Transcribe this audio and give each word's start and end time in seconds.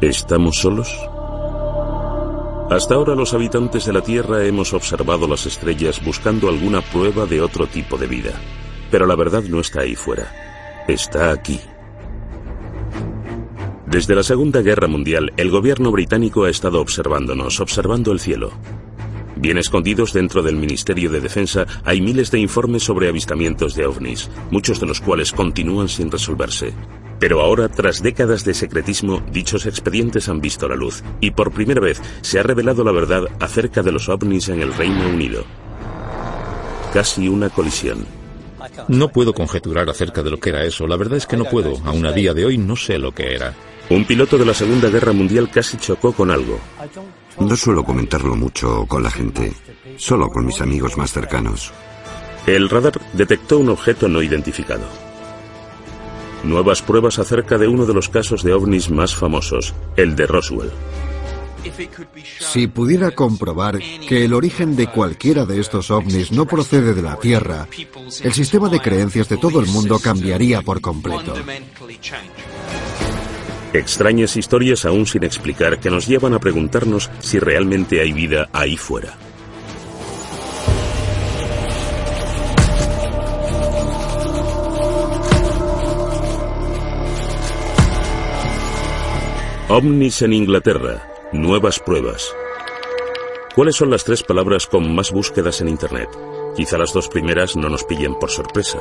¿Estamos 0.00 0.56
solos? 0.56 0.98
Hasta 2.70 2.94
ahora 2.94 3.14
los 3.14 3.34
habitantes 3.34 3.84
de 3.84 3.92
la 3.92 4.00
Tierra 4.00 4.46
hemos 4.46 4.72
observado 4.72 5.28
las 5.28 5.44
estrellas 5.44 6.02
buscando 6.02 6.48
alguna 6.48 6.80
prueba 6.80 7.26
de 7.26 7.42
otro 7.42 7.66
tipo 7.66 7.98
de 7.98 8.06
vida. 8.06 8.32
Pero 8.90 9.04
la 9.04 9.14
verdad 9.14 9.42
no 9.42 9.60
está 9.60 9.82
ahí 9.82 9.94
fuera. 9.94 10.32
Está 10.88 11.32
aquí. 11.32 11.60
Desde 13.86 14.14
la 14.14 14.22
Segunda 14.22 14.62
Guerra 14.62 14.88
Mundial, 14.88 15.34
el 15.36 15.50
gobierno 15.50 15.90
británico 15.90 16.44
ha 16.44 16.50
estado 16.50 16.80
observándonos, 16.80 17.60
observando 17.60 18.10
el 18.12 18.20
cielo. 18.20 18.52
Bien 19.36 19.58
escondidos 19.58 20.14
dentro 20.14 20.42
del 20.42 20.56
Ministerio 20.56 21.10
de 21.10 21.20
Defensa 21.20 21.66
hay 21.84 22.00
miles 22.00 22.30
de 22.30 22.38
informes 22.38 22.84
sobre 22.84 23.10
avistamientos 23.10 23.74
de 23.74 23.84
ovnis, 23.84 24.30
muchos 24.50 24.80
de 24.80 24.86
los 24.86 25.02
cuales 25.02 25.32
continúan 25.32 25.90
sin 25.90 26.10
resolverse. 26.10 26.72
Pero 27.20 27.42
ahora, 27.42 27.68
tras 27.68 28.02
décadas 28.02 28.44
de 28.44 28.54
secretismo, 28.54 29.22
dichos 29.30 29.66
expedientes 29.66 30.28
han 30.30 30.40
visto 30.40 30.66
la 30.66 30.74
luz 30.74 31.04
y 31.20 31.32
por 31.32 31.52
primera 31.52 31.80
vez 31.80 32.00
se 32.22 32.40
ha 32.40 32.42
revelado 32.42 32.82
la 32.82 32.92
verdad 32.92 33.24
acerca 33.38 33.82
de 33.82 33.92
los 33.92 34.08
ovnis 34.08 34.48
en 34.48 34.62
el 34.62 34.72
Reino 34.72 35.06
Unido. 35.06 35.44
Casi 36.94 37.28
una 37.28 37.50
colisión. 37.50 38.06
No 38.88 39.10
puedo 39.10 39.34
conjeturar 39.34 39.90
acerca 39.90 40.22
de 40.22 40.30
lo 40.30 40.40
que 40.40 40.48
era 40.48 40.64
eso. 40.64 40.86
La 40.86 40.96
verdad 40.96 41.18
es 41.18 41.26
que 41.26 41.36
no 41.36 41.44
puedo. 41.44 41.74
Aún 41.84 42.06
a 42.06 42.12
día 42.12 42.32
de 42.32 42.46
hoy 42.46 42.56
no 42.56 42.74
sé 42.74 42.98
lo 42.98 43.12
que 43.12 43.34
era. 43.34 43.54
Un 43.90 44.06
piloto 44.06 44.38
de 44.38 44.46
la 44.46 44.54
Segunda 44.54 44.88
Guerra 44.88 45.12
Mundial 45.12 45.50
casi 45.50 45.76
chocó 45.76 46.12
con 46.12 46.30
algo. 46.30 46.58
No 47.38 47.54
suelo 47.54 47.84
comentarlo 47.84 48.34
mucho 48.34 48.86
con 48.86 49.02
la 49.02 49.10
gente, 49.10 49.52
solo 49.96 50.28
con 50.28 50.46
mis 50.46 50.60
amigos 50.62 50.96
más 50.96 51.12
cercanos. 51.12 51.70
El 52.46 52.70
radar 52.70 52.98
detectó 53.12 53.58
un 53.58 53.68
objeto 53.68 54.08
no 54.08 54.22
identificado. 54.22 55.09
Nuevas 56.44 56.82
pruebas 56.82 57.18
acerca 57.18 57.58
de 57.58 57.68
uno 57.68 57.84
de 57.86 57.94
los 57.94 58.08
casos 58.08 58.42
de 58.42 58.52
ovnis 58.54 58.90
más 58.90 59.14
famosos, 59.14 59.74
el 59.96 60.16
de 60.16 60.26
Roswell. 60.26 60.70
Si 62.38 62.66
pudiera 62.66 63.10
comprobar 63.10 63.78
que 64.08 64.24
el 64.24 64.32
origen 64.32 64.76
de 64.76 64.86
cualquiera 64.86 65.44
de 65.44 65.60
estos 65.60 65.90
ovnis 65.90 66.32
no 66.32 66.46
procede 66.46 66.94
de 66.94 67.02
la 67.02 67.16
Tierra, 67.16 67.68
el 68.22 68.32
sistema 68.32 68.68
de 68.68 68.80
creencias 68.80 69.28
de 69.28 69.36
todo 69.36 69.60
el 69.60 69.66
mundo 69.66 69.98
cambiaría 69.98 70.62
por 70.62 70.80
completo. 70.80 71.34
Extrañas 73.72 74.36
historias 74.36 74.84
aún 74.84 75.06
sin 75.06 75.22
explicar 75.22 75.78
que 75.78 75.90
nos 75.90 76.06
llevan 76.06 76.34
a 76.34 76.40
preguntarnos 76.40 77.10
si 77.20 77.38
realmente 77.38 78.00
hay 78.00 78.12
vida 78.12 78.48
ahí 78.52 78.76
fuera. 78.76 79.16
OVNIs 89.72 90.22
en 90.22 90.32
Inglaterra. 90.32 91.08
Nuevas 91.32 91.78
pruebas. 91.78 92.34
¿Cuáles 93.54 93.76
son 93.76 93.88
las 93.88 94.02
tres 94.02 94.24
palabras 94.24 94.66
con 94.66 94.92
más 94.96 95.12
búsquedas 95.12 95.60
en 95.60 95.68
Internet? 95.68 96.08
Quizá 96.56 96.76
las 96.76 96.92
dos 96.92 97.06
primeras 97.06 97.54
no 97.54 97.68
nos 97.68 97.84
pillen 97.84 98.16
por 98.16 98.30
sorpresa. 98.30 98.80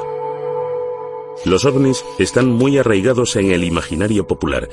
Los 1.45 1.64
ovnis 1.66 2.04
están 2.17 2.48
muy 2.48 2.80
arraigados 2.80 3.36
en 3.36 3.52
el 3.52 3.66
imaginario 3.66 4.26
popular, 4.26 4.67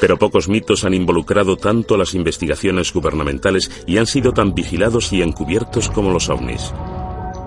pero 0.00 0.18
pocos 0.18 0.48
mitos 0.48 0.84
han 0.84 0.94
involucrado 0.94 1.56
tanto 1.56 1.96
las 1.96 2.14
investigaciones 2.14 2.92
gubernamentales 2.92 3.72
y 3.88 3.98
han 3.98 4.06
sido 4.06 4.32
tan 4.32 4.54
vigilados 4.54 5.12
y 5.12 5.20
encubiertos 5.20 5.90
como 5.90 6.12
los 6.12 6.28
ovnis. 6.28 6.72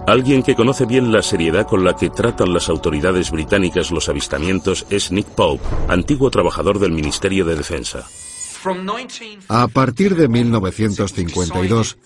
Alguien 0.05 0.43
que 0.43 0.55
conoce 0.55 0.85
bien 0.85 1.13
la 1.13 1.21
seriedad 1.21 1.65
con 1.65 1.85
la 1.85 1.95
que 1.95 2.09
tratan 2.09 2.53
las 2.53 2.67
autoridades 2.67 3.31
británicas 3.31 3.89
los 3.89 4.09
avistamientos 4.09 4.85
es 4.89 5.11
Nick 5.13 5.27
Pope, 5.27 5.63
antiguo 5.87 6.29
trabajador 6.29 6.77
del 6.79 6.91
Ministerio 6.91 7.45
de 7.45 7.55
Defensa. 7.55 8.05
A 9.47 9.67
partir 9.67 10.15
de 10.15 10.27
1952, 10.27 11.97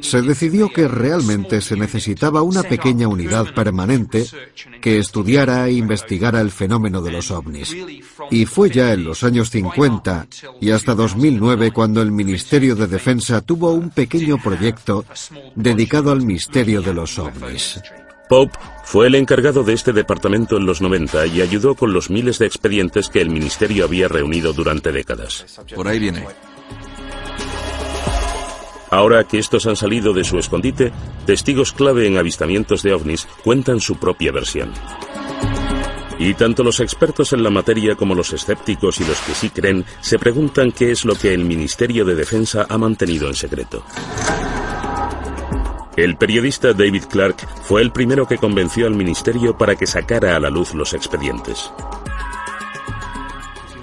se 0.00 0.22
decidió 0.22 0.70
que 0.70 0.88
realmente 0.88 1.60
se 1.60 1.76
necesitaba 1.76 2.42
una 2.42 2.62
pequeña 2.62 3.08
unidad 3.08 3.54
permanente 3.54 4.26
que 4.80 4.98
estudiara 4.98 5.66
e 5.68 5.72
investigara 5.72 6.40
el 6.40 6.50
fenómeno 6.50 7.02
de 7.02 7.12
los 7.12 7.30
ovnis. 7.30 7.76
Y 8.30 8.46
fue 8.46 8.70
ya 8.70 8.92
en 8.92 9.04
los 9.04 9.22
años 9.24 9.50
50 9.50 10.26
y 10.60 10.70
hasta 10.70 10.94
2009 10.94 11.72
cuando 11.72 12.02
el 12.02 12.12
Ministerio 12.12 12.76
de 12.76 12.86
Defensa 12.86 13.40
tuvo 13.40 13.72
un 13.72 13.90
pequeño 13.90 14.38
proyecto 14.42 15.04
dedicado 15.54 16.12
al 16.12 16.22
misterio 16.22 16.82
de 16.82 16.94
los 16.94 17.18
ovnis. 17.18 17.80
Pope 18.30 18.56
fue 18.84 19.08
el 19.08 19.16
encargado 19.16 19.64
de 19.64 19.72
este 19.72 19.92
departamento 19.92 20.56
en 20.56 20.64
los 20.64 20.80
90 20.80 21.26
y 21.26 21.40
ayudó 21.40 21.74
con 21.74 21.92
los 21.92 22.10
miles 22.10 22.38
de 22.38 22.46
expedientes 22.46 23.08
que 23.08 23.20
el 23.20 23.28
ministerio 23.28 23.84
había 23.84 24.06
reunido 24.06 24.52
durante 24.52 24.92
décadas. 24.92 25.60
Por 25.74 25.88
ahí 25.88 25.98
viene. 25.98 26.24
Ahora 28.88 29.24
que 29.24 29.40
estos 29.40 29.66
han 29.66 29.74
salido 29.74 30.12
de 30.12 30.22
su 30.22 30.38
escondite, 30.38 30.92
testigos 31.26 31.72
clave 31.72 32.06
en 32.06 32.18
avistamientos 32.18 32.84
de 32.84 32.94
ovnis 32.94 33.26
cuentan 33.42 33.80
su 33.80 33.96
propia 33.96 34.30
versión. 34.30 34.72
Y 36.20 36.34
tanto 36.34 36.62
los 36.62 36.78
expertos 36.78 37.32
en 37.32 37.42
la 37.42 37.50
materia 37.50 37.96
como 37.96 38.14
los 38.14 38.32
escépticos 38.32 39.00
y 39.00 39.04
los 39.06 39.18
que 39.22 39.34
sí 39.34 39.50
creen 39.50 39.84
se 40.00 40.20
preguntan 40.20 40.70
qué 40.70 40.92
es 40.92 41.04
lo 41.04 41.16
que 41.16 41.34
el 41.34 41.44
Ministerio 41.44 42.04
de 42.04 42.14
Defensa 42.14 42.64
ha 42.68 42.78
mantenido 42.78 43.26
en 43.26 43.34
secreto. 43.34 43.82
El 46.00 46.16
periodista 46.16 46.72
David 46.72 47.04
Clark 47.10 47.46
fue 47.62 47.82
el 47.82 47.92
primero 47.92 48.26
que 48.26 48.38
convenció 48.38 48.86
al 48.86 48.94
ministerio 48.94 49.58
para 49.58 49.76
que 49.76 49.86
sacara 49.86 50.34
a 50.34 50.40
la 50.40 50.48
luz 50.48 50.72
los 50.72 50.94
expedientes. 50.94 51.70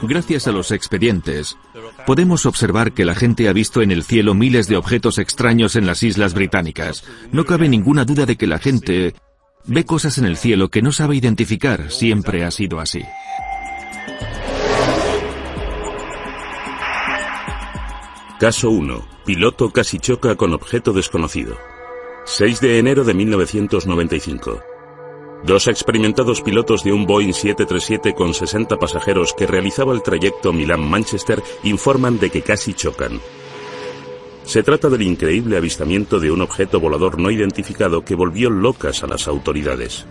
Gracias 0.01 0.47
a 0.47 0.51
los 0.51 0.71
expedientes, 0.71 1.59
podemos 2.07 2.47
observar 2.47 2.93
que 2.93 3.05
la 3.05 3.13
gente 3.13 3.47
ha 3.47 3.53
visto 3.53 3.83
en 3.83 3.91
el 3.91 4.03
cielo 4.03 4.33
miles 4.33 4.67
de 4.67 4.77
objetos 4.77 5.19
extraños 5.19 5.75
en 5.75 5.85
las 5.85 6.01
islas 6.01 6.33
británicas. 6.33 7.03
No 7.31 7.45
cabe 7.45 7.69
ninguna 7.69 8.03
duda 8.03 8.25
de 8.25 8.35
que 8.35 8.47
la 8.47 8.57
gente 8.57 9.13
ve 9.65 9.85
cosas 9.85 10.17
en 10.17 10.25
el 10.25 10.37
cielo 10.37 10.69
que 10.69 10.81
no 10.81 10.91
sabe 10.91 11.15
identificar. 11.15 11.91
Siempre 11.91 12.43
ha 12.43 12.49
sido 12.49 12.79
así. 12.79 13.03
Caso 18.39 18.71
1. 18.71 19.07
Piloto 19.23 19.69
casi 19.69 19.99
choca 19.99 20.35
con 20.35 20.55
objeto 20.55 20.93
desconocido. 20.93 21.76
6 22.29 22.59
de 22.59 22.77
enero 22.77 23.05
de 23.05 23.13
1995. 23.13 24.61
Dos 25.45 25.67
experimentados 25.67 26.41
pilotos 26.41 26.83
de 26.83 26.91
un 26.91 27.05
Boeing 27.05 27.31
737 27.31 28.13
con 28.13 28.33
60 28.33 28.75
pasajeros 28.75 29.33
que 29.33 29.47
realizaba 29.47 29.93
el 29.93 30.03
trayecto 30.03 30.51
Milán-Manchester 30.51 31.41
informan 31.63 32.19
de 32.19 32.29
que 32.29 32.41
casi 32.41 32.73
chocan. 32.73 33.21
Se 34.43 34.61
trata 34.61 34.89
del 34.89 35.03
increíble 35.03 35.55
avistamiento 35.55 36.19
de 36.19 36.29
un 36.29 36.41
objeto 36.41 36.81
volador 36.81 37.17
no 37.17 37.31
identificado 37.31 38.03
que 38.03 38.15
volvió 38.15 38.49
locas 38.49 39.03
a 39.03 39.07
las 39.07 39.29
autoridades. 39.29 40.05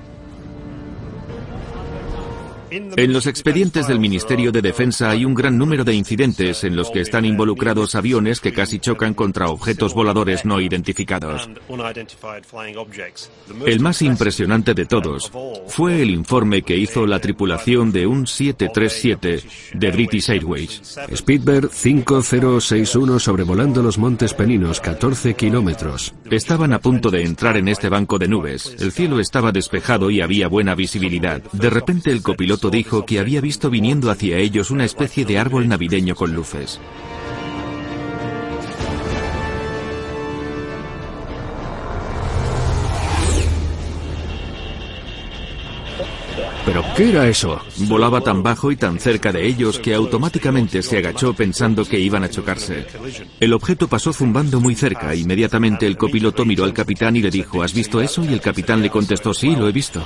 En 2.70 3.12
los 3.12 3.26
expedientes 3.26 3.86
del 3.86 4.00
Ministerio 4.00 4.50
de 4.50 4.60
Defensa 4.60 5.10
hay 5.10 5.24
un 5.24 5.34
gran 5.34 5.56
número 5.56 5.84
de 5.84 5.94
incidentes 5.94 6.64
en 6.64 6.74
los 6.74 6.90
que 6.90 7.00
están 7.00 7.24
involucrados 7.24 7.94
aviones 7.94 8.40
que 8.40 8.52
casi 8.52 8.78
chocan 8.78 9.14
contra 9.14 9.48
objetos 9.48 9.94
voladores 9.94 10.44
no 10.44 10.60
identificados. 10.60 11.48
El 13.66 13.80
más 13.80 14.02
impresionante 14.02 14.74
de 14.74 14.86
todos 14.86 15.30
fue 15.68 16.02
el 16.02 16.10
informe 16.10 16.62
que 16.62 16.76
hizo 16.76 17.06
la 17.06 17.20
tripulación 17.20 17.92
de 17.92 18.06
un 18.06 18.26
737 18.26 19.42
de 19.74 19.90
British 19.90 20.30
Airways. 20.30 20.98
Speedbird 21.14 21.70
5061 21.70 23.20
sobrevolando 23.20 23.82
los 23.82 23.98
Montes 23.98 24.34
Peninos, 24.34 24.80
14 24.80 25.34
kilómetros. 25.34 26.14
Estaban 26.30 26.72
a 26.72 26.80
punto 26.80 27.10
de 27.10 27.22
entrar 27.22 27.56
en 27.56 27.68
este 27.68 27.88
banco 27.88 28.18
de 28.18 28.28
nubes. 28.28 28.74
El 28.80 28.90
cielo 28.92 29.20
estaba 29.20 29.52
despejado 29.52 30.10
y 30.10 30.20
había 30.20 30.48
buena 30.48 30.74
visibilidad. 30.74 31.42
De 31.52 31.70
repente 31.70 32.10
el 32.10 32.22
copiloto 32.22 32.55
dijo 32.70 33.06
que 33.06 33.18
había 33.18 33.40
visto 33.40 33.70
viniendo 33.70 34.10
hacia 34.10 34.38
ellos 34.38 34.70
una 34.70 34.84
especie 34.84 35.24
de 35.24 35.38
árbol 35.38 35.68
navideño 35.68 36.14
con 36.14 36.34
luces. 36.34 36.80
¿Pero 46.66 46.84
qué 46.96 47.10
era 47.10 47.28
eso? 47.28 47.60
Volaba 47.86 48.20
tan 48.20 48.42
bajo 48.42 48.72
y 48.72 48.76
tan 48.76 48.98
cerca 48.98 49.30
de 49.30 49.46
ellos 49.46 49.78
que 49.78 49.94
automáticamente 49.94 50.82
se 50.82 50.98
agachó 50.98 51.32
pensando 51.32 51.84
que 51.84 52.00
iban 52.00 52.24
a 52.24 52.28
chocarse. 52.28 52.86
El 53.38 53.52
objeto 53.52 53.86
pasó 53.86 54.12
zumbando 54.12 54.58
muy 54.58 54.74
cerca. 54.74 55.14
Inmediatamente 55.14 55.86
el 55.86 55.96
copiloto 55.96 56.44
miró 56.44 56.64
al 56.64 56.74
capitán 56.74 57.14
y 57.14 57.22
le 57.22 57.30
dijo, 57.30 57.62
¿has 57.62 57.72
visto 57.72 58.00
eso? 58.00 58.24
Y 58.24 58.32
el 58.32 58.40
capitán 58.40 58.82
le 58.82 58.90
contestó, 58.90 59.32
sí, 59.32 59.54
lo 59.54 59.68
he 59.68 59.72
visto. 59.72 60.02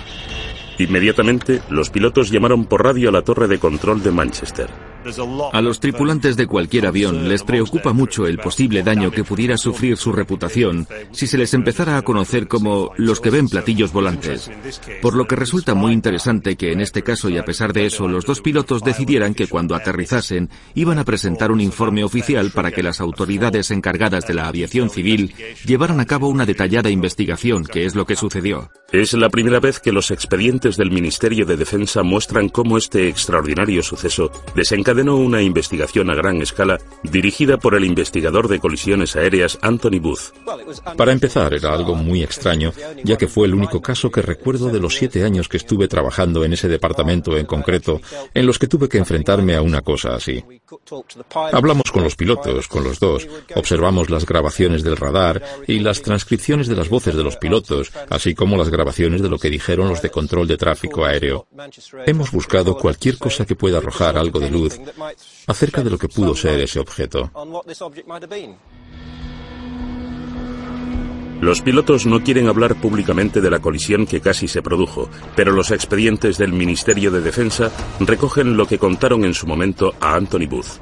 Inmediatamente, 0.81 1.61
los 1.69 1.91
pilotos 1.91 2.31
llamaron 2.31 2.65
por 2.65 2.83
radio 2.83 3.11
a 3.11 3.13
la 3.13 3.21
torre 3.21 3.49
de 3.49 3.59
control 3.59 4.03
de 4.03 4.13
Manchester. 4.13 4.90
A 5.53 5.61
los 5.61 5.81
tripulantes 5.81 6.37
de 6.37 6.47
cualquier 6.47 6.87
avión 6.87 7.29
les 7.29 7.43
preocupa 7.43 7.93
mucho 7.93 8.27
el 8.27 8.39
posible 8.39 8.83
daño 8.83 9.11
que 9.11 9.25
pudiera 9.25 9.57
sufrir 9.57 9.97
su 9.97 10.13
reputación 10.13 10.87
si 11.13 11.27
se 11.27 11.39
les 11.39 11.55
empezara 11.55 11.97
a 11.97 12.03
conocer 12.03 12.49
como 12.49 12.93
los 12.97 13.21
que 13.21 13.31
ven 13.31 13.49
platillos 13.49 13.93
volantes. 13.93 14.51
Por 15.01 15.15
lo 15.17 15.27
que 15.27 15.37
resulta 15.37 15.75
muy 15.75 15.93
interesante 15.93 16.57
que 16.57 16.73
en 16.73 16.81
este 16.81 17.03
caso 17.03 17.31
y 17.31 17.39
a 17.39 17.45
pesar 17.45 17.73
de 17.73 17.87
eso 17.87 18.09
los 18.09 18.27
dos 18.27 18.41
pilotos 18.41 18.83
decidieran 18.83 19.35
que 19.35 19.47
cuando 19.47 19.75
aterrizasen 19.75 20.51
iban 20.75 20.99
a 20.99 21.05
presentar 21.05 21.51
un 21.51 21.61
informe 21.61 22.05
oficial 22.05 22.51
para 22.51 22.71
que 22.71 22.83
las 22.83 23.01
autoridades 23.01 23.71
encargadas 23.71 24.27
de 24.27 24.35
la 24.35 24.49
aviación 24.49 24.91
civil 24.91 25.35
llevaran 25.65 26.01
a 26.01 26.07
cabo 26.07 26.29
una 26.29 26.47
detallada 26.47 26.91
investigación, 26.91 27.65
que 27.65 27.87
es 27.87 27.95
lo 27.95 28.05
que 28.05 28.17
sucedió. 28.17 28.71
Es 28.93 29.15
la 29.15 29.31
primera 29.31 29.61
vez 29.61 29.81
que 29.81 29.93
los 29.93 30.11
expedientes 30.11 30.77
del 30.77 30.91
Ministerio 30.91 31.47
de 31.47 31.57
Defensa 31.57 32.03
muestran 32.03 32.49
cómo 32.49 32.77
este 32.77 33.09
extraordinario 33.09 33.83
suceso 33.83 34.31
desencadenó 34.55 34.90
una 34.91 35.41
investigación 35.41 36.11
a 36.11 36.15
gran 36.15 36.43
escala 36.43 36.79
dirigida 37.05 37.59
por 37.59 37.75
el 37.75 37.85
investigador 37.85 38.49
de 38.49 38.59
colisiones 38.59 39.15
aéreas 39.15 39.59
Anthony 39.63 40.01
Booth. 40.01 40.33
Para 40.97 41.13
empezar, 41.13 41.55
era 41.55 41.73
algo 41.73 41.95
muy 41.95 42.23
extraño, 42.23 42.73
ya 43.05 43.17
que 43.17 43.29
fue 43.29 43.47
el 43.47 43.55
único 43.55 43.81
caso 43.81 44.11
que 44.11 44.21
recuerdo 44.21 44.69
de 44.69 44.81
los 44.81 44.97
siete 44.97 45.25
años 45.25 45.49
que 45.49 45.59
estuve 45.59 45.87
trabajando 45.87 46.45
en 46.45 46.53
ese 46.55 46.69
departamento 46.69 47.37
en 47.37 47.47
concreto, 47.47 48.01
en 48.35 48.47
los 48.47 48.59
que 48.59 48.67
tuve 48.67 48.89
que 48.89 48.99
enfrentarme 48.99 49.55
a 49.55 49.63
una 49.63 49.81
cosa 49.81 50.15
así. 50.15 50.45
Hablamos 51.53 51.91
con 51.93 52.03
los 52.03 52.17
pilotos, 52.17 52.67
con 52.67 52.83
los 52.83 52.99
dos, 52.99 53.29
observamos 53.55 54.11
las 54.11 54.27
grabaciones 54.27 54.83
del 54.83 54.97
radar 54.97 55.43
y 55.67 55.79
las 55.79 56.03
transcripciones 56.03 56.67
de 56.67 56.77
las 56.77 56.89
voces 56.89 57.15
de 57.15 57.23
los 57.23 57.37
pilotos, 57.37 57.93
así 58.09 58.35
como 58.35 58.57
las 58.57 58.71
grabaciones 58.71 59.23
de 59.23 59.29
lo 59.29 59.39
que 59.39 59.51
dijeron 59.51 59.89
los 59.89 60.03
de 60.03 60.11
control 60.11 60.49
de 60.49 60.57
tráfico 60.57 61.05
aéreo. 61.05 61.47
Hemos 62.07 62.33
buscado 62.33 62.77
cualquier 62.77 63.19
cosa 63.19 63.47
que 63.47 63.57
pueda 63.57 63.79
arrojar 63.79 64.19
algo 64.19 64.41
de 64.41 64.51
luz 64.51 64.80
acerca 65.47 65.83
de 65.83 65.91
lo 65.91 65.99
que 65.99 66.09
pudo 66.09 66.35
ser 66.35 66.61
ese 66.61 66.81
objeto. 66.81 67.31
Los 71.41 71.63
pilotos 71.63 72.05
no 72.05 72.23
quieren 72.23 72.49
hablar 72.49 72.75
públicamente 72.77 73.41
de 73.41 73.51
la 73.51 73.61
colisión 73.61 74.07
que 74.07 74.21
casi 74.21 74.47
se 74.47 74.61
produjo, 74.61 75.09
pero 75.35 75.53
los 75.53 75.71
expedientes 75.71 76.37
del 76.37 76.53
Ministerio 76.53 77.11
de 77.11 77.23
Defensa 77.23 77.73
recogen 78.01 78.59
lo 78.59 78.67
que 78.67 78.79
contaron 78.79 79.25
en 79.25 79.33
su 79.33 79.47
momento 79.47 79.95
a 80.01 80.17
Anthony 80.17 80.47
Booth. 80.47 80.81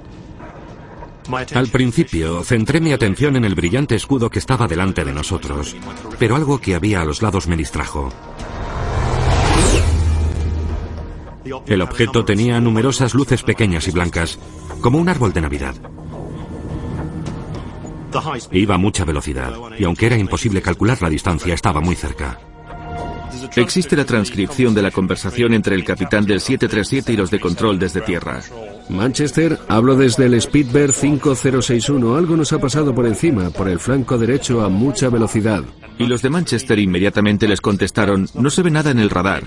Al 1.55 1.69
principio, 1.69 2.43
centré 2.43 2.81
mi 2.81 2.93
atención 2.93 3.37
en 3.37 3.45
el 3.45 3.55
brillante 3.55 3.95
escudo 3.95 4.31
que 4.31 4.39
estaba 4.39 4.67
delante 4.67 5.05
de 5.05 5.13
nosotros, 5.13 5.77
pero 6.19 6.35
algo 6.35 6.59
que 6.59 6.75
había 6.75 7.03
a 7.03 7.05
los 7.05 7.23
lados 7.23 7.47
me 7.47 7.57
distrajo. 7.57 8.11
El 11.67 11.83
objeto 11.83 12.25
tenía 12.25 12.61
numerosas 12.61 13.15
luces 13.15 13.43
pequeñas 13.43 13.89
y 13.89 13.91
blancas, 13.91 14.39
como 14.81 14.99
un 14.99 15.09
árbol 15.09 15.33
de 15.33 15.41
Navidad. 15.41 15.75
Iba 18.53 18.75
a 18.75 18.79
mucha 18.79 19.05
velocidad, 19.05 19.53
y 19.79 19.85
aunque 19.85 20.07
era 20.07 20.17
imposible 20.17 20.63
calcular 20.63 21.01
la 21.03 21.11
distancia, 21.11 21.55
estaba 21.55 21.81
muy 21.81 21.95
cerca. 21.95 22.39
Existe 23.57 23.97
la 23.97 24.05
transcripción 24.05 24.75
de 24.75 24.83
la 24.83 24.91
conversación 24.91 25.53
entre 25.53 25.75
el 25.75 25.85
capitán 25.85 26.25
del 26.25 26.41
737 26.41 27.13
y 27.13 27.17
los 27.17 27.31
de 27.31 27.41
control 27.41 27.79
desde 27.79 28.01
tierra. 28.01 28.41
Manchester, 28.89 29.59
hablo 29.69 29.97
desde 29.97 30.27
el 30.27 30.41
Speedbird 30.41 30.93
5061. 30.93 32.17
Algo 32.17 32.37
nos 32.37 32.53
ha 32.53 32.59
pasado 32.59 32.95
por 32.95 33.07
encima, 33.07 33.51
por 33.51 33.69
el 33.69 33.79
flanco 33.79 34.17
derecho 34.17 34.63
a 34.63 34.69
mucha 34.69 35.09
velocidad. 35.09 35.63
Y 35.99 36.07
los 36.07 36.23
de 36.23 36.31
Manchester 36.31 36.79
inmediatamente 36.79 37.49
les 37.49 37.61
contestaron, 37.61 38.29
no 38.35 38.51
se 38.51 38.63
ve 38.63 38.71
nada 38.71 38.91
en 38.91 38.99
el 38.99 39.11
radar. 39.11 39.45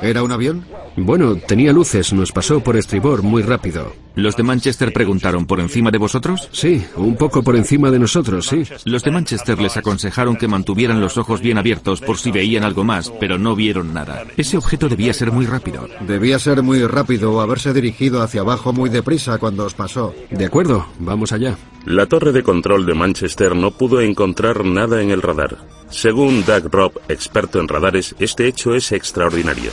¿Era 0.00 0.22
un 0.22 0.32
avión? 0.32 0.64
Bueno, 0.96 1.36
tenía 1.36 1.72
luces, 1.72 2.12
nos 2.12 2.30
pasó 2.30 2.60
por 2.60 2.76
estribor 2.76 3.22
muy 3.22 3.42
rápido. 3.42 3.92
¿Los 4.14 4.36
de 4.36 4.44
Manchester 4.44 4.92
preguntaron 4.92 5.44
por 5.44 5.58
encima 5.58 5.90
de 5.90 5.98
vosotros? 5.98 6.48
Sí, 6.52 6.84
un 6.94 7.16
poco 7.16 7.42
por 7.42 7.56
encima 7.56 7.90
de 7.90 7.98
nosotros, 7.98 8.46
sí. 8.46 8.62
Los 8.84 9.02
de 9.02 9.10
Manchester 9.10 9.60
les 9.60 9.76
aconsejaron 9.76 10.36
que 10.36 10.46
mantuvieran 10.46 11.00
los 11.00 11.18
ojos 11.18 11.40
bien 11.40 11.58
abiertos 11.58 12.00
por 12.00 12.18
si 12.18 12.30
veían 12.30 12.62
algo 12.62 12.84
más, 12.84 13.10
pero 13.18 13.38
no 13.38 13.56
vieron 13.56 13.92
nada. 13.92 14.22
Ese 14.36 14.56
objeto 14.56 14.88
debía 14.88 15.12
ser 15.12 15.32
muy 15.32 15.46
rápido. 15.46 15.88
Debía 16.06 16.38
ser 16.38 16.62
muy 16.62 16.86
rápido 16.86 17.32
o 17.32 17.40
haberse 17.40 17.72
dirigido 17.72 18.22
hacia 18.22 18.42
abajo 18.42 18.72
muy 18.72 18.88
deprisa 18.88 19.38
cuando 19.38 19.64
os 19.64 19.74
pasó. 19.74 20.14
De 20.30 20.44
acuerdo, 20.44 20.86
vamos 21.00 21.32
allá. 21.32 21.58
La 21.86 22.06
torre 22.06 22.30
de 22.30 22.44
control 22.44 22.86
de 22.86 22.94
Manchester 22.94 23.56
no 23.56 23.72
pudo 23.72 24.00
encontrar 24.00 24.64
nada 24.64 25.02
en 25.02 25.10
el 25.10 25.22
radar. 25.22 25.58
Según 25.90 26.44
Doug 26.44 26.70
Robb, 26.70 27.00
experto 27.08 27.60
en 27.60 27.66
radares, 27.66 28.14
este 28.20 28.46
hecho 28.46 28.74
es 28.74 28.92
extraordinario. 28.92 29.72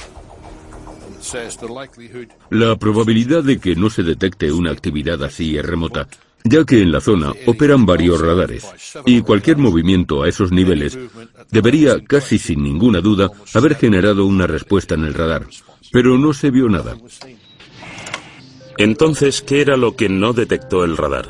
La 2.49 2.75
probabilidad 2.75 3.43
de 3.43 3.59
que 3.59 3.75
no 3.75 3.89
se 3.89 4.03
detecte 4.03 4.51
una 4.51 4.71
actividad 4.71 5.23
así 5.23 5.57
es 5.57 5.65
remota, 5.65 6.07
ya 6.43 6.63
que 6.65 6.81
en 6.81 6.91
la 6.91 7.01
zona 7.01 7.33
operan 7.45 7.85
varios 7.85 8.19
radares, 8.19 8.65
y 9.05 9.21
cualquier 9.21 9.57
movimiento 9.57 10.23
a 10.23 10.29
esos 10.29 10.51
niveles 10.51 10.97
debería, 11.49 12.03
casi 12.03 12.37
sin 12.37 12.63
ninguna 12.63 13.01
duda, 13.01 13.29
haber 13.53 13.75
generado 13.75 14.25
una 14.25 14.47
respuesta 14.47 14.95
en 14.95 15.05
el 15.05 15.13
radar, 15.13 15.47
pero 15.91 16.17
no 16.17 16.33
se 16.33 16.51
vio 16.51 16.67
nada. 16.69 16.97
Entonces, 18.77 19.41
¿qué 19.41 19.61
era 19.61 19.77
lo 19.77 19.95
que 19.95 20.09
no 20.09 20.33
detectó 20.33 20.83
el 20.83 20.97
radar? 20.97 21.29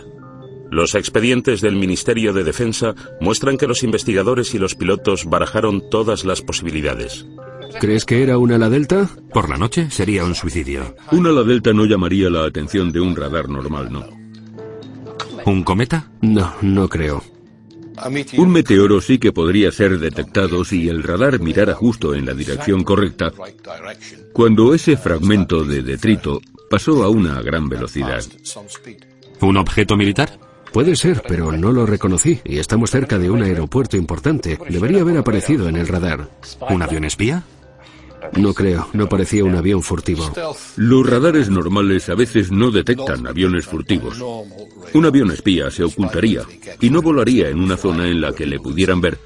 Los 0.70 0.96
expedientes 0.96 1.60
del 1.60 1.76
Ministerio 1.76 2.32
de 2.32 2.46
Defensa 2.46 2.96
muestran 3.20 3.58
que 3.58 3.68
los 3.68 3.84
investigadores 3.84 4.54
y 4.56 4.58
los 4.58 4.76
pilotos 4.76 5.26
barajaron 5.26 5.90
todas 5.90 6.24
las 6.24 6.42
posibilidades. 6.42 7.26
¿Crees 7.80 8.06
que 8.06 8.24
era 8.24 8.38
una 8.38 8.56
ala 8.56 8.70
delta? 8.70 9.10
Por 9.34 9.50
la 9.50 9.58
noche 9.58 9.90
sería 9.90 10.24
un 10.26 10.36
suicidio. 10.36 10.96
Un 11.12 11.28
ala 11.28 11.44
delta 11.44 11.74
no 11.74 11.86
llamaría 11.86 12.30
la 12.30 12.46
atención 12.46 12.92
de 12.92 13.00
un 13.00 13.16
radar 13.16 13.50
normal, 13.50 13.92
¿no? 13.92 14.06
¿Un 15.46 15.64
cometa? 15.64 16.12
No, 16.22 16.54
no 16.62 16.88
creo. 16.88 17.24
Un 18.38 18.52
meteoro 18.52 19.02
sí 19.02 19.20
que 19.20 19.32
podría 19.32 19.72
ser 19.72 20.00
detectado 20.00 20.66
si 20.66 20.90
el 20.90 21.04
radar 21.04 21.40
mirara 21.40 21.74
justo 21.74 22.16
en 22.16 22.26
la 22.26 22.34
dirección 22.34 22.84
correcta 22.84 23.32
cuando 24.34 24.74
ese 24.74 24.98
fragmento 24.98 25.64
de 25.64 25.84
detrito 25.84 26.42
pasó 26.70 27.04
a 27.04 27.10
una 27.10 27.42
gran 27.42 27.70
velocidad. 27.70 28.24
¿Un 29.42 29.58
objeto 29.58 29.98
militar? 29.98 30.40
Puede 30.72 30.96
ser, 30.96 31.22
pero 31.28 31.52
no 31.52 31.72
lo 31.72 31.86
reconocí 31.86 32.40
y 32.46 32.60
estamos 32.60 32.92
cerca 32.92 33.20
de 33.20 33.30
un 33.30 33.44
aeropuerto 33.44 33.98
importante. 33.98 34.58
Debería 34.70 35.02
haber 35.02 35.18
aparecido 35.18 35.68
en 35.68 35.76
el 35.76 35.88
radar. 35.88 36.30
¿Un 36.70 36.82
avión 36.82 37.04
espía? 37.04 37.44
No 38.38 38.54
creo, 38.54 38.88
no 38.94 39.10
parecía 39.10 39.44
un 39.44 39.56
avión 39.56 39.82
furtivo. 39.82 40.32
Los 40.76 41.10
radares 41.10 41.50
normales 41.50 42.10
a 42.10 42.16
veces 42.16 42.52
no 42.52 42.72
detectan 42.72 43.28
aviones 43.28 43.66
furtivos. 43.66 44.22
Un 44.94 45.06
avión 45.06 45.32
espía 45.32 45.72
se 45.72 45.84
ocultaría 45.84 46.42
y 46.80 46.90
no 46.90 47.02
volaría 47.02 47.50
en 47.50 47.60
una 47.60 47.78
zona 47.78 48.08
en 48.08 48.22
la 48.22 48.34
que 48.34 48.46
le 48.46 48.60
pudieran 48.60 49.02
ver, 49.02 49.18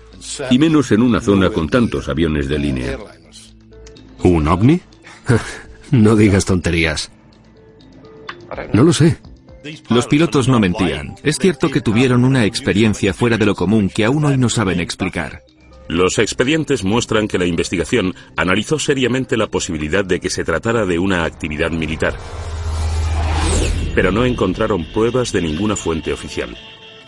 y 0.50 0.58
menos 0.58 0.92
en 0.92 1.02
una 1.02 1.22
zona 1.22 1.50
con 1.50 1.70
tantos 1.70 2.10
aviones 2.10 2.48
de 2.48 2.60
línea. 2.60 2.98
¿Un 4.24 4.48
ovni? 4.48 4.82
no 5.92 6.16
digas 6.16 6.46
tonterías. 6.46 7.12
No 8.74 8.84
lo 8.84 8.94
sé. 8.94 9.18
Los 9.90 10.08
pilotos 10.08 10.48
no 10.48 10.60
mentían. 10.60 11.16
Es 11.24 11.38
cierto 11.38 11.70
que 11.70 11.82
tuvieron 11.82 12.24
una 12.24 12.46
experiencia 12.46 13.14
fuera 13.14 13.38
de 13.38 13.46
lo 13.46 13.56
común 13.56 13.90
que 13.90 14.06
aún 14.06 14.26
hoy 14.26 14.38
no 14.38 14.50
saben 14.50 14.80
explicar. 14.80 15.42
Los 15.88 16.18
expedientes 16.18 16.84
muestran 16.84 17.28
que 17.28 17.38
la 17.38 17.46
investigación 17.46 18.16
analizó 18.36 18.80
seriamente 18.80 19.38
la 19.38 19.48
posibilidad 19.48 20.04
de 20.04 20.20
que 20.20 20.32
se 20.32 20.44
tratara 20.44 20.86
de 20.86 20.98
una 20.98 21.26
actividad 21.26 21.72
militar, 21.72 22.16
pero 23.94 24.12
no 24.12 24.26
encontraron 24.26 24.84
pruebas 24.86 25.32
de 25.32 25.42
ninguna 25.42 25.76
fuente 25.76 26.12
oficial. 26.12 26.58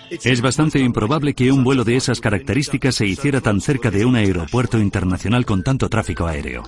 Es 0.09 0.41
bastante 0.41 0.79
improbable 0.79 1.33
que 1.33 1.51
un 1.51 1.63
vuelo 1.63 1.83
de 1.83 1.97
esas 1.97 2.21
características 2.21 2.95
se 2.95 3.07
hiciera 3.07 3.41
tan 3.41 3.59
cerca 3.59 3.91
de 3.91 4.05
un 4.05 4.15
aeropuerto 4.15 4.79
internacional 4.79 5.45
con 5.45 5.63
tanto 5.63 5.89
tráfico 5.89 6.27
aéreo. 6.27 6.63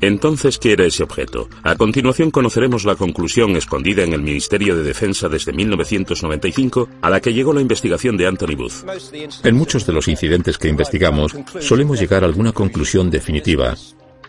Entonces, 0.00 0.58
¿qué 0.58 0.72
era 0.72 0.84
ese 0.84 1.02
objeto? 1.02 1.48
A 1.62 1.76
continuación 1.76 2.30
conoceremos 2.30 2.84
la 2.84 2.96
conclusión 2.96 3.56
escondida 3.56 4.04
en 4.04 4.12
el 4.12 4.22
Ministerio 4.22 4.76
de 4.76 4.82
Defensa 4.82 5.28
desde 5.28 5.52
1995 5.52 6.88
a 7.02 7.10
la 7.10 7.20
que 7.20 7.32
llegó 7.32 7.52
la 7.52 7.60
investigación 7.60 8.16
de 8.16 8.26
Anthony 8.26 8.56
Booth. 8.56 8.84
En 9.44 9.56
muchos 9.56 9.86
de 9.86 9.92
los 9.92 10.08
incidentes 10.08 10.58
que 10.58 10.68
investigamos 10.68 11.34
solemos 11.60 12.00
llegar 12.00 12.22
a 12.22 12.26
alguna 12.26 12.52
conclusión 12.52 13.10
definitiva, 13.10 13.74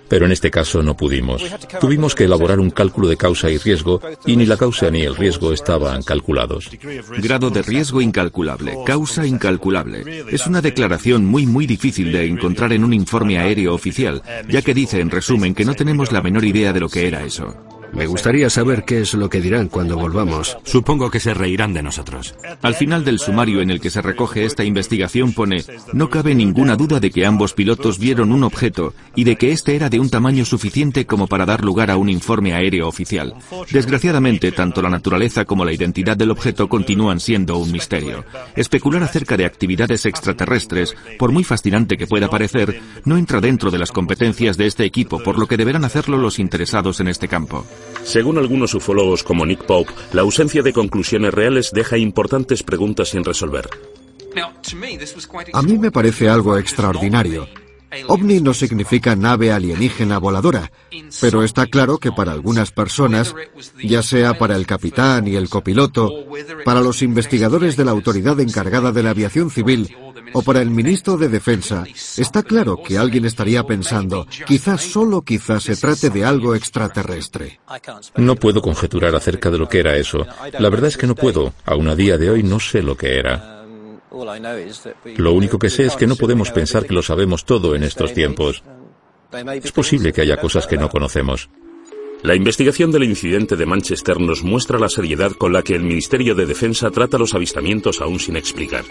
pero 0.09 0.25
en 0.25 0.31
este 0.31 0.51
caso 0.51 0.81
no 0.83 0.97
pudimos. 0.97 1.43
Tuvimos 1.79 2.15
que 2.15 2.25
elaborar 2.25 2.59
un 2.59 2.71
cálculo 2.71 3.07
de 3.07 3.17
causa 3.17 3.49
y 3.49 3.57
riesgo 3.57 4.01
y 4.25 4.35
ni 4.35 4.45
la 4.45 4.57
causa 4.57 4.89
ni 4.89 5.03
el 5.03 5.15
riesgo 5.15 5.53
estaban 5.53 6.03
calculados. 6.03 6.69
Grado 7.17 7.49
de 7.49 7.61
riesgo 7.61 8.01
incalculable, 8.01 8.77
causa 8.85 9.25
incalculable. 9.25 10.03
Es 10.31 10.47
una 10.47 10.61
declaración 10.61 11.25
muy 11.25 11.45
muy 11.45 11.67
difícil 11.67 12.11
de 12.11 12.25
encontrar 12.25 12.73
en 12.73 12.83
un 12.83 12.93
informe 12.93 13.39
aéreo 13.39 13.73
oficial, 13.73 14.21
ya 14.47 14.61
que 14.61 14.73
dice 14.73 14.99
en 14.99 15.09
resumen 15.09 15.53
que 15.53 15.65
no 15.65 15.73
tenemos 15.73 16.11
la 16.11 16.21
menor 16.21 16.45
idea 16.45 16.73
de 16.73 16.79
lo 16.79 16.89
que 16.89 17.07
era 17.07 17.23
eso. 17.23 17.78
Me 17.93 18.07
gustaría 18.07 18.49
saber 18.49 18.85
qué 18.85 19.01
es 19.01 19.13
lo 19.13 19.29
que 19.29 19.41
dirán 19.41 19.67
cuando 19.67 19.97
volvamos. 19.97 20.57
Supongo 20.63 21.09
que 21.09 21.19
se 21.19 21.33
reirán 21.33 21.73
de 21.73 21.83
nosotros. 21.83 22.35
Al 22.61 22.75
final 22.75 23.03
del 23.03 23.19
sumario 23.19 23.61
en 23.61 23.71
el 23.71 23.81
que 23.81 23.89
se 23.89 24.01
recoge 24.01 24.45
esta 24.45 24.63
investigación 24.63 25.33
pone, 25.33 25.63
no 25.93 26.09
cabe 26.09 26.35
ninguna 26.35 26.75
duda 26.75 26.99
de 26.99 27.11
que 27.11 27.25
ambos 27.25 27.53
pilotos 27.53 27.99
vieron 27.99 28.31
un 28.31 28.43
objeto 28.43 28.93
y 29.15 29.23
de 29.23 29.35
que 29.35 29.51
este 29.51 29.75
era 29.75 29.89
de 29.89 29.99
un 29.99 30.09
tamaño 30.09 30.45
suficiente 30.45 31.05
como 31.05 31.27
para 31.27 31.45
dar 31.45 31.63
lugar 31.63 31.91
a 31.91 31.97
un 31.97 32.09
informe 32.09 32.53
aéreo 32.53 32.87
oficial. 32.87 33.35
Desgraciadamente, 33.71 34.51
tanto 34.51 34.81
la 34.81 34.89
naturaleza 34.89 35.45
como 35.45 35.65
la 35.65 35.73
identidad 35.73 36.17
del 36.17 36.31
objeto 36.31 36.69
continúan 36.69 37.19
siendo 37.19 37.57
un 37.57 37.71
misterio. 37.71 38.23
Especular 38.55 39.03
acerca 39.03 39.37
de 39.37 39.45
actividades 39.45 40.05
extraterrestres, 40.05 40.95
por 41.17 41.31
muy 41.31 41.43
fascinante 41.43 41.97
que 41.97 42.07
pueda 42.07 42.29
parecer, 42.29 42.81
no 43.05 43.17
entra 43.17 43.41
dentro 43.41 43.71
de 43.71 43.79
las 43.79 43.91
competencias 43.91 44.57
de 44.57 44.67
este 44.67 44.85
equipo, 44.85 45.21
por 45.21 45.37
lo 45.37 45.47
que 45.47 45.57
deberán 45.57 45.85
hacerlo 45.85 46.17
los 46.17 46.39
interesados 46.39 46.99
en 46.99 47.07
este 47.07 47.27
campo. 47.27 47.65
Según 48.03 48.37
algunos 48.37 48.73
ufólogos 48.73 49.23
como 49.23 49.45
Nick 49.45 49.65
Pope, 49.65 49.93
la 50.13 50.21
ausencia 50.21 50.63
de 50.63 50.73
conclusiones 50.73 51.33
reales 51.33 51.71
deja 51.71 51.97
importantes 51.97 52.63
preguntas 52.63 53.09
sin 53.09 53.23
resolver. 53.23 53.69
A 55.53 55.61
mí 55.61 55.77
me 55.77 55.91
parece 55.91 56.29
algo 56.29 56.57
extraordinario. 56.57 57.47
OVNI 58.07 58.41
no 58.41 58.53
significa 58.53 59.15
nave 59.15 59.51
alienígena 59.51 60.19
voladora, 60.19 60.71
pero 61.21 61.43
está 61.43 61.65
claro 61.65 61.97
que 61.97 62.11
para 62.11 62.31
algunas 62.31 62.71
personas, 62.71 63.35
ya 63.83 64.03
sea 64.03 64.37
para 64.37 64.55
el 64.55 64.65
capitán 64.65 65.27
y 65.27 65.35
el 65.35 65.49
copiloto, 65.49 66.09
para 66.65 66.81
los 66.81 67.01
investigadores 67.01 67.75
de 67.77 67.85
la 67.85 67.91
autoridad 67.91 68.39
encargada 68.39 68.91
de 68.91 69.03
la 69.03 69.11
aviación 69.11 69.49
civil 69.49 69.95
o 70.33 70.41
para 70.43 70.61
el 70.61 70.69
ministro 70.69 71.17
de 71.17 71.29
Defensa, 71.29 71.85
está 72.17 72.43
claro 72.43 72.81
que 72.83 72.97
alguien 72.97 73.25
estaría 73.25 73.63
pensando, 73.63 74.27
quizás 74.45 74.81
solo 74.81 75.21
quizás 75.21 75.63
se 75.63 75.75
trate 75.75 76.09
de 76.09 76.25
algo 76.25 76.55
extraterrestre. 76.55 77.59
No 78.17 78.35
puedo 78.35 78.61
conjeturar 78.61 79.15
acerca 79.15 79.49
de 79.49 79.57
lo 79.57 79.67
que 79.67 79.79
era 79.79 79.97
eso. 79.97 80.25
La 80.59 80.69
verdad 80.69 80.89
es 80.89 80.97
que 80.97 81.07
no 81.07 81.15
puedo. 81.15 81.53
Aún 81.65 81.87
a 81.89 81.95
día 81.95 82.17
de 82.17 82.29
hoy 82.29 82.43
no 82.43 82.59
sé 82.59 82.81
lo 82.81 82.95
que 82.95 83.17
era. 83.17 83.58
Lo 84.11 85.33
único 85.33 85.59
que 85.59 85.69
sé 85.69 85.85
es 85.85 85.95
que 85.95 86.07
no 86.07 86.15
podemos 86.15 86.51
pensar 86.51 86.85
que 86.85 86.93
lo 86.93 87.01
sabemos 87.01 87.45
todo 87.45 87.75
en 87.75 87.83
estos 87.83 88.13
tiempos. 88.13 88.63
Es 89.63 89.71
posible 89.71 90.11
que 90.11 90.21
haya 90.21 90.37
cosas 90.37 90.65
que 90.65 90.77
no 90.77 90.89
conocemos. 90.89 91.49
La 92.21 92.35
investigación 92.35 92.91
del 92.91 93.03
incidente 93.03 93.55
de 93.55 93.65
Manchester 93.65 94.19
nos 94.19 94.43
muestra 94.43 94.77
la 94.77 94.89
seriedad 94.89 95.31
con 95.31 95.53
la 95.53 95.61
que 95.61 95.75
el 95.75 95.83
Ministerio 95.83 96.35
de 96.35 96.45
Defensa 96.45 96.91
trata 96.91 97.17
los 97.17 97.33
avistamientos 97.33 98.01
aún 98.01 98.19
sin 98.19 98.35
explicar. 98.35 98.83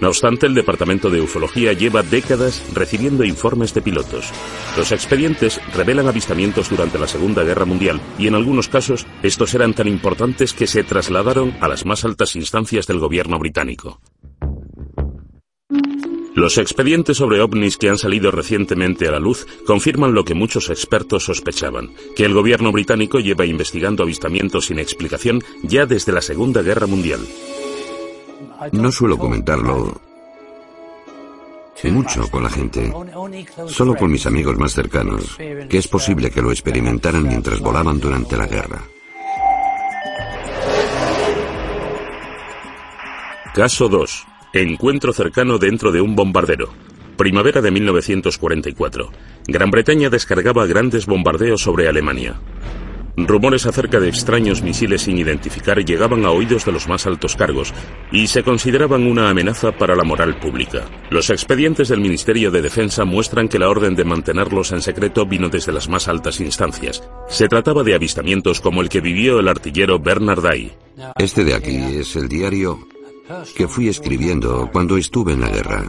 No 0.00 0.08
obstante, 0.08 0.46
el 0.46 0.54
Departamento 0.54 1.10
de 1.10 1.20
Ufología 1.20 1.72
lleva 1.72 2.02
décadas 2.02 2.62
recibiendo 2.74 3.24
informes 3.24 3.72
de 3.72 3.82
pilotos. 3.82 4.30
Los 4.76 4.92
expedientes 4.92 5.60
revelan 5.74 6.06
avistamientos 6.06 6.68
durante 6.68 6.98
la 6.98 7.08
Segunda 7.08 7.44
Guerra 7.44 7.64
Mundial 7.64 8.00
y 8.18 8.26
en 8.26 8.34
algunos 8.34 8.68
casos 8.68 9.06
estos 9.22 9.54
eran 9.54 9.74
tan 9.74 9.88
importantes 9.88 10.52
que 10.52 10.66
se 10.66 10.84
trasladaron 10.84 11.56
a 11.60 11.68
las 11.68 11.86
más 11.86 12.04
altas 12.04 12.36
instancias 12.36 12.86
del 12.86 12.98
gobierno 12.98 13.38
británico. 13.38 14.00
Los 16.36 16.58
expedientes 16.58 17.16
sobre 17.16 17.40
ovnis 17.40 17.78
que 17.78 17.88
han 17.88 17.96
salido 17.96 18.30
recientemente 18.30 19.08
a 19.08 19.10
la 19.10 19.18
luz 19.18 19.46
confirman 19.64 20.12
lo 20.12 20.26
que 20.26 20.34
muchos 20.34 20.68
expertos 20.68 21.24
sospechaban, 21.24 21.94
que 22.14 22.26
el 22.26 22.34
gobierno 22.34 22.72
británico 22.72 23.20
lleva 23.20 23.46
investigando 23.46 24.02
avistamientos 24.02 24.66
sin 24.66 24.78
explicación 24.78 25.42
ya 25.62 25.86
desde 25.86 26.12
la 26.12 26.20
Segunda 26.20 26.60
Guerra 26.60 26.86
Mundial. 26.86 27.20
No 28.72 28.92
suelo 28.92 29.18
comentarlo 29.18 30.00
mucho 31.84 32.28
con 32.30 32.42
la 32.42 32.50
gente, 32.50 32.92
solo 33.68 33.94
con 33.94 34.10
mis 34.10 34.26
amigos 34.26 34.56
más 34.58 34.72
cercanos, 34.72 35.36
que 35.36 35.78
es 35.78 35.88
posible 35.88 36.30
que 36.30 36.42
lo 36.42 36.50
experimentaran 36.50 37.22
mientras 37.22 37.60
volaban 37.60 38.00
durante 38.00 38.36
la 38.36 38.46
guerra. 38.46 38.82
Caso 43.54 43.88
2. 43.88 44.26
Encuentro 44.52 45.12
cercano 45.12 45.58
dentro 45.58 45.90
de 45.90 46.00
un 46.00 46.14
bombardero. 46.14 46.68
Primavera 47.16 47.62
de 47.62 47.70
1944. 47.70 49.10
Gran 49.46 49.70
Bretaña 49.70 50.10
descargaba 50.10 50.66
grandes 50.66 51.06
bombardeos 51.06 51.62
sobre 51.62 51.88
Alemania. 51.88 52.38
Rumores 53.16 53.64
acerca 53.64 53.98
de 53.98 54.08
extraños 54.08 54.62
misiles 54.62 55.02
sin 55.02 55.16
identificar 55.16 55.82
llegaban 55.82 56.26
a 56.26 56.30
oídos 56.30 56.66
de 56.66 56.72
los 56.72 56.86
más 56.86 57.06
altos 57.06 57.34
cargos 57.34 57.72
y 58.12 58.26
se 58.26 58.42
consideraban 58.42 59.06
una 59.06 59.30
amenaza 59.30 59.72
para 59.72 59.96
la 59.96 60.04
moral 60.04 60.38
pública. 60.38 60.84
Los 61.08 61.30
expedientes 61.30 61.88
del 61.88 62.00
Ministerio 62.00 62.50
de 62.50 62.60
Defensa 62.60 63.06
muestran 63.06 63.48
que 63.48 63.58
la 63.58 63.70
orden 63.70 63.94
de 63.94 64.04
mantenerlos 64.04 64.72
en 64.72 64.82
secreto 64.82 65.24
vino 65.24 65.48
desde 65.48 65.72
las 65.72 65.88
más 65.88 66.08
altas 66.08 66.40
instancias. 66.40 67.02
Se 67.28 67.48
trataba 67.48 67.82
de 67.82 67.94
avistamientos 67.94 68.60
como 68.60 68.82
el 68.82 68.90
que 68.90 69.00
vivió 69.00 69.40
el 69.40 69.48
artillero 69.48 69.98
Bernard 69.98 70.42
Day. 70.42 70.72
Este 71.18 71.42
de 71.44 71.54
aquí 71.54 71.76
es 71.76 72.16
el 72.16 72.28
diario 72.28 72.86
que 73.56 73.66
fui 73.66 73.88
escribiendo 73.88 74.68
cuando 74.70 74.96
estuve 74.98 75.32
en 75.32 75.40
la 75.40 75.48
guerra. 75.48 75.84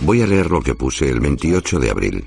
Voy 0.00 0.22
a 0.22 0.26
leer 0.26 0.50
lo 0.50 0.60
que 0.60 0.74
puse 0.74 1.08
el 1.08 1.20
28 1.20 1.78
de 1.78 1.90
abril. 1.90 2.24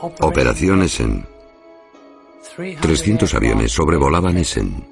Operación 0.00 0.82
Essen. 0.82 1.26
300 2.80 3.34
aviones 3.34 3.72
sobrevolaban 3.72 4.36
Essen. 4.36 4.84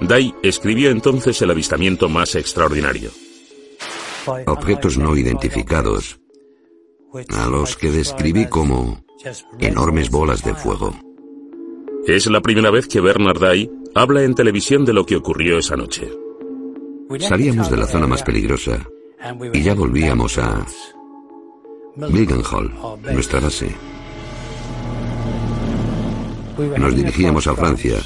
Day 0.00 0.34
escribió 0.42 0.90
entonces 0.90 1.40
el 1.42 1.50
avistamiento 1.50 2.08
más 2.08 2.34
extraordinario. 2.34 3.10
Objetos 4.46 4.98
no 4.98 5.16
identificados, 5.16 6.20
a 7.30 7.46
los 7.46 7.76
que 7.76 7.90
describí 7.90 8.46
como 8.46 9.04
enormes 9.58 10.10
bolas 10.10 10.44
de 10.44 10.54
fuego. 10.54 10.94
Es 12.06 12.26
la 12.26 12.40
primera 12.40 12.70
vez 12.70 12.86
que 12.86 13.00
Bernard 13.00 13.40
Day 13.40 13.70
habla 13.94 14.22
en 14.22 14.34
televisión 14.34 14.84
de 14.84 14.92
lo 14.92 15.06
que 15.06 15.16
ocurrió 15.16 15.58
esa 15.58 15.76
noche. 15.76 16.10
Salíamos 17.20 17.70
de 17.70 17.76
la 17.78 17.86
zona 17.86 18.06
más 18.06 18.22
peligrosa 18.22 18.86
y 19.52 19.62
ya 19.62 19.74
volvíamos 19.74 20.38
a 20.38 20.66
Mildenhall, 21.98 22.72
nuestra 23.12 23.40
base. 23.40 23.74
Nos 26.78 26.94
dirigíamos 26.94 27.46
a 27.48 27.54
Francia 27.56 27.98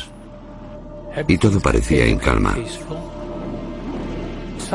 y 1.28 1.36
todo 1.36 1.60
parecía 1.60 2.06
en 2.06 2.18
calma. 2.18 2.56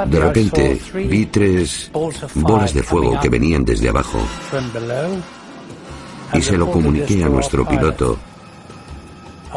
De 0.06 0.20
repente 0.20 0.80
vi 0.94 1.26
tres 1.26 1.90
bolas 2.36 2.76
de 2.76 2.84
fuego 2.84 3.20
que 3.20 3.30
venían 3.30 3.66
desde 3.66 3.90
abajo 3.90 4.20
y 6.34 6.42
se 6.42 6.56
lo 6.56 6.70
comuniqué 6.70 7.24
a 7.24 7.30
nuestro 7.30 7.68
piloto, 7.68 8.20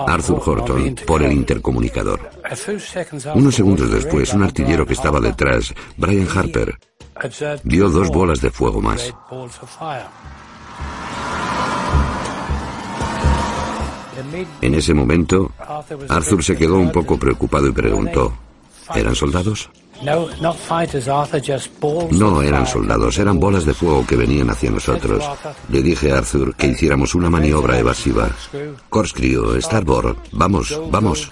Arthur 0.07 0.41
Horton, 0.43 0.95
por 1.07 1.23
el 1.23 1.33
intercomunicador. 1.33 2.31
Unos 3.35 3.55
segundos 3.55 3.91
después, 3.91 4.33
un 4.33 4.43
artillero 4.45 4.87
que 4.87 4.95
estaba 4.95 5.21
detrás, 5.21 5.75
Brian 5.99 6.29
Harper, 6.35 6.79
vio 7.65 7.89
dos 7.89 8.09
bolas 8.09 8.41
de 8.41 8.51
fuego 8.51 8.81
más. 8.81 9.13
En 14.61 14.75
ese 14.75 14.95
momento, 14.95 15.51
Arthur 16.09 16.45
se 16.45 16.57
quedó 16.57 16.79
un 16.79 16.93
poco 16.93 17.19
preocupado 17.19 17.69
y 17.69 17.73
preguntó, 17.73 18.33
¿eran 18.95 19.15
soldados? 19.15 19.71
No 22.11 22.43
eran 22.43 22.67
soldados, 22.67 23.19
eran 23.19 23.39
bolas 23.39 23.67
de 23.67 23.75
fuego 23.75 24.07
que 24.07 24.17
venían 24.17 24.49
hacia 24.51 24.71
nosotros. 24.71 25.23
Le 25.69 25.83
dije 25.83 26.13
a 26.13 26.19
Arthur 26.19 26.55
que 26.55 26.69
hiciéramos 26.69 27.15
una 27.15 27.29
maniobra 27.29 27.79
evasiva. 27.79 28.31
Corkscrew, 28.89 29.61
Starboard, 29.61 30.17
vamos, 30.33 30.81
vamos. 30.91 31.31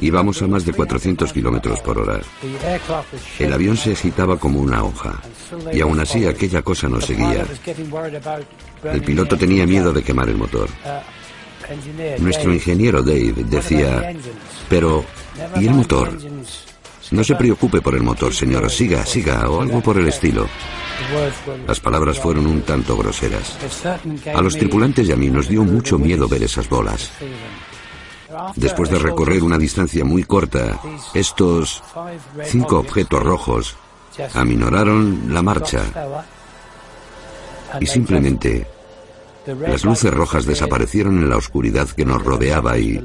Íbamos 0.00 0.40
a 0.42 0.46
más 0.46 0.64
de 0.64 0.72
400 0.72 1.32
kilómetros 1.32 1.80
por 1.80 1.98
hora. 1.98 2.20
El 3.38 3.52
avión 3.52 3.76
se 3.76 3.92
agitaba 3.92 4.38
como 4.38 4.60
una 4.60 4.82
hoja, 4.82 5.20
y 5.72 5.80
aún 5.80 6.00
así 6.00 6.26
aquella 6.26 6.62
cosa 6.62 6.88
nos 6.88 7.04
seguía. 7.04 7.44
El 8.84 9.02
piloto 9.02 9.36
tenía 9.36 9.66
miedo 9.66 9.92
de 9.92 10.02
quemar 10.02 10.28
el 10.28 10.36
motor. 10.36 10.68
Nuestro 12.18 12.52
ingeniero 12.52 13.02
Dave 13.02 13.34
decía, 13.48 14.12
pero, 14.68 15.04
¿y 15.56 15.66
el 15.66 15.74
motor? 15.74 16.16
No 17.10 17.24
se 17.24 17.34
preocupe 17.34 17.80
por 17.80 17.94
el 17.94 18.02
motor, 18.02 18.32
señor, 18.32 18.70
siga, 18.70 19.04
siga, 19.04 19.48
o 19.50 19.60
algo 19.60 19.80
por 19.80 19.98
el 19.98 20.08
estilo. 20.08 20.46
Las 21.66 21.80
palabras 21.80 22.18
fueron 22.18 22.46
un 22.46 22.62
tanto 22.62 22.96
groseras. 22.96 23.56
A 24.32 24.40
los 24.40 24.56
tripulantes 24.56 25.08
y 25.08 25.12
a 25.12 25.16
mí 25.16 25.28
nos 25.28 25.48
dio 25.48 25.64
mucho 25.64 25.98
miedo 25.98 26.28
ver 26.28 26.42
esas 26.44 26.68
bolas. 26.68 27.10
Después 28.56 28.90
de 28.90 28.98
recorrer 28.98 29.42
una 29.42 29.58
distancia 29.58 30.04
muy 30.04 30.24
corta, 30.24 30.80
estos 31.14 31.82
cinco 32.44 32.78
objetos 32.78 33.22
rojos 33.22 33.76
aminoraron 34.34 35.32
la 35.32 35.42
marcha 35.42 35.82
y 37.80 37.86
simplemente 37.86 38.66
Las 39.46 39.84
luces 39.84 40.12
rojas 40.12 40.44
desaparecieron 40.44 41.18
en 41.18 41.30
la 41.30 41.36
oscuridad 41.36 41.88
que 41.88 42.04
nos 42.04 42.22
rodeaba 42.22 42.78
y 42.78 43.02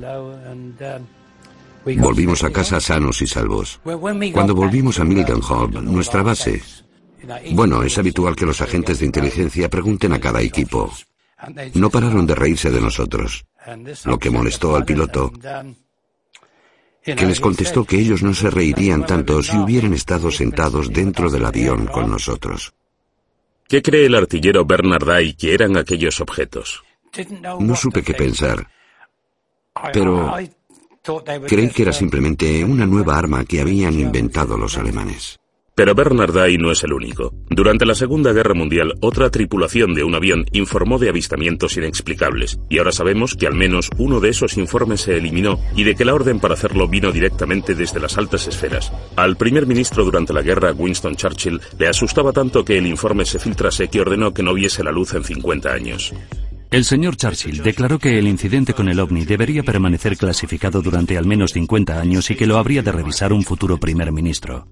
volvimos 1.98 2.44
a 2.44 2.52
casa 2.52 2.80
sanos 2.80 3.22
y 3.22 3.28
salvos. 3.28 3.80
Cuando 4.34 4.56
volvimos 4.56 5.00
a 5.00 5.06
Mildenhall, 5.06 5.84
nuestra 5.86 6.24
base, 6.24 6.62
bueno, 7.52 7.84
es 7.84 7.98
habitual 7.98 8.36
que 8.36 8.46
los 8.46 8.62
agentes 8.62 9.00
de 9.00 9.06
inteligencia 9.06 9.70
pregunten 9.70 10.14
a 10.14 10.20
cada 10.20 10.42
equipo. 10.42 10.92
No 11.74 11.90
pararon 11.90 12.26
de 12.26 12.36
reírse 12.36 12.70
de 12.72 12.82
nosotros, 12.82 13.46
lo 14.06 14.20
que 14.20 14.30
molestó 14.30 14.76
al 14.76 14.86
piloto, 14.86 15.32
que 17.04 17.26
les 17.26 17.40
contestó 17.40 17.86
que 17.86 18.00
ellos 18.00 18.24
no 18.24 18.34
se 18.34 18.50
reirían 18.50 19.06
tanto 19.06 19.42
si 19.44 19.58
hubieran 19.58 19.94
estado 19.94 20.32
sentados 20.32 20.92
dentro 20.92 21.30
del 21.30 21.46
avión 21.46 21.88
con 21.88 22.10
nosotros. 22.10 22.74
¿Qué 23.68 23.82
cree 23.82 24.06
el 24.06 24.16
artillero 24.16 24.66
Bernard 24.66 25.06
Day 25.06 25.34
que 25.34 25.54
eran 25.54 25.78
aquellos 25.78 26.22
objetos? 26.22 26.84
No 27.60 27.76
supe 27.76 28.04
qué 28.04 28.14
pensar, 28.14 28.70
pero 29.94 30.36
creí 31.48 31.70
que 31.70 31.84
era 31.84 31.94
simplemente 31.94 32.64
una 32.64 32.86
nueva 32.86 33.18
arma 33.18 33.46
que 33.46 33.62
habían 33.62 34.00
inventado 34.00 34.58
los 34.58 34.78
alemanes. 34.78 35.40
Pero 35.76 35.94
Bernarday 35.94 36.58
no 36.58 36.72
es 36.72 36.86
el 36.86 36.94
único. 36.94 37.34
Durante 37.50 37.86
la 37.86 37.96
Segunda 37.96 38.32
Guerra 38.32 38.54
Mundial, 38.54 38.94
otra 39.02 39.30
tripulación 39.30 39.94
de 39.94 40.06
un 40.06 40.16
avión 40.16 40.46
informó 40.54 40.98
de 41.00 41.10
avistamientos 41.10 41.76
inexplicables, 41.76 42.58
y 42.70 42.78
ahora 42.78 42.94
sabemos 42.94 43.36
que 43.36 43.46
al 43.46 43.56
menos 43.56 43.90
uno 43.98 44.22
de 44.22 44.30
esos 44.30 44.58
informes 44.58 45.02
se 45.02 45.18
eliminó 45.18 45.60
y 45.76 45.84
de 45.84 45.96
que 45.96 46.06
la 46.06 46.14
orden 46.14 46.40
para 46.40 46.54
hacerlo 46.54 46.88
vino 46.88 47.12
directamente 47.12 47.76
desde 47.76 48.00
las 48.00 48.18
altas 48.18 48.48
esferas. 48.48 48.94
Al 49.18 49.36
primer 49.36 49.68
ministro 49.68 50.06
durante 50.06 50.32
la 50.32 50.44
guerra, 50.44 50.72
Winston 50.72 51.18
Churchill, 51.18 51.60
le 51.78 51.90
asustaba 51.90 52.32
tanto 52.32 52.64
que 52.64 52.78
el 52.78 52.88
informe 52.88 53.26
se 53.26 53.38
filtrase 53.38 53.90
que 53.90 54.00
ordenó 54.00 54.34
que 54.34 54.44
no 54.44 54.54
viese 54.54 54.82
la 54.82 54.94
luz 54.94 55.14
en 55.14 55.26
50 55.26 55.74
años. 55.74 56.14
El 56.72 56.84
señor 56.84 57.16
Churchill 57.16 57.62
declaró 57.62 58.00
que 58.00 58.18
el 58.18 58.28
incidente 58.28 58.74
con 58.74 58.90
el 58.90 59.00
ovni 59.00 59.24
debería 59.24 59.64
permanecer 59.64 60.18
clasificado 60.18 60.82
durante 60.82 61.18
al 61.18 61.26
menos 61.26 61.52
50 61.52 62.00
años 62.00 62.32
y 62.32 62.36
que 62.36 62.48
lo 62.48 62.58
habría 62.58 62.82
de 62.82 62.92
revisar 62.92 63.34
un 63.34 63.44
futuro 63.44 63.78
primer 63.78 64.12
ministro. 64.12 64.68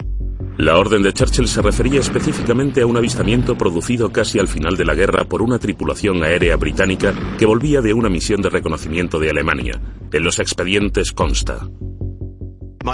La 0.57 0.77
orden 0.77 1.01
de 1.01 1.13
Churchill 1.13 1.47
se 1.47 1.61
refería 1.61 1.99
específicamente 1.99 2.81
a 2.81 2.85
un 2.85 2.95
avistamiento 2.95 3.57
producido 3.57 4.11
casi 4.11 4.37
al 4.37 4.47
final 4.47 4.77
de 4.77 4.85
la 4.85 4.93
guerra 4.93 5.23
por 5.25 5.41
una 5.41 5.57
tripulación 5.57 6.23
aérea 6.23 6.55
británica 6.57 7.13
que 7.39 7.45
volvía 7.45 7.81
de 7.81 7.93
una 7.93 8.09
misión 8.09 8.41
de 8.41 8.49
reconocimiento 8.49 9.19
de 9.19 9.31
Alemania. 9.31 9.81
En 10.11 10.23
los 10.23 10.37
expedientes 10.39 11.11
consta. 11.11 11.67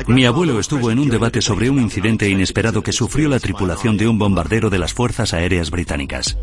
Mi 0.08 0.26
abuelo 0.26 0.60
estuvo 0.60 0.92
en 0.92 1.00
un 1.00 1.10
debate 1.10 1.42
sobre 1.42 1.70
un 1.70 1.80
incidente 1.80 2.30
inesperado 2.30 2.84
que 2.84 2.94
sufrió 2.94 3.28
la 3.28 3.40
tripulación 3.40 3.98
de 3.98 4.08
un 4.08 4.20
bombardero 4.20 4.70
de 4.70 4.80
las 4.80 4.94
Fuerzas 4.94 5.34
Aéreas 5.34 5.72
Británicas. 5.72 6.38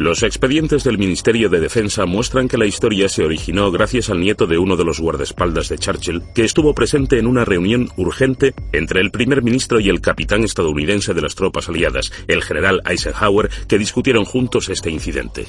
Los 0.00 0.22
expedientes 0.22 0.82
del 0.82 0.96
Ministerio 0.96 1.50
de 1.50 1.60
Defensa 1.60 2.06
muestran 2.06 2.48
que 2.48 2.56
la 2.56 2.64
historia 2.64 3.06
se 3.10 3.22
originó 3.22 3.70
gracias 3.70 4.08
al 4.08 4.18
nieto 4.18 4.46
de 4.46 4.56
uno 4.56 4.74
de 4.74 4.82
los 4.82 4.98
guardaespaldas 4.98 5.68
de 5.68 5.76
Churchill, 5.76 6.22
que 6.34 6.42
estuvo 6.42 6.74
presente 6.74 7.18
en 7.18 7.26
una 7.26 7.44
reunión 7.44 7.90
urgente 7.98 8.54
entre 8.72 9.02
el 9.02 9.10
primer 9.10 9.42
ministro 9.42 9.78
y 9.78 9.90
el 9.90 10.00
capitán 10.00 10.42
estadounidense 10.42 11.12
de 11.12 11.20
las 11.20 11.34
tropas 11.34 11.68
aliadas, 11.68 12.10
el 12.28 12.42
general 12.42 12.80
Eisenhower, 12.86 13.50
que 13.68 13.76
discutieron 13.76 14.24
juntos 14.24 14.70
este 14.70 14.90
incidente. 14.90 15.46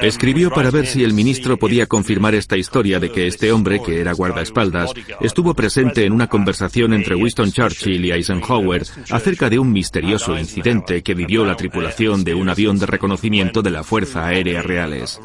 Escribió 0.00 0.50
para 0.50 0.72
ver 0.72 0.88
si 0.88 1.04
el 1.04 1.14
ministro 1.14 1.56
podía 1.56 1.86
confirmar 1.86 2.34
esta 2.34 2.56
historia 2.56 2.98
de 2.98 3.12
que 3.12 3.28
este 3.28 3.52
hombre, 3.52 3.80
que 3.86 4.00
era 4.00 4.14
guardaespaldas, 4.14 4.90
estuvo 5.20 5.54
presente 5.54 6.04
en 6.06 6.12
una 6.12 6.26
conversación 6.26 6.92
entre 6.92 7.14
Winston 7.14 7.52
Churchill 7.52 8.04
y 8.04 8.10
Eisenhower 8.10 8.82
acerca 9.10 9.48
de 9.48 9.60
un 9.60 9.70
misterioso 9.70 10.36
incidente 10.36 11.04
que 11.04 11.14
vivió 11.14 11.44
la 11.44 11.56
tripulación 11.56 12.24
de 12.24 12.34
un 12.34 12.48
avión 12.48 12.80
de 12.80 12.86
reconocimiento 12.86 13.62
de 13.62 13.70
la 13.70 13.84
Fuerza 13.92 14.26
Aérea 14.26 14.62
Reales. 14.62 15.20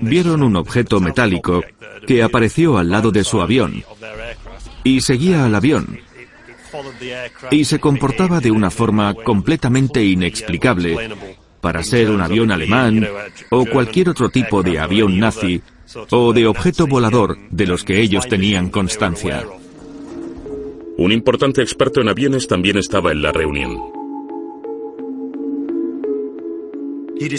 Vieron 0.00 0.44
un 0.44 0.54
objeto 0.54 1.00
metálico 1.00 1.64
que 2.06 2.22
apareció 2.22 2.78
al 2.78 2.88
lado 2.88 3.10
de 3.10 3.24
su 3.24 3.40
avión 3.40 3.82
y 4.84 5.00
seguía 5.00 5.44
al 5.44 5.56
avión 5.56 5.98
y 7.50 7.64
se 7.64 7.80
comportaba 7.80 8.38
de 8.38 8.52
una 8.52 8.70
forma 8.70 9.12
completamente 9.12 10.04
inexplicable 10.04 11.10
para 11.60 11.82
ser 11.82 12.12
un 12.12 12.20
avión 12.20 12.52
alemán 12.52 13.08
o 13.50 13.66
cualquier 13.66 14.10
otro 14.10 14.28
tipo 14.28 14.62
de 14.62 14.78
avión 14.78 15.18
nazi 15.18 15.62
o 16.10 16.32
de 16.32 16.46
objeto 16.46 16.86
volador 16.86 17.36
de 17.50 17.66
los 17.66 17.82
que 17.82 18.00
ellos 18.00 18.28
tenían 18.28 18.70
constancia. 18.70 19.44
Un 20.96 21.10
importante 21.10 21.60
experto 21.60 22.00
en 22.00 22.08
aviones 22.08 22.46
también 22.46 22.78
estaba 22.78 23.10
en 23.10 23.20
la 23.20 23.32
reunión. 23.32 23.93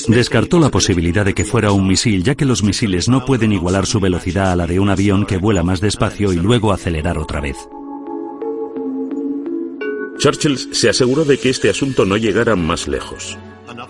Descartó 0.08 0.60
la 0.60 0.70
posibilidad 0.70 1.26
de 1.26 1.34
que 1.34 1.46
fuera 1.46 1.72
un 1.72 1.88
misil, 1.88 2.24
ya 2.24 2.36
que 2.36 2.46
los 2.46 2.64
misiles 2.64 3.10
no 3.10 3.26
pueden 3.26 3.52
igualar 3.52 3.86
su 3.86 4.00
velocidad 4.00 4.52
a 4.52 4.56
la 4.56 4.68
de 4.68 4.80
un 4.80 4.90
avión 4.90 5.26
que 5.26 5.38
vuela 5.38 5.64
más 5.64 5.82
despacio 5.82 6.34
y 6.34 6.38
luego 6.38 6.72
acelerar 6.72 7.18
otra 7.18 7.42
vez. 7.42 7.58
Churchill 10.18 10.58
se 10.74 10.90
aseguró 10.90 11.26
de 11.26 11.38
que 11.38 11.50
este 11.50 11.70
asunto 11.70 12.06
no 12.06 12.18
llegara 12.18 12.56
más 12.56 12.88
lejos. 12.88 13.38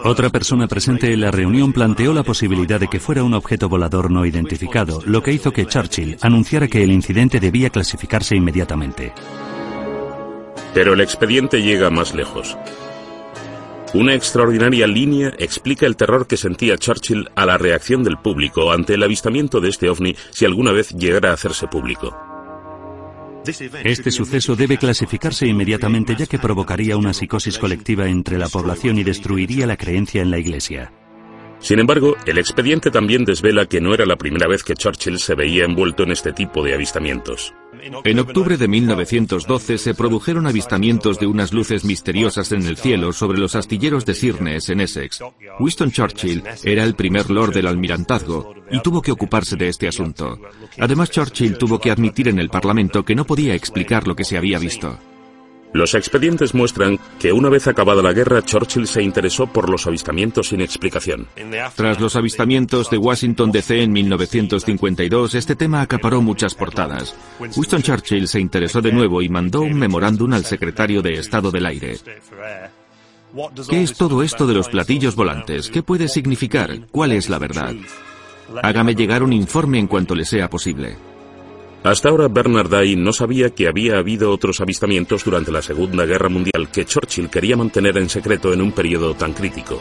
Otra 0.04 0.30
persona 0.30 0.68
presente 0.68 1.14
en 1.14 1.22
la 1.22 1.32
reunión 1.32 1.72
planteó 1.72 2.14
la 2.14 2.24
posibilidad 2.24 2.80
de 2.80 2.88
que 2.88 3.00
fuera 3.00 3.24
un 3.24 3.34
objeto 3.34 3.70
volador 3.70 4.12
no 4.12 4.26
identificado, 4.26 5.02
lo 5.06 5.22
que 5.22 5.34
hizo 5.34 5.52
que 5.52 5.66
Churchill 5.66 6.18
anunciara 6.22 6.68
que 6.68 6.84
el 6.84 6.92
incidente 6.92 7.40
debía 7.40 7.70
clasificarse 7.70 8.36
inmediatamente. 8.36 9.14
Pero 10.74 10.94
el 10.94 11.02
expediente 11.02 11.62
llega 11.62 11.90
más 11.90 12.14
lejos. 12.14 12.58
Una 13.94 14.14
extraordinaria 14.14 14.88
línea 14.88 15.34
explica 15.38 15.86
el 15.86 15.96
terror 15.96 16.28
que 16.28 16.38
sentía 16.38 16.78
Churchill 16.78 17.30
a 17.36 17.46
la 17.46 17.58
reacción 17.58 18.04
del 18.04 18.18
público 18.18 18.72
ante 18.72 18.96
el 18.96 19.04
avistamiento 19.04 19.62
de 19.62 19.70
este 19.70 19.90
ovni 19.90 20.16
si 20.32 20.46
alguna 20.46 20.72
vez 20.72 20.90
llegara 20.92 21.30
a 21.30 21.34
hacerse 21.34 21.68
público. 21.68 22.14
Este 23.84 24.12
suceso 24.12 24.56
debe 24.56 24.78
clasificarse 24.78 25.46
inmediatamente 25.46 26.16
ya 26.18 26.26
que 26.26 26.40
provocaría 26.40 26.98
una 26.98 27.14
psicosis 27.14 27.60
colectiva 27.60 28.08
entre 28.08 28.40
la 28.40 28.50
población 28.50 28.98
y 28.98 29.04
destruiría 29.04 29.68
la 29.68 29.78
creencia 29.78 30.22
en 30.22 30.32
la 30.32 30.40
Iglesia. 30.40 30.92
Sin 31.60 31.80
embargo, 31.80 32.16
el 32.26 32.38
expediente 32.38 32.92
también 32.92 33.24
desvela 33.24 33.66
que 33.66 33.82
no 33.82 33.94
era 33.94 34.06
la 34.06 34.18
primera 34.18 34.48
vez 34.48 34.64
que 34.64 34.74
Churchill 34.74 35.20
se 35.20 35.36
veía 35.36 35.64
envuelto 35.64 36.04
en 36.04 36.12
este 36.12 36.34
tipo 36.34 36.64
de 36.64 36.74
avistamientos. 36.74 37.54
En 38.04 38.20
octubre 38.20 38.58
de 38.58 38.68
1912 38.68 39.78
se 39.78 39.94
produjeron 39.94 40.48
avistamientos 40.48 41.20
de 41.20 41.28
unas 41.28 41.54
luces 41.54 41.86
misteriosas 41.86 42.52
en 42.52 42.66
el 42.66 42.78
cielo 42.78 43.14
sobre 43.14 43.38
los 43.38 43.56
astilleros 43.56 44.06
de 44.06 44.16
Sirnes, 44.16 44.70
en 44.70 44.82
Essex. 44.82 45.20
Winston 45.60 45.92
Churchill 45.92 46.44
era 46.64 46.84
el 46.84 46.96
primer 46.96 47.30
lord 47.30 47.54
del 47.54 47.68
almirantazgo 47.68 48.56
y 48.72 48.82
tuvo 48.82 49.02
que 49.02 49.12
ocuparse 49.12 49.56
de 49.56 49.70
este 49.70 49.88
asunto. 49.88 50.40
Además, 50.80 51.12
Churchill 51.12 51.58
tuvo 51.58 51.80
que 51.80 51.92
admitir 51.92 52.28
en 52.28 52.40
el 52.40 52.50
Parlamento 52.50 53.06
que 53.06 53.16
no 53.16 53.26
podía 53.26 53.54
explicar 53.54 54.08
lo 54.08 54.16
que 54.16 54.24
se 54.24 54.38
había 54.38 54.58
visto. 54.58 54.98
Los 55.76 55.94
expedientes 55.94 56.54
muestran 56.54 56.98
que 57.20 57.34
una 57.34 57.50
vez 57.50 57.68
acabada 57.68 58.02
la 58.02 58.14
guerra, 58.14 58.42
Churchill 58.42 58.88
se 58.88 59.04
interesó 59.04 59.46
por 59.46 59.70
los 59.70 59.86
avistamientos 59.86 60.48
sin 60.48 60.62
explicación. 60.62 61.28
Tras 61.76 62.00
los 62.00 62.16
avistamientos 62.16 62.90
de 62.90 62.98
Washington 62.98 63.52
DC 63.52 63.84
en 63.84 63.92
1952, 63.92 65.36
este 65.36 65.58
tema 65.58 65.82
acaparó 65.82 66.22
muchas 66.22 66.56
portadas. 66.56 67.14
Winston 67.42 67.82
Churchill 67.82 68.30
se 68.30 68.40
interesó 68.40 68.82
de 68.82 68.94
nuevo 68.94 69.22
y 69.22 69.28
mandó 69.28 69.64
un 69.64 69.78
memorándum 69.78 70.32
al 70.32 70.46
secretario 70.46 71.02
de 71.02 71.16
Estado 71.16 71.52
del 71.52 71.66
Aire. 71.66 71.98
¿Qué 73.70 73.84
es 73.84 73.96
todo 73.96 74.24
esto 74.24 74.48
de 74.48 74.54
los 74.54 74.70
platillos 74.70 75.18
volantes? 75.18 75.70
¿Qué 75.70 75.84
puede 75.84 76.08
significar? 76.08 76.88
¿Cuál 76.90 77.12
es 77.12 77.30
la 77.30 77.38
verdad? 77.38 77.76
Hágame 78.64 78.96
llegar 78.96 79.24
un 79.24 79.34
informe 79.34 79.80
en 79.80 79.88
cuanto 79.88 80.16
le 80.16 80.24
sea 80.24 80.50
posible. 80.50 80.96
Hasta 81.86 82.10
ahora 82.10 82.28
Bernard 82.28 82.68
Day 82.68 82.96
no 82.96 83.14
sabía 83.14 83.52
que 83.52 83.68
había 83.68 84.00
habido 84.00 84.32
otros 84.32 84.60
avistamientos 84.60 85.24
durante 85.24 85.52
la 85.52 85.62
Segunda 85.62 86.04
Guerra 86.08 86.30
Mundial 86.30 86.72
que 86.72 86.84
Churchill 86.84 87.30
quería 87.30 87.56
mantener 87.56 87.96
en 88.00 88.10
secreto 88.10 88.52
en 88.52 88.64
un 88.64 88.72
periodo 88.72 89.14
tan 89.14 89.34
crítico. 89.34 89.80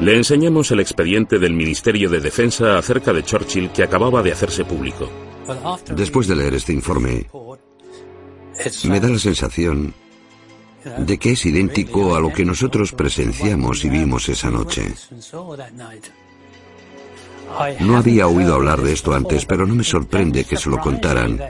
Le 0.00 0.16
enseñamos 0.16 0.72
el 0.72 0.80
expediente 0.80 1.38
del 1.38 1.52
Ministerio 1.52 2.10
de 2.10 2.18
Defensa 2.18 2.76
acerca 2.76 3.12
de 3.12 3.22
Churchill 3.22 3.70
que 3.70 3.84
acababa 3.84 4.20
de 4.20 4.32
hacerse 4.32 4.64
público. 4.64 5.08
Después 5.94 6.26
de 6.26 6.34
leer 6.34 6.54
este 6.54 6.72
informe, 6.72 7.28
me 8.88 8.98
da 8.98 9.08
la 9.08 9.18
sensación 9.20 9.94
de 10.98 11.18
que 11.18 11.30
es 11.30 11.46
idéntico 11.46 12.16
a 12.16 12.20
lo 12.20 12.32
que 12.32 12.44
nosotros 12.44 12.90
presenciamos 12.90 13.84
y 13.84 13.90
vimos 13.90 14.28
esa 14.28 14.50
noche. 14.50 14.92
No 17.80 17.96
había 17.96 18.26
oído 18.26 18.54
hablar 18.54 18.80
de 18.80 18.92
esto 18.92 19.14
antes, 19.14 19.44
pero 19.46 19.66
no 19.66 19.74
me 19.74 19.84
sorprende 19.84 20.44
que 20.44 20.56
se 20.56 20.70
lo 20.70 20.78
contaran, 20.78 21.40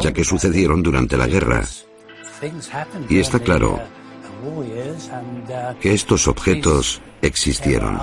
ya 0.00 0.12
que 0.12 0.24
sucedieron 0.24 0.82
durante 0.82 1.16
la 1.16 1.26
guerra. 1.26 1.64
Y 3.08 3.18
está 3.18 3.38
claro 3.38 3.80
que 5.80 5.94
estos 5.94 6.28
objetos 6.28 7.00
existieron. 7.22 7.98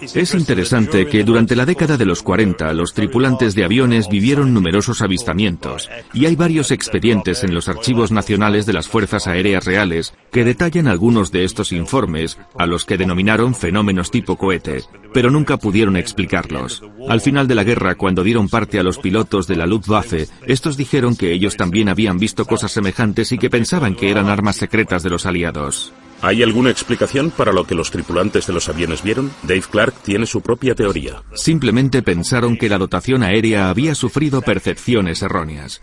Es 0.00 0.34
interesante 0.34 1.06
que 1.06 1.24
durante 1.24 1.56
la 1.56 1.64
década 1.64 1.96
de 1.96 2.04
los 2.04 2.22
40 2.22 2.72
los 2.74 2.92
tripulantes 2.92 3.54
de 3.54 3.64
aviones 3.64 4.08
vivieron 4.08 4.52
numerosos 4.52 5.02
avistamientos 5.02 5.88
y 6.12 6.26
hay 6.26 6.36
varios 6.36 6.70
expedientes 6.70 7.44
en 7.44 7.54
los 7.54 7.68
archivos 7.68 8.12
nacionales 8.12 8.66
de 8.66 8.72
las 8.72 8.88
Fuerzas 8.88 9.26
Aéreas 9.26 9.64
Reales 9.64 10.14
que 10.30 10.44
detallan 10.44 10.86
algunos 10.86 11.32
de 11.32 11.44
estos 11.44 11.72
informes, 11.72 12.38
a 12.58 12.66
los 12.66 12.84
que 12.84 12.98
denominaron 12.98 13.54
fenómenos 13.54 14.10
tipo 14.10 14.36
cohete, 14.36 14.82
pero 15.14 15.30
nunca 15.30 15.56
pudieron 15.56 15.96
explicarlos. 15.96 16.82
Al 17.08 17.20
final 17.20 17.48
de 17.48 17.54
la 17.54 17.64
guerra, 17.64 17.94
cuando 17.94 18.22
dieron 18.22 18.48
parte 18.48 18.78
a 18.78 18.82
los 18.82 18.98
pilotos 18.98 19.46
de 19.46 19.56
la 19.56 19.66
Luftwaffe, 19.66 20.28
estos 20.46 20.76
dijeron 20.76 21.16
que 21.16 21.32
ellos 21.32 21.56
también 21.56 21.88
habían 21.88 22.18
visto 22.18 22.44
cosas 22.44 22.72
semejantes 22.72 23.32
y 23.32 23.38
que 23.38 23.50
pensaban 23.50 23.94
que 23.94 24.10
eran 24.10 24.28
armas 24.28 24.56
secretas 24.56 25.02
de 25.02 25.10
los 25.10 25.26
aliados. 25.26 25.92
¿Hay 26.22 26.42
alguna 26.42 26.70
explicación 26.70 27.30
para 27.30 27.52
lo 27.52 27.66
que 27.66 27.74
los 27.74 27.90
tripulantes 27.90 28.46
de 28.46 28.52
los 28.52 28.68
aviones 28.68 29.02
vieron? 29.02 29.30
Dave 29.42 29.64
Clark 29.70 29.94
tiene 30.02 30.26
su 30.26 30.40
propia 30.40 30.74
teoría. 30.74 31.22
Simplemente 31.34 32.02
pensaron 32.02 32.56
que 32.56 32.68
la 32.68 32.78
dotación 32.78 33.22
aérea 33.22 33.68
había 33.68 33.94
sufrido 33.94 34.40
percepciones 34.40 35.22
erróneas. 35.22 35.82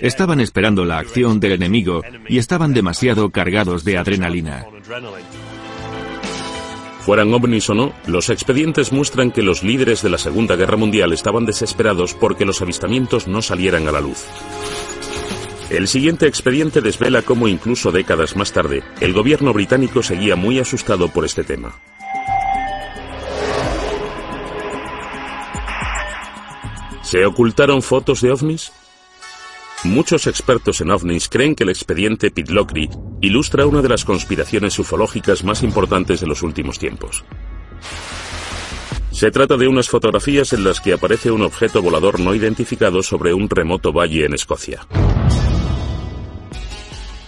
Estaban 0.00 0.40
esperando 0.40 0.84
la 0.84 0.98
acción 0.98 1.38
del 1.38 1.52
enemigo 1.52 2.02
y 2.28 2.38
estaban 2.38 2.72
demasiado 2.72 3.30
cargados 3.30 3.84
de 3.84 3.98
adrenalina. 3.98 4.64
Fueran 7.00 7.34
ovnis 7.34 7.68
o 7.68 7.74
no, 7.74 7.92
los 8.06 8.30
expedientes 8.30 8.90
muestran 8.90 9.30
que 9.30 9.42
los 9.42 9.62
líderes 9.62 10.02
de 10.02 10.08
la 10.08 10.16
Segunda 10.16 10.56
Guerra 10.56 10.78
Mundial 10.78 11.12
estaban 11.12 11.44
desesperados 11.44 12.14
porque 12.14 12.46
los 12.46 12.62
avistamientos 12.62 13.28
no 13.28 13.42
salieran 13.42 13.86
a 13.88 13.92
la 13.92 14.00
luz. 14.00 14.24
El 15.74 15.88
siguiente 15.88 16.28
expediente 16.28 16.80
desvela 16.80 17.22
cómo 17.22 17.48
incluso 17.48 17.90
décadas 17.90 18.36
más 18.36 18.52
tarde, 18.52 18.84
el 19.00 19.12
gobierno 19.12 19.52
británico 19.52 20.04
seguía 20.04 20.36
muy 20.36 20.60
asustado 20.60 21.08
por 21.08 21.24
este 21.24 21.42
tema. 21.42 21.74
¿Se 27.02 27.26
ocultaron 27.26 27.82
fotos 27.82 28.20
de 28.20 28.30
ovnis? 28.30 28.70
Muchos 29.82 30.28
expertos 30.28 30.80
en 30.80 30.92
ovnis 30.92 31.28
creen 31.28 31.56
que 31.56 31.64
el 31.64 31.70
expediente 31.70 32.30
Pitlochry 32.30 32.88
ilustra 33.20 33.66
una 33.66 33.82
de 33.82 33.88
las 33.88 34.04
conspiraciones 34.04 34.78
ufológicas 34.78 35.42
más 35.42 35.64
importantes 35.64 36.20
de 36.20 36.28
los 36.28 36.44
últimos 36.44 36.78
tiempos. 36.78 37.24
Se 39.10 39.32
trata 39.32 39.56
de 39.56 39.66
unas 39.66 39.88
fotografías 39.88 40.52
en 40.52 40.62
las 40.62 40.80
que 40.80 40.92
aparece 40.92 41.32
un 41.32 41.42
objeto 41.42 41.82
volador 41.82 42.20
no 42.20 42.32
identificado 42.32 43.02
sobre 43.02 43.34
un 43.34 43.50
remoto 43.50 43.92
valle 43.92 44.24
en 44.24 44.34
Escocia. 44.34 44.86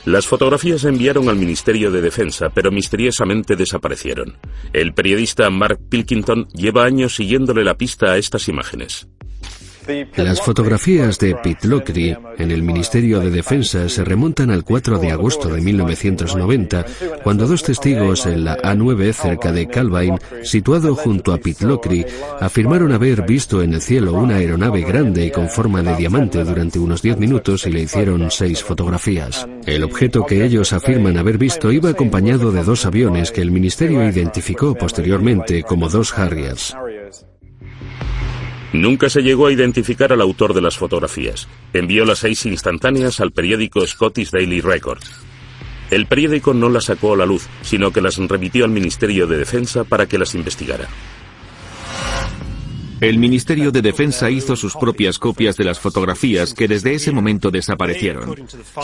Las 0.06 0.28
fotografías 0.28 0.82
se 0.82 0.88
enviaron 0.88 1.28
al 1.28 1.34
Ministerio 1.34 1.90
de 1.90 2.00
Defensa, 2.00 2.50
pero 2.50 2.70
misteriosamente 2.70 3.56
desaparecieron. 3.56 4.36
El 4.72 4.94
periodista 4.94 5.50
Mark 5.50 5.80
Pilkington 5.88 6.46
lleva 6.54 6.84
años 6.84 7.16
siguiéndole 7.16 7.64
la 7.64 7.76
pista 7.76 8.12
a 8.12 8.16
estas 8.16 8.46
imágenes. 8.46 9.08
Las 10.16 10.40
fotografías 10.40 11.18
de 11.18 11.34
Pitlochry 11.34 12.16
en 12.38 12.50
el 12.50 12.62
Ministerio 12.62 13.20
de 13.20 13.30
Defensa 13.30 13.88
se 13.88 14.04
remontan 14.04 14.50
al 14.50 14.64
4 14.64 14.98
de 14.98 15.10
agosto 15.10 15.48
de 15.48 15.60
1990, 15.60 16.84
cuando 17.22 17.46
dos 17.46 17.62
testigos 17.62 18.26
en 18.26 18.44
la 18.44 18.56
A9 18.58 19.12
cerca 19.12 19.52
de 19.52 19.68
Calvine, 19.68 20.18
situado 20.42 20.94
junto 20.94 21.32
a 21.32 21.38
Pitlochry, 21.38 22.04
afirmaron 22.40 22.92
haber 22.92 23.22
visto 23.22 23.62
en 23.62 23.74
el 23.74 23.80
cielo 23.80 24.14
una 24.14 24.36
aeronave 24.36 24.82
grande 24.82 25.26
y 25.26 25.30
con 25.30 25.48
forma 25.48 25.82
de 25.82 25.96
diamante 25.96 26.42
durante 26.44 26.78
unos 26.78 27.02
10 27.02 27.18
minutos 27.18 27.66
y 27.66 27.70
le 27.70 27.82
hicieron 27.82 28.30
seis 28.30 28.62
fotografías. 28.62 29.46
El 29.66 29.84
objeto 29.84 30.24
que 30.26 30.44
ellos 30.44 30.72
afirman 30.72 31.18
haber 31.18 31.38
visto 31.38 31.70
iba 31.70 31.90
acompañado 31.90 32.52
de 32.52 32.64
dos 32.64 32.86
aviones 32.86 33.30
que 33.30 33.42
el 33.42 33.50
ministerio 33.50 34.06
identificó 34.08 34.74
posteriormente 34.74 35.62
como 35.62 35.88
dos 35.88 36.16
Harriers. 36.16 36.74
Nunca 38.72 39.08
se 39.08 39.22
llegó 39.22 39.46
a 39.46 39.52
identificar 39.52 40.12
al 40.12 40.20
autor 40.20 40.52
de 40.52 40.60
las 40.60 40.76
fotografías. 40.76 41.48
Envió 41.72 42.04
las 42.04 42.18
seis 42.18 42.44
instantáneas 42.46 43.20
al 43.20 43.32
periódico 43.32 43.86
Scottish 43.86 44.30
Daily 44.30 44.60
Record. 44.60 45.02
El 45.90 46.06
periódico 46.06 46.52
no 46.52 46.68
las 46.68 46.86
sacó 46.86 47.14
a 47.14 47.16
la 47.16 47.26
luz, 47.26 47.46
sino 47.62 47.92
que 47.92 48.00
las 48.00 48.16
remitió 48.16 48.64
al 48.64 48.72
Ministerio 48.72 49.26
de 49.26 49.38
Defensa 49.38 49.84
para 49.84 50.06
que 50.06 50.18
las 50.18 50.34
investigara. 50.34 50.88
El 53.00 53.18
Ministerio 53.18 53.70
de 53.72 53.82
Defensa 53.82 54.30
hizo 54.30 54.56
sus 54.56 54.74
propias 54.74 55.18
copias 55.18 55.58
de 55.58 55.64
las 55.64 55.78
fotografías 55.78 56.54
que 56.54 56.66
desde 56.66 56.94
ese 56.94 57.12
momento 57.12 57.50
desaparecieron. 57.50 58.34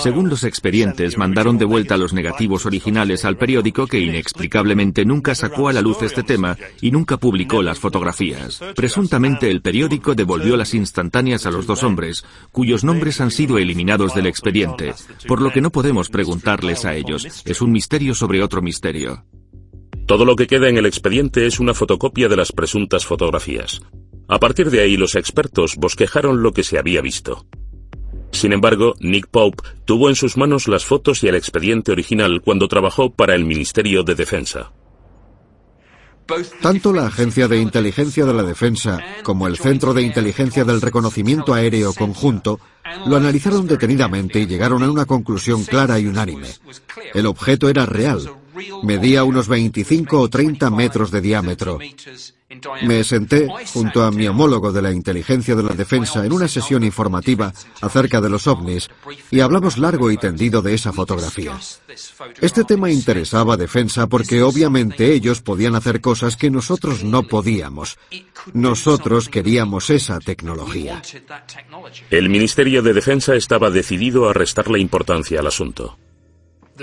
Según 0.03 0.29
los 0.29 0.45
expedientes, 0.45 1.17
mandaron 1.17 1.57
de 1.57 1.65
vuelta 1.65 1.97
los 1.97 2.13
negativos 2.13 2.67
originales 2.67 3.25
al 3.25 3.39
periódico 3.39 3.87
que 3.87 4.01
inexplicablemente 4.01 5.07
nunca 5.07 5.35
sacó 5.35 5.69
a 5.69 5.73
la 5.73 5.81
luz 5.81 6.03
este 6.03 6.23
tema 6.23 6.59
y 6.83 6.91
nunca 6.91 7.17
publicó 7.17 7.63
las 7.63 7.79
fotografías. 7.79 8.61
Presuntamente 8.77 9.51
el 9.51 9.63
periódico 9.63 10.15
devolvió 10.15 10.59
las 10.59 10.75
instantáneas 10.75 11.47
a 11.47 11.51
los 11.51 11.67
dos 11.67 11.83
hombres, 11.83 12.23
cuyos 12.51 12.85
nombres 12.85 13.19
han 13.23 13.31
sido 13.31 13.57
eliminados 13.57 14.15
del 14.15 14.27
expediente, 14.27 14.93
por 15.27 15.41
lo 15.41 15.51
que 15.53 15.63
no 15.63 15.71
podemos 15.71 16.11
preguntarles 16.11 16.85
a 16.85 16.95
ellos. 16.95 17.43
Es 17.47 17.63
un 17.63 17.73
misterio 17.73 18.15
sobre 18.15 18.43
otro 18.43 18.61
misterio. 18.61 19.25
Todo 20.07 20.27
lo 20.27 20.37
que 20.37 20.47
queda 20.47 20.69
en 20.69 20.77
el 20.77 20.85
expediente 20.85 21.47
es 21.47 21.61
una 21.61 21.73
fotocopia 21.73 22.29
de 22.29 22.37
las 22.37 22.53
presuntas 22.53 23.07
fotografías. 23.07 23.81
A 24.33 24.39
partir 24.39 24.71
de 24.71 24.81
ahí 24.81 24.97
los 24.97 25.15
expertos 25.15 25.77
bosquejaron 25.77 26.43
lo 26.43 26.55
que 26.55 26.65
se 26.65 26.79
había 26.79 27.03
visto. 27.03 27.45
Sin 28.31 28.55
embargo, 28.55 28.95
Nick 28.99 29.27
Pope 29.27 29.63
tuvo 29.85 30.09
en 30.09 30.15
sus 30.15 30.39
manos 30.39 30.69
las 30.69 30.87
fotos 30.87 31.23
y 31.23 31.29
el 31.29 31.35
expediente 31.35 31.93
original 31.93 32.41
cuando 32.41 32.67
trabajó 32.67 33.13
para 33.13 33.35
el 33.35 33.45
Ministerio 33.45 34.05
de 34.05 34.15
Defensa. 34.15 34.73
Tanto 36.63 36.95
la 36.95 37.09
Agencia 37.09 37.47
de 37.47 37.61
Inteligencia 37.61 38.25
de 38.25 38.33
la 38.33 38.43
Defensa 38.43 39.05
como 39.23 39.47
el 39.47 39.59
Centro 39.59 39.93
de 39.93 40.01
Inteligencia 40.01 40.65
del 40.65 40.81
Reconocimiento 40.81 41.53
Aéreo 41.53 41.93
Conjunto 41.93 42.59
lo 43.05 43.17
analizaron 43.17 43.67
detenidamente 43.67 44.41
y 44.41 44.47
llegaron 44.47 44.83
a 44.83 44.91
una 44.91 45.05
conclusión 45.05 45.63
clara 45.65 45.99
y 45.99 46.07
unánime. 46.07 46.49
El 47.13 47.27
objeto 47.27 47.69
era 47.69 47.85
real. 47.85 48.33
Medía 48.83 49.25
unos 49.25 49.47
25 49.49 50.19
o 50.19 50.31
30 50.31 50.71
metros 50.71 51.11
de 51.11 51.21
diámetro. 51.21 51.79
Me 52.83 53.05
senté 53.05 53.49
junto 53.73 54.03
a 54.03 54.11
mi 54.11 54.27
homólogo 54.27 54.73
de 54.73 54.83
la 54.83 54.93
inteligencia 54.93 55.55
de 55.55 55.63
la 55.63 55.75
defensa 55.75 56.25
en 56.25 56.33
una 56.33 56.49
sesión 56.49 56.85
informativa 56.85 57.53
acerca 57.81 58.21
de 58.21 58.29
los 58.29 58.47
ovnis 58.47 58.89
y 59.31 59.41
hablamos 59.41 59.79
largo 59.79 60.11
y 60.11 60.17
tendido 60.17 60.63
de 60.63 60.75
esa 60.75 60.93
fotografía. 60.93 61.59
Este 62.41 62.65
tema 62.65 62.91
interesaba 62.91 63.55
a 63.55 63.57
defensa 63.57 64.07
porque 64.07 64.43
obviamente 64.43 65.13
ellos 65.13 65.41
podían 65.41 65.75
hacer 65.75 66.01
cosas 66.01 66.37
que 66.37 66.51
nosotros 66.51 67.05
no 67.05 67.23
podíamos. 67.23 67.99
Nosotros 68.53 69.29
queríamos 69.29 69.91
esa 69.91 70.19
tecnología. 70.19 71.03
El 72.11 72.29
Ministerio 72.29 72.83
de 72.83 72.93
Defensa 72.93 73.35
estaba 73.35 73.71
decidido 73.71 74.29
a 74.29 74.33
restarle 74.33 74.81
importancia 74.81 75.41
al 75.41 75.47
asunto. 75.47 75.99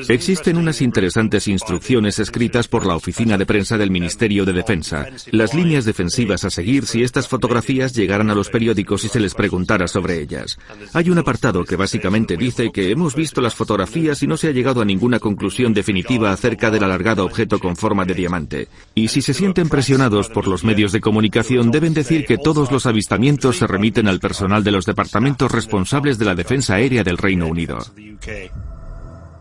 Existen 0.08 0.58
unas 0.58 0.82
interesantes 0.82 1.48
instrucciones 1.48 2.20
escritas 2.20 2.68
por 2.68 2.86
la 2.86 2.96
oficina 2.96 3.38
de 3.38 3.46
prensa 3.46 3.78
del 3.78 3.90
Ministerio 3.90 4.46
de 4.46 4.54
Defensa, 4.54 5.08
las 5.32 5.54
líneas 5.54 5.84
defensivas 5.86 6.46
a 6.46 6.50
seguir 6.50 6.86
si 6.86 7.02
estas 7.02 7.28
fotografías 7.28 7.94
llegaran 7.94 8.30
a 8.30 8.36
los 8.36 8.50
periódicos 8.50 9.04
y 9.04 9.10
se 9.10 9.20
les 9.20 9.34
preguntara 9.34 9.88
sobre 9.88 10.22
ellas. 10.22 10.60
Hay 10.94 11.10
un 11.10 11.18
apartado 11.18 11.66
que 11.66 11.76
básicamente 11.76 12.38
dice 12.38 12.72
que 12.72 12.92
hemos 12.92 13.16
visto 13.16 13.42
las 13.42 13.56
fotografías 13.56 14.22
y 14.22 14.28
no 14.28 14.38
se 14.38 14.50
ha 14.50 14.52
llegado 14.52 14.82
a 14.82 14.86
ninguna 14.86 15.20
conclusión 15.20 15.74
definitiva 15.74 16.32
acerca 16.32 16.70
del 16.70 16.84
alargado 16.84 17.26
objeto 17.26 17.60
con 17.60 17.76
forma 17.76 18.06
de 18.06 18.14
diamante. 18.14 18.68
Y 18.94 19.08
si 19.08 19.22
se 19.22 19.34
sienten 19.34 19.70
presionados 19.70 20.30
por 20.30 20.48
los 20.48 20.64
medios 20.64 20.92
de 20.92 21.02
comunicación, 21.02 21.72
deben 21.72 21.94
decir 21.94 22.26
que 22.26 22.38
todos 22.38 22.72
los 22.72 22.86
avistamientos 22.86 23.58
se 23.58 23.68
remiten 23.68 24.08
al 24.08 24.20
personal 24.20 24.64
de 24.64 24.72
los 24.72 24.86
departamentos 24.86 25.52
responsables 25.52 26.20
de 26.20 26.26
la 26.26 26.36
defensa 26.36 26.76
aérea 26.76 27.04
del 27.04 27.18
Reino 27.18 27.48
Unido. 27.48 27.80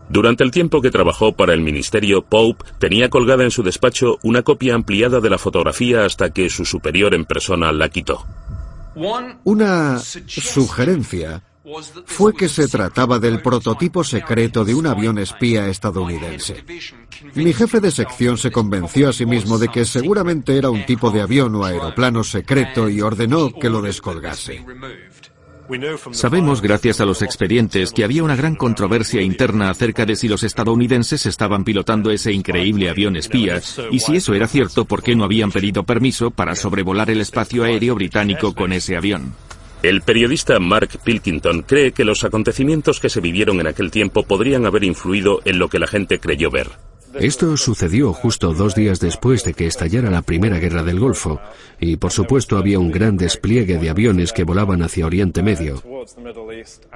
Durante 0.09 0.43
el 0.43 0.51
tiempo 0.51 0.81
que 0.81 0.89
trabajó 0.89 1.33
para 1.33 1.53
el 1.53 1.61
ministerio, 1.61 2.23
Pope 2.23 2.65
tenía 2.79 3.09
colgada 3.09 3.43
en 3.43 3.51
su 3.51 3.61
despacho 3.61 4.17
una 4.23 4.41
copia 4.41 4.73
ampliada 4.73 5.19
de 5.19 5.29
la 5.29 5.37
fotografía 5.37 6.03
hasta 6.03 6.31
que 6.31 6.49
su 6.49 6.65
superior 6.65 7.13
en 7.13 7.25
persona 7.25 7.71
la 7.71 7.89
quitó. 7.89 8.25
Una 9.43 9.99
sugerencia 9.99 11.43
fue 12.05 12.33
que 12.33 12.49
se 12.49 12.67
trataba 12.67 13.19
del 13.19 13.41
prototipo 13.41 14.03
secreto 14.03 14.65
de 14.65 14.73
un 14.73 14.87
avión 14.87 15.19
espía 15.19 15.67
estadounidense. 15.67 16.63
Mi 17.35 17.53
jefe 17.53 17.79
de 17.79 17.91
sección 17.91 18.37
se 18.37 18.51
convenció 18.51 19.09
a 19.09 19.13
sí 19.13 19.25
mismo 19.25 19.59
de 19.59 19.67
que 19.67 19.85
seguramente 19.85 20.57
era 20.57 20.69
un 20.69 20.85
tipo 20.85 21.11
de 21.11 21.21
avión 21.21 21.53
o 21.55 21.65
aeroplano 21.65 22.23
secreto 22.23 22.89
y 22.89 23.01
ordenó 23.01 23.53
que 23.53 23.69
lo 23.69 23.81
descolgase. 23.81 24.65
Sabemos, 26.11 26.61
gracias 26.61 26.99
a 26.99 27.05
los 27.05 27.21
expedientes, 27.21 27.91
que 27.91 28.03
había 28.03 28.23
una 28.23 28.35
gran 28.35 28.55
controversia 28.55 29.21
interna 29.21 29.69
acerca 29.69 30.05
de 30.05 30.15
si 30.15 30.27
los 30.27 30.43
estadounidenses 30.43 31.25
estaban 31.25 31.63
pilotando 31.63 32.11
ese 32.11 32.31
increíble 32.31 32.89
avión 32.89 33.15
espía, 33.15 33.61
y 33.91 33.99
si 33.99 34.15
eso 34.15 34.33
era 34.33 34.47
cierto, 34.47 34.85
¿por 34.85 35.03
qué 35.03 35.15
no 35.15 35.23
habían 35.23 35.51
pedido 35.51 35.83
permiso 35.83 36.31
para 36.31 36.55
sobrevolar 36.55 37.09
el 37.09 37.21
espacio 37.21 37.63
aéreo 37.63 37.95
británico 37.95 38.53
con 38.55 38.73
ese 38.73 38.97
avión? 38.97 39.33
El 39.81 40.01
periodista 40.01 40.59
Mark 40.59 40.99
Pilkington 41.03 41.61
cree 41.61 41.93
que 41.93 42.03
los 42.03 42.23
acontecimientos 42.25 42.99
que 42.99 43.09
se 43.09 43.21
vivieron 43.21 43.61
en 43.61 43.67
aquel 43.67 43.91
tiempo 43.91 44.23
podrían 44.23 44.65
haber 44.65 44.83
influido 44.83 45.39
en 45.45 45.57
lo 45.57 45.69
que 45.69 45.79
la 45.79 45.87
gente 45.87 46.19
creyó 46.19 46.51
ver. 46.51 46.67
Esto 47.15 47.57
sucedió 47.57 48.13
justo 48.13 48.53
dos 48.53 48.75
días 48.75 48.99
después 48.99 49.43
de 49.43 49.53
que 49.53 49.67
estallara 49.67 50.09
la 50.09 50.21
Primera 50.21 50.59
Guerra 50.59 50.83
del 50.83 50.99
Golfo, 50.99 51.39
y 51.79 51.97
por 51.97 52.11
supuesto 52.11 52.57
había 52.57 52.79
un 52.79 52.91
gran 52.91 53.17
despliegue 53.17 53.77
de 53.77 53.89
aviones 53.89 54.31
que 54.31 54.43
volaban 54.43 54.81
hacia 54.81 55.05
Oriente 55.05 55.41
Medio. 55.41 55.81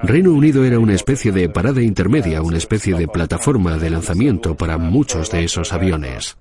Reino 0.02 0.32
Unido 0.32 0.64
era 0.64 0.78
una 0.78 0.94
especie 0.94 1.32
de 1.32 1.48
parada 1.48 1.82
intermedia, 1.82 2.42
una 2.42 2.58
especie 2.58 2.94
de 2.94 3.08
plataforma 3.08 3.76
de 3.76 3.90
lanzamiento 3.90 4.54
para 4.54 4.78
muchos 4.78 5.30
de 5.30 5.44
esos 5.44 5.72
aviones. 5.72 6.36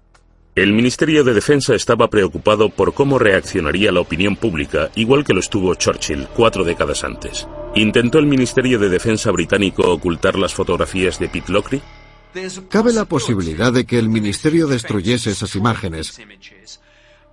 El 0.56 0.72
Ministerio 0.72 1.24
de 1.24 1.34
Defensa 1.34 1.74
estaba 1.74 2.10
preocupado 2.10 2.70
por 2.70 2.94
cómo 2.94 3.18
reaccionaría 3.18 3.92
la 3.92 4.02
opinión 4.02 4.36
pública, 4.36 4.92
igual 4.94 5.24
que 5.24 5.34
lo 5.34 5.40
estuvo 5.40 5.74
Churchill 5.74 6.28
cuatro 6.36 6.64
décadas 6.64 7.04
antes. 7.04 7.48
¿Intentó 7.74 8.20
el 8.20 8.28
Ministerio 8.28 8.78
de 8.78 8.90
Defensa 8.90 9.32
británico 9.32 9.92
ocultar 9.92 10.38
las 10.38 10.54
fotografías 10.54 11.18
de 11.18 11.28
Pitlochry? 11.28 11.82
Cabe 12.70 12.94
la 12.94 13.06
posibilidad 13.06 13.72
de 13.72 13.86
que 13.86 14.00
el 14.00 14.10
Ministerio 14.10 14.68
destruyese 14.68 15.32
esas 15.32 15.56
imágenes. 15.56 16.20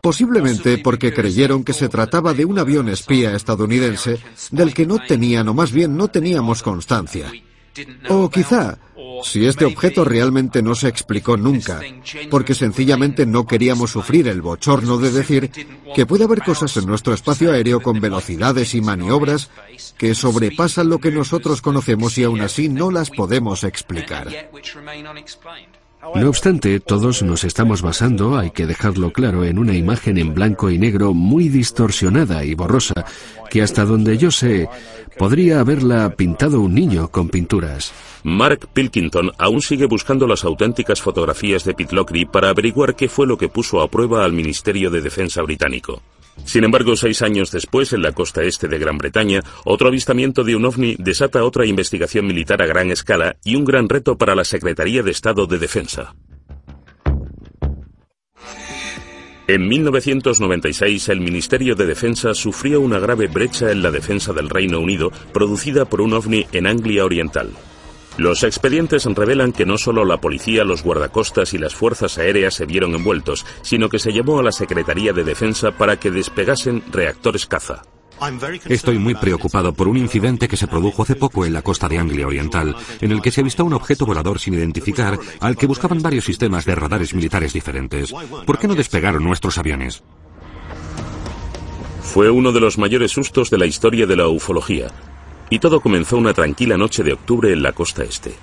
Posiblemente 0.01 0.79
porque 0.79 1.13
creyeron 1.13 1.63
que 1.63 1.73
se 1.73 1.89
trataba 1.89 2.33
de 2.33 2.45
un 2.45 2.59
avión 2.59 2.89
espía 2.89 3.35
estadounidense 3.35 4.19
del 4.51 4.73
que 4.73 4.87
no 4.87 4.99
tenían 4.99 5.49
o 5.49 5.55
más 5.55 5.73
bien 5.73 5.97
no 5.97 6.09
teníamos 6.09 6.63
constancia. 6.63 7.31
O 8.09 8.29
quizá 8.31 8.79
si 9.23 9.47
este 9.47 9.65
objeto 9.65 10.05
realmente 10.05 10.63
no 10.63 10.75
se 10.75 10.89
explicó 10.89 11.37
nunca, 11.37 11.81
porque 12.31 12.55
sencillamente 12.55 13.27
no 13.27 13.47
queríamos 13.47 13.91
sufrir 13.91 14.29
el 14.29 14.43
bochorno 14.43 14.99
de 14.99 15.11
decir 15.11 15.51
que 15.95 16.07
puede 16.07 16.25
haber 16.25 16.43
cosas 16.43 16.77
en 16.77 16.87
nuestro 16.87 17.15
espacio 17.15 17.53
aéreo 17.53 17.81
con 17.81 18.01
velocidades 18.01 18.75
y 18.75 18.81
maniobras 18.81 19.51
que 19.99 20.15
sobrepasan 20.15 20.89
lo 20.89 20.99
que 20.99 21.11
nosotros 21.11 21.61
conocemos 21.63 22.17
y 22.19 22.25
aún 22.25 22.41
así 22.41 22.69
no 22.69 22.91
las 22.91 23.11
podemos 23.11 23.65
explicar. 23.65 24.29
No 26.15 26.29
obstante, 26.29 26.81
todos 26.81 27.23
nos 27.23 27.45
estamos 27.45 27.83
basando, 27.83 28.39
hay 28.39 28.51
que 28.51 28.67
dejarlo 28.67 29.13
claro, 29.13 29.45
en 29.45 29.59
una 29.59 29.77
imagen 29.77 30.17
en 30.19 30.35
blanco 30.35 30.71
y 30.71 30.79
negro 30.79 31.13
muy 31.13 31.49
distorsionada 31.49 32.43
y 32.45 32.55
borrosa, 32.55 33.05
que 33.51 33.63
hasta 33.63 33.85
donde 33.85 34.17
yo 34.17 34.31
sé, 34.31 34.69
podría 35.19 35.61
haberla 35.61 36.17
pintado 36.17 36.61
un 36.61 36.75
niño 36.75 37.09
con 37.09 37.29
pinturas. 37.29 37.93
Mark 38.23 38.69
Pilkington 38.73 39.33
aún 39.39 39.61
sigue 39.61 39.87
buscando 39.87 40.27
las 40.27 40.45
auténticas 40.45 41.03
fotografías 41.03 41.65
de 41.65 41.75
Pitlochry 41.75 42.25
para 42.25 42.49
averiguar 42.49 42.97
qué 42.97 43.09
fue 43.09 43.27
lo 43.27 43.37
que 43.37 43.49
puso 43.49 43.81
a 43.83 43.89
prueba 43.89 44.25
al 44.25 44.33
Ministerio 44.33 44.91
de 44.91 45.03
Defensa 45.03 45.43
británico. 45.43 46.03
Sin 46.45 46.65
embargo, 46.65 46.97
seis 46.97 47.23
años 47.23 47.51
después, 47.51 47.93
en 47.93 48.03
la 48.03 48.13
costa 48.13 48.43
este 48.43 48.67
de 48.69 48.79
Gran 48.79 48.99
Bretaña, 48.99 49.43
otro 49.65 49.89
avistamiento 49.89 50.43
de 50.43 50.57
un 50.57 50.65
ovni 50.65 50.97
desata 50.99 51.45
otra 51.45 51.67
investigación 51.67 52.27
militar 52.27 52.63
a 52.63 52.67
gran 52.67 52.91
escala 52.91 53.37
y 53.45 53.57
un 53.57 53.65
gran 53.65 53.89
reto 53.89 54.17
para 54.17 54.35
la 54.35 54.45
Secretaría 54.45 55.03
de 55.03 55.11
Estado 55.11 55.47
de 55.47 55.59
Defensa. 55.59 56.15
En 59.47 59.67
1996, 59.67 61.09
el 61.09 61.21
Ministerio 61.21 61.75
de 61.75 61.85
Defensa 61.85 62.35
sufrió 62.35 62.81
una 62.81 63.01
grave 63.01 63.27
brecha 63.27 63.73
en 63.73 63.83
la 63.83 63.91
defensa 63.91 64.33
del 64.33 64.49
Reino 64.49 64.79
Unido 64.79 65.11
producida 65.33 65.87
por 65.87 66.01
un 66.01 66.13
ovni 66.13 66.47
en 66.53 66.69
Anglia 66.69 67.05
Oriental. 67.05 67.51
Los 68.17 68.43
expedientes 68.43 69.05
revelan 69.05 69.53
que 69.53 69.65
no 69.65 69.79
solo 69.79 70.05
la 70.05 70.21
policía, 70.21 70.65
los 70.65 70.83
guardacostas 70.83 71.55
y 71.55 71.59
las 71.59 71.75
fuerzas 71.75 72.19
aéreas 72.19 72.55
se 72.55 72.67
vieron 72.67 72.95
envueltos, 72.95 73.47
sino 73.63 73.89
que 73.89 73.99
se 73.99 74.13
llamó 74.13 74.39
a 74.39 74.43
la 74.43 74.53
Secretaría 74.53 75.13
de 75.13 75.25
Defensa 75.25 75.73
para 75.73 75.99
que 75.99 76.11
despegasen 76.11 76.83
reactores 76.91 77.47
caza. 77.47 77.83
Estoy 78.67 78.99
muy 78.99 79.15
preocupado 79.15 79.73
por 79.73 79.89
un 79.89 79.97
incidente 79.97 80.47
que 80.47 80.59
se 80.59 80.67
produjo 80.67 81.03
hace 81.03 81.17
poco 81.17 81.47
en 81.47 81.55
la 81.55 81.63
costa 81.63 81.89
de 81.89 81.99
Anglia 81.99 82.27
Oriental, 82.27 82.77
en 83.01 83.13
el 83.13 83.23
que 83.23 83.31
se 83.31 83.41
avistó 83.41 83.65
un 83.65 83.73
objeto 83.73 84.05
volador 84.05 84.39
sin 84.39 84.55
identificar 84.55 85.19
al 85.41 85.57
que 85.57 85.67
buscaban 85.67 86.03
varios 86.03 86.27
sistemas 86.27 86.67
de 86.67 86.75
radares 86.75 87.15
militares 87.15 87.55
diferentes. 87.55 88.13
¿Por 88.45 88.59
qué 88.59 88.69
no 88.69 88.75
despegaron 88.75 89.25
nuestros 89.25 89.57
aviones? 89.57 90.03
Fue 92.03 92.29
uno 92.29 92.53
de 92.53 92.61
los 92.61 92.77
mayores 92.77 93.13
sustos 93.13 93.51
de 93.51 93.59
la 93.59 93.67
historia 93.67 94.07
de 94.07 94.17
la 94.17 94.29
ufología, 94.29 94.89
y 95.51 95.59
todo 95.59 95.81
comenzó 95.81 96.17
una 96.17 96.33
tranquila 96.33 96.77
noche 96.77 97.03
de 97.03 97.13
octubre 97.13 97.53
en 97.53 97.63
la 97.63 97.73
costa 97.73 98.05
este. 98.05 98.35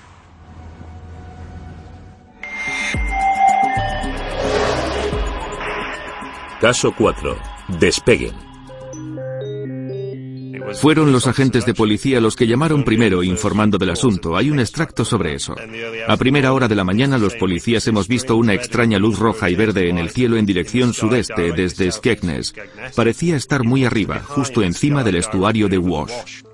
Caso 6.59 6.93
4. 6.97 7.37
Despeguen. 7.79 8.47
Fueron 10.81 11.11
los 11.11 11.27
agentes 11.27 11.65
de 11.65 11.73
policía 11.73 12.19
los 12.19 12.35
que 12.35 12.47
llamaron 12.47 12.83
primero 12.83 13.23
informando 13.23 13.77
del 13.77 13.91
asunto. 13.91 14.35
Hay 14.35 14.51
un 14.51 14.59
extracto 14.59 15.05
sobre 15.05 15.33
eso. 15.33 15.55
A 16.07 16.17
primera 16.17 16.51
hora 16.53 16.67
de 16.67 16.75
la 16.75 16.83
mañana 16.83 17.17
los 17.17 17.35
policías 17.35 17.87
hemos 17.87 18.07
visto 18.07 18.35
una 18.35 18.53
extraña 18.53 18.99
luz 18.99 19.17
roja 19.17 19.49
y 19.49 19.55
verde 19.55 19.89
en 19.89 19.97
el 19.97 20.09
cielo 20.09 20.35
en 20.35 20.45
dirección 20.45 20.93
sudeste 20.93 21.53
desde 21.53 21.91
Skegness. 21.91 22.53
Parecía 22.95 23.35
estar 23.35 23.63
muy 23.63 23.85
arriba, 23.85 24.19
justo 24.19 24.61
encima 24.61 25.03
del 25.03 25.15
estuario 25.15 25.69
de 25.69 25.77
Wash. 25.77 26.46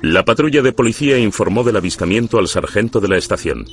La 0.00 0.24
patrulla 0.24 0.62
de 0.62 0.72
policía 0.72 1.18
informó 1.18 1.64
del 1.64 1.76
avistamiento 1.76 2.38
al 2.38 2.48
sargento 2.48 3.00
de 3.00 3.08
la 3.08 3.16
estación. 3.16 3.66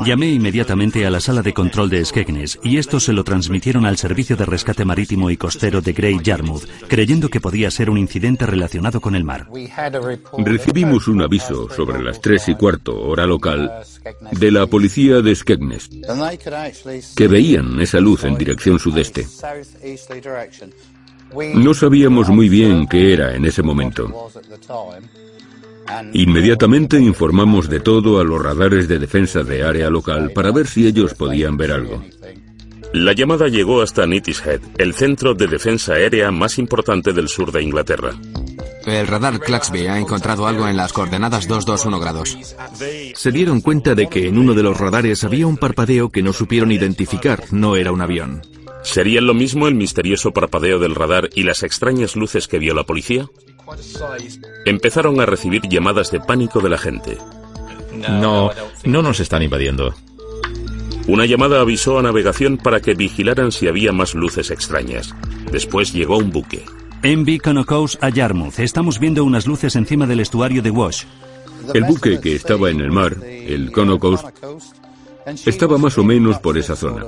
Llamé 0.00 0.30
inmediatamente 0.30 1.06
a 1.06 1.10
la 1.10 1.20
sala 1.20 1.42
de 1.42 1.52
control 1.52 1.90
de 1.90 2.04
Skegness 2.04 2.58
y 2.62 2.78
estos 2.78 3.04
se 3.04 3.12
lo 3.12 3.24
transmitieron 3.24 3.84
al 3.84 3.98
Servicio 3.98 4.36
de 4.36 4.46
Rescate 4.46 4.84
Marítimo 4.84 5.30
y 5.30 5.36
Costero 5.36 5.82
de 5.82 5.92
Great 5.92 6.22
Yarmouth, 6.22 6.64
creyendo 6.88 7.28
que 7.28 7.40
podía 7.40 7.70
ser 7.70 7.90
un 7.90 7.98
incidente 7.98 8.46
relacionado 8.46 9.00
con 9.00 9.14
el 9.14 9.22
mar. 9.22 9.48
Recibimos 10.38 11.08
un 11.08 11.22
aviso 11.22 11.68
sobre 11.70 12.02
las 12.02 12.20
tres 12.20 12.48
y 12.48 12.54
cuarto 12.54 12.98
hora 13.00 13.26
local 13.26 13.70
de 14.32 14.50
la 14.50 14.66
policía 14.66 15.20
de 15.20 15.34
Skegness, 15.34 15.90
que 17.14 17.28
veían 17.28 17.80
esa 17.80 18.00
luz 18.00 18.24
en 18.24 18.36
dirección 18.36 18.78
sudeste. 18.78 19.26
No 21.54 21.74
sabíamos 21.74 22.28
muy 22.28 22.48
bien 22.48 22.86
qué 22.86 23.12
era 23.12 23.34
en 23.34 23.44
ese 23.44 23.62
momento. 23.62 24.30
Inmediatamente 26.12 26.98
informamos 26.98 27.68
de 27.68 27.80
todo 27.80 28.20
a 28.20 28.24
los 28.24 28.42
radares 28.42 28.88
de 28.88 28.98
defensa 28.98 29.42
de 29.42 29.62
área 29.62 29.90
local 29.90 30.32
para 30.34 30.52
ver 30.52 30.66
si 30.66 30.86
ellos 30.86 31.14
podían 31.14 31.56
ver 31.56 31.72
algo. 31.72 32.02
La 32.92 33.12
llamada 33.14 33.48
llegó 33.48 33.80
hasta 33.80 34.04
Head, 34.04 34.60
el 34.76 34.92
centro 34.92 35.34
de 35.34 35.46
defensa 35.46 35.94
aérea 35.94 36.30
más 36.30 36.58
importante 36.58 37.14
del 37.14 37.28
sur 37.28 37.50
de 37.50 37.62
Inglaterra. 37.62 38.12
El 38.84 39.06
radar 39.06 39.40
Claxby 39.40 39.86
ha 39.86 39.98
encontrado 39.98 40.46
algo 40.46 40.68
en 40.68 40.76
las 40.76 40.92
coordenadas 40.92 41.48
221 41.48 42.00
grados. 42.00 42.36
Se 43.14 43.32
dieron 43.32 43.62
cuenta 43.62 43.94
de 43.94 44.08
que 44.08 44.28
en 44.28 44.36
uno 44.36 44.52
de 44.54 44.62
los 44.62 44.78
radares 44.78 45.24
había 45.24 45.46
un 45.46 45.56
parpadeo 45.56 46.10
que 46.10 46.22
no 46.22 46.32
supieron 46.32 46.70
identificar, 46.70 47.44
no 47.50 47.76
era 47.76 47.92
un 47.92 48.02
avión. 48.02 48.42
¿Serían 48.82 49.26
lo 49.26 49.34
mismo 49.34 49.68
el 49.68 49.74
misterioso 49.74 50.32
parpadeo 50.32 50.78
del 50.78 50.96
radar 50.96 51.30
y 51.34 51.44
las 51.44 51.62
extrañas 51.62 52.16
luces 52.16 52.48
que 52.48 52.58
vio 52.58 52.74
la 52.74 52.84
policía? 52.84 53.28
Empezaron 54.64 55.20
a 55.20 55.26
recibir 55.26 55.62
llamadas 55.68 56.10
de 56.10 56.20
pánico 56.20 56.60
de 56.60 56.70
la 56.70 56.78
gente. 56.78 57.18
No, 58.08 58.50
no 58.84 59.02
nos 59.02 59.20
están 59.20 59.42
invadiendo. 59.42 59.94
Una 61.08 61.26
llamada 61.26 61.60
avisó 61.60 61.98
a 61.98 62.02
navegación 62.02 62.58
para 62.58 62.80
que 62.80 62.94
vigilaran 62.94 63.50
si 63.50 63.66
había 63.66 63.92
más 63.92 64.14
luces 64.14 64.50
extrañas. 64.50 65.14
Después 65.50 65.92
llegó 65.92 66.18
un 66.18 66.30
buque. 66.30 66.64
Envy 67.02 67.38
Conocos 67.40 67.98
a 68.00 68.08
Yarmouth. 68.08 68.60
Estamos 68.60 69.00
viendo 69.00 69.24
unas 69.24 69.46
luces 69.46 69.74
encima 69.74 70.06
del 70.06 70.20
estuario 70.20 70.62
de 70.62 70.70
Wash. 70.70 71.04
El 71.74 71.84
buque 71.84 72.20
que 72.20 72.34
estaba 72.34 72.70
en 72.70 72.80
el 72.80 72.92
mar, 72.92 73.16
el 73.24 73.72
Conocos, 73.72 74.24
estaba 75.44 75.78
más 75.78 75.98
o 75.98 76.04
menos 76.04 76.38
por 76.38 76.56
esa 76.58 76.76
zona. 76.76 77.06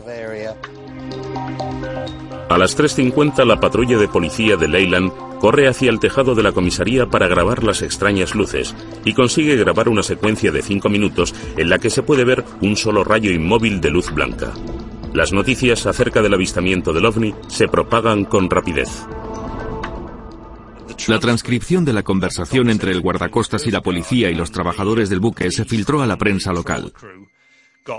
A 2.49 2.59
las 2.59 2.77
3.50 2.77 3.45
la 3.47 3.59
patrulla 3.59 3.99
de 3.99 4.09
policía 4.09 4.57
de 4.57 4.69
Leyland 4.69 5.13
corre 5.41 5.67
hacia 5.67 5.91
el 5.91 5.99
tejado 5.99 6.35
de 6.35 6.43
la 6.43 6.53
comisaría 6.53 7.07
para 7.07 7.27
grabar 7.27 7.65
las 7.65 7.83
extrañas 7.83 8.35
luces 8.35 8.75
y 9.05 9.15
consigue 9.15 9.57
grabar 9.57 9.89
una 9.89 10.03
secuencia 10.03 10.53
de 10.53 10.63
5 10.63 10.89
minutos 10.89 11.35
en 11.57 11.69
la 11.69 11.79
que 11.79 11.91
se 11.91 12.03
puede 12.03 12.25
ver 12.25 12.45
un 12.61 12.77
solo 12.77 13.03
rayo 13.03 13.31
inmóvil 13.31 13.81
de 13.81 13.91
luz 13.91 14.13
blanca. 14.13 14.53
Las 15.15 15.33
noticias 15.33 15.87
acerca 15.87 16.23
del 16.23 16.35
avistamiento 16.35 16.93
del 16.93 17.07
ovni 17.07 17.35
se 17.47 17.69
propagan 17.69 18.25
con 18.25 18.51
rapidez. 18.51 19.07
La 21.07 21.19
transcripción 21.19 21.85
de 21.85 21.93
la 21.93 22.03
conversación 22.03 22.71
entre 22.71 22.91
el 22.93 23.01
guardacostas 23.01 23.67
y 23.67 23.71
la 23.71 23.83
policía 23.83 24.31
y 24.31 24.35
los 24.35 24.51
trabajadores 24.51 25.11
del 25.11 25.21
buque 25.21 25.51
se 25.51 25.65
filtró 25.65 26.01
a 26.01 26.07
la 26.07 26.17
prensa 26.17 26.53
local. 26.53 26.95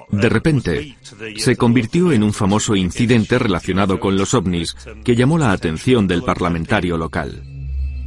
De 0.09 0.29
repente, 0.29 0.97
se 1.37 1.55
convirtió 1.55 2.11
en 2.11 2.23
un 2.23 2.33
famoso 2.33 2.75
incidente 2.75 3.37
relacionado 3.37 3.99
con 3.99 4.17
los 4.17 4.33
ovnis 4.33 4.75
que 5.03 5.15
llamó 5.15 5.37
la 5.37 5.51
atención 5.51 6.07
del 6.07 6.23
parlamentario 6.23 6.97
local. 6.97 7.43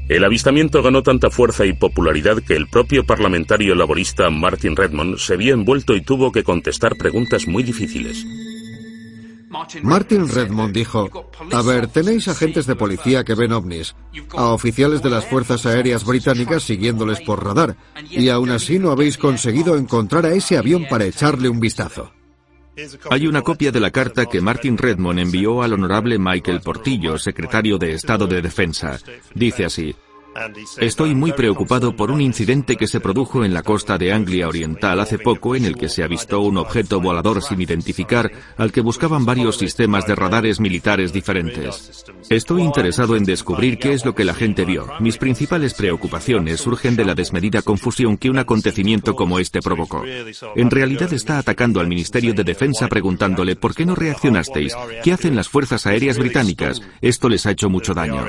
El 0.09 0.25
avistamiento 0.25 0.83
ganó 0.83 1.03
tanta 1.03 1.31
fuerza 1.31 1.67
y 1.67 1.75
popularidad 1.75 2.43
que 2.43 2.55
el 2.57 2.67
propio 2.67 3.05
parlamentario 3.05 3.75
laborista 3.75 4.31
Martin 4.31 4.75
Redmond 4.75 5.19
se 5.19 5.37
vio 5.37 5.53
envuelto 5.53 5.95
y 5.95 6.01
tuvo 6.01 6.33
que 6.33 6.43
contestar 6.43 6.97
preguntas 6.97 7.47
muy 7.47 7.63
difíciles. 7.63 8.25
Martin 9.83 10.29
Redmond 10.29 10.75
dijo, 10.75 11.31
a 11.53 11.63
ver, 11.63 11.87
tenéis 11.89 12.29
agentes 12.29 12.67
de 12.67 12.77
policía 12.77 13.25
que 13.25 13.35
ven 13.35 13.53
ovnis, 13.53 13.95
a 14.37 14.49
oficiales 14.49 15.03
de 15.03 15.11
las 15.11 15.25
Fuerzas 15.27 15.65
Aéreas 15.67 16.05
Británicas 16.05 16.63
siguiéndoles 16.63 17.21
por 17.21 17.45
radar, 17.45 17.77
y 18.11 18.29
aún 18.29 18.51
así 18.51 18.79
no 18.79 18.91
habéis 18.91 19.17
conseguido 19.17 19.77
encontrar 19.77 20.27
a 20.27 20.33
ese 20.33 20.59
avión 20.59 20.87
para 20.89 21.07
echarle 21.07 21.49
un 21.49 21.61
vistazo. 21.61 22.13
Hay 23.11 23.27
una 23.27 23.43
copia 23.43 23.73
de 23.73 23.81
la 23.81 23.91
carta 23.91 24.27
que 24.27 24.41
Martin 24.41 24.79
Redmond 24.79 25.19
envió 25.19 25.63
al 25.63 25.73
honorable 25.73 26.19
Michael 26.19 26.61
Portillo, 26.61 27.19
secretario 27.19 27.77
de 27.79 27.93
Estado 27.93 28.27
de 28.27 28.41
Defensa. 28.41 28.99
Dice 29.35 29.65
así. 29.65 29.95
Estoy 30.79 31.15
muy 31.15 31.33
preocupado 31.33 31.97
por 31.97 32.11
un 32.11 32.21
incidente 32.21 32.77
que 32.77 32.87
se 32.87 33.01
produjo 33.01 33.45
en 33.45 33.53
la 33.53 33.63
costa 33.63 33.99
de 33.99 34.13
Anglia 34.13 34.49
Oriental 34.49 35.01
hace 35.01 35.19
poco 35.19 35.57
en 35.57 35.65
el 35.65 35.77
que 35.77 35.89
se 35.89 36.05
avistó 36.05 36.41
un 36.41 36.59
objeto 36.59 37.01
volador 37.01 37.43
sin 37.43 37.61
identificar 37.61 38.31
al 38.57 38.71
que 38.71 38.81
buscaban 38.81 39.25
varios 39.25 39.59
sistemas 39.59 40.07
de 40.07 40.15
radares 40.15 40.61
militares 40.61 41.13
diferentes. 41.13 42.05
Estoy 42.31 42.63
interesado 42.63 43.17
en 43.17 43.25
descubrir 43.25 43.79
qué 43.79 43.93
es 43.93 44.05
lo 44.05 44.15
que 44.15 44.25
la 44.25 44.35
gente 44.35 44.65
vio. 44.65 44.87
Mis 45.01 45.19
principales 45.19 45.75
preocupaciones 45.75 46.61
surgen 46.61 46.95
de 46.95 47.05
la 47.05 47.15
desmedida 47.15 47.63
confusión 47.63 48.17
que 48.17 48.31
un 48.31 48.39
acontecimiento 48.39 49.15
como 49.15 49.39
este 49.39 49.61
provocó. 49.61 50.05
En 50.55 50.71
realidad 50.71 51.13
está 51.13 51.39
atacando 51.39 51.81
al 51.81 51.89
Ministerio 51.89 52.35
de 52.35 52.45
Defensa 52.45 52.89
preguntándole 52.89 53.57
¿por 53.57 53.75
qué 53.75 53.85
no 53.85 53.95
reaccionasteis? 53.95 54.75
¿Qué 55.03 55.13
hacen 55.13 55.35
las 55.37 55.49
fuerzas 55.49 55.87
aéreas 55.87 56.19
británicas? 56.19 56.81
Esto 57.01 57.29
les 57.29 57.47
ha 57.47 57.51
hecho 57.51 57.69
mucho 57.69 57.95
daño. 57.95 58.25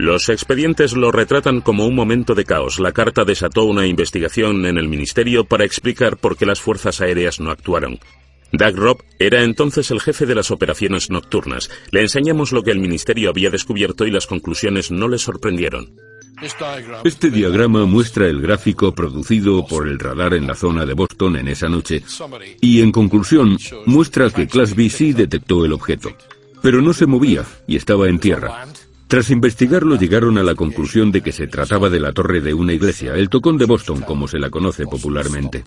Los 0.00 0.30
expedientes 0.30 0.94
lo 0.94 1.12
retratan 1.12 1.60
como 1.60 1.86
un 1.86 1.94
momento 1.94 2.34
de 2.34 2.46
caos. 2.46 2.80
La 2.80 2.92
carta 2.92 3.26
desató 3.26 3.64
una 3.66 3.86
investigación 3.86 4.64
en 4.64 4.78
el 4.78 4.88
ministerio 4.88 5.44
para 5.44 5.66
explicar 5.66 6.16
por 6.16 6.38
qué 6.38 6.46
las 6.46 6.58
fuerzas 6.58 7.02
aéreas 7.02 7.38
no 7.38 7.50
actuaron. 7.50 7.98
Doug 8.50 8.76
Robb 8.76 9.02
era 9.18 9.42
entonces 9.42 9.90
el 9.90 10.00
jefe 10.00 10.24
de 10.24 10.34
las 10.34 10.50
operaciones 10.50 11.10
nocturnas. 11.10 11.68
Le 11.90 12.00
enseñamos 12.00 12.50
lo 12.52 12.62
que 12.62 12.70
el 12.70 12.80
ministerio 12.80 13.28
había 13.28 13.50
descubierto 13.50 14.06
y 14.06 14.10
las 14.10 14.26
conclusiones 14.26 14.90
no 14.90 15.06
le 15.06 15.18
sorprendieron. 15.18 15.94
Este 17.04 17.30
diagrama 17.30 17.84
muestra 17.84 18.26
el 18.26 18.40
gráfico 18.40 18.94
producido 18.94 19.66
por 19.66 19.86
el 19.86 19.98
radar 19.98 20.32
en 20.32 20.46
la 20.46 20.54
zona 20.54 20.86
de 20.86 20.94
Boston 20.94 21.36
en 21.36 21.48
esa 21.48 21.68
noche 21.68 22.02
y, 22.62 22.80
en 22.80 22.90
conclusión, 22.90 23.58
muestra 23.84 24.30
que 24.30 24.46
Class 24.46 24.74
B 24.74 24.88
sí 24.88 25.12
detectó 25.12 25.66
el 25.66 25.74
objeto, 25.74 26.16
pero 26.62 26.80
no 26.80 26.94
se 26.94 27.04
movía 27.04 27.44
y 27.66 27.76
estaba 27.76 28.08
en 28.08 28.18
tierra. 28.18 28.66
Tras 29.10 29.28
investigarlo 29.30 29.96
llegaron 29.96 30.38
a 30.38 30.44
la 30.44 30.54
conclusión 30.54 31.10
de 31.10 31.20
que 31.20 31.32
se 31.32 31.48
trataba 31.48 31.90
de 31.90 31.98
la 31.98 32.12
torre 32.12 32.40
de 32.40 32.54
una 32.54 32.74
iglesia, 32.74 33.16
el 33.16 33.28
tocón 33.28 33.58
de 33.58 33.64
Boston 33.64 34.02
como 34.02 34.28
se 34.28 34.38
la 34.38 34.50
conoce 34.50 34.84
popularmente. 34.84 35.64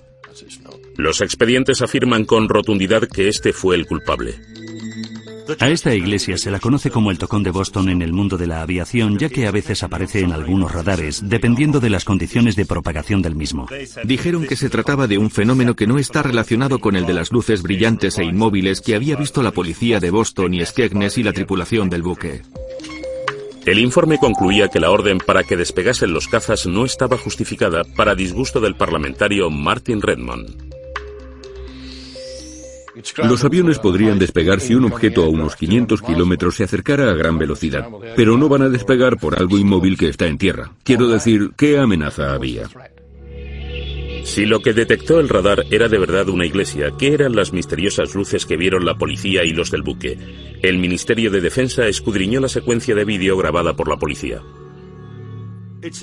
Los 0.96 1.20
expedientes 1.20 1.82
afirman 1.82 2.24
con 2.24 2.48
rotundidad 2.48 3.06
que 3.06 3.28
este 3.28 3.52
fue 3.52 3.76
el 3.76 3.86
culpable. 3.86 4.36
A 5.60 5.70
esta 5.70 5.94
iglesia 5.94 6.38
se 6.38 6.52
la 6.52 6.62
conoce 6.62 6.90
como 6.90 7.12
el 7.12 7.18
tocón 7.18 7.44
de 7.44 7.52
Boston 7.52 7.90
en 7.90 8.02
el 8.02 8.14
mundo 8.14 8.38
de 8.38 8.48
la 8.48 8.62
aviación, 8.62 9.20
ya 9.20 9.28
que 9.28 9.46
a 9.46 9.52
veces 9.52 9.84
aparece 9.84 10.22
en 10.22 10.32
algunos 10.32 10.72
radares, 10.72 11.28
dependiendo 11.28 11.82
de 11.82 11.90
las 11.90 12.06
condiciones 12.06 12.56
de 12.56 12.66
propagación 12.66 13.22
del 13.22 13.36
mismo. 13.36 13.68
Dijeron 14.06 14.46
que 14.46 14.56
se 14.56 14.70
trataba 14.70 15.08
de 15.08 15.18
un 15.18 15.30
fenómeno 15.30 15.76
que 15.76 15.86
no 15.86 16.00
está 16.00 16.24
relacionado 16.24 16.80
con 16.80 16.96
el 16.96 17.06
de 17.06 17.14
las 17.14 17.34
luces 17.34 17.62
brillantes 17.62 18.18
e 18.20 18.24
inmóviles 18.24 18.80
que 18.80 18.96
había 18.96 19.18
visto 19.18 19.44
la 19.44 19.52
policía 19.52 20.00
de 20.00 20.12
Boston 20.12 20.54
y 20.54 20.66
Skegness 20.66 21.18
y 21.18 21.24
la 21.24 21.34
tripulación 21.34 21.90
del 21.90 22.04
buque. 22.04 22.42
El 23.66 23.80
informe 23.80 24.18
concluía 24.18 24.68
que 24.68 24.82
la 24.82 24.92
orden 24.92 25.20
para 25.20 25.44
que 25.44 25.56
despegasen 25.56 26.12
los 26.12 26.28
cazas 26.28 26.68
no 26.68 26.84
estaba 26.84 27.18
justificada 27.18 27.84
para 27.96 28.14
disgusto 28.14 28.60
del 28.60 28.76
parlamentario 28.76 29.50
Martin 29.50 30.02
Redmond. 30.02 30.74
Los 33.24 33.44
aviones 33.44 33.80
podrían 33.80 34.20
despegar 34.20 34.60
si 34.60 34.76
un 34.76 34.86
objeto 34.86 35.24
a 35.24 35.30
unos 35.30 35.56
500 35.56 36.02
kilómetros 36.02 36.56
se 36.56 36.66
acercara 36.66 37.10
a 37.10 37.16
gran 37.16 37.38
velocidad, 37.38 37.88
pero 38.16 38.38
no 38.38 38.50
van 38.50 38.64
a 38.64 38.70
despegar 38.70 39.18
por 39.18 39.40
algo 39.40 39.58
inmóvil 39.58 39.98
que 39.98 40.10
está 40.10 40.28
en 40.28 40.38
tierra. 40.38 40.72
Quiero 40.84 41.08
decir, 41.08 41.52
¿qué 41.56 41.80
amenaza 41.80 42.34
había? 42.34 42.70
Si 44.24 44.46
lo 44.46 44.62
que 44.62 44.74
detectó 44.74 45.20
el 45.20 45.30
radar 45.30 45.66
era 45.70 45.90
de 45.90 45.98
verdad 45.98 46.30
una 46.30 46.46
iglesia, 46.46 46.94
¿qué 46.98 47.14
eran 47.14 47.36
las 47.36 47.52
misteriosas 47.52 48.16
luces 48.16 48.46
que 48.46 48.58
vieron 48.58 48.86
la 48.86 48.98
policía 48.98 49.44
y 49.44 49.52
los 49.52 49.70
del 49.70 49.84
buque? 49.84 50.18
El 50.62 50.78
Ministerio 50.78 51.30
de 51.30 51.42
Defensa 51.42 51.88
escudriñó 51.88 52.40
la 52.40 52.48
secuencia 52.48 52.96
de 52.96 53.06
vídeo 53.06 53.38
grabada 53.38 53.76
por 53.76 53.90
la 53.90 53.98
policía. 53.98 54.42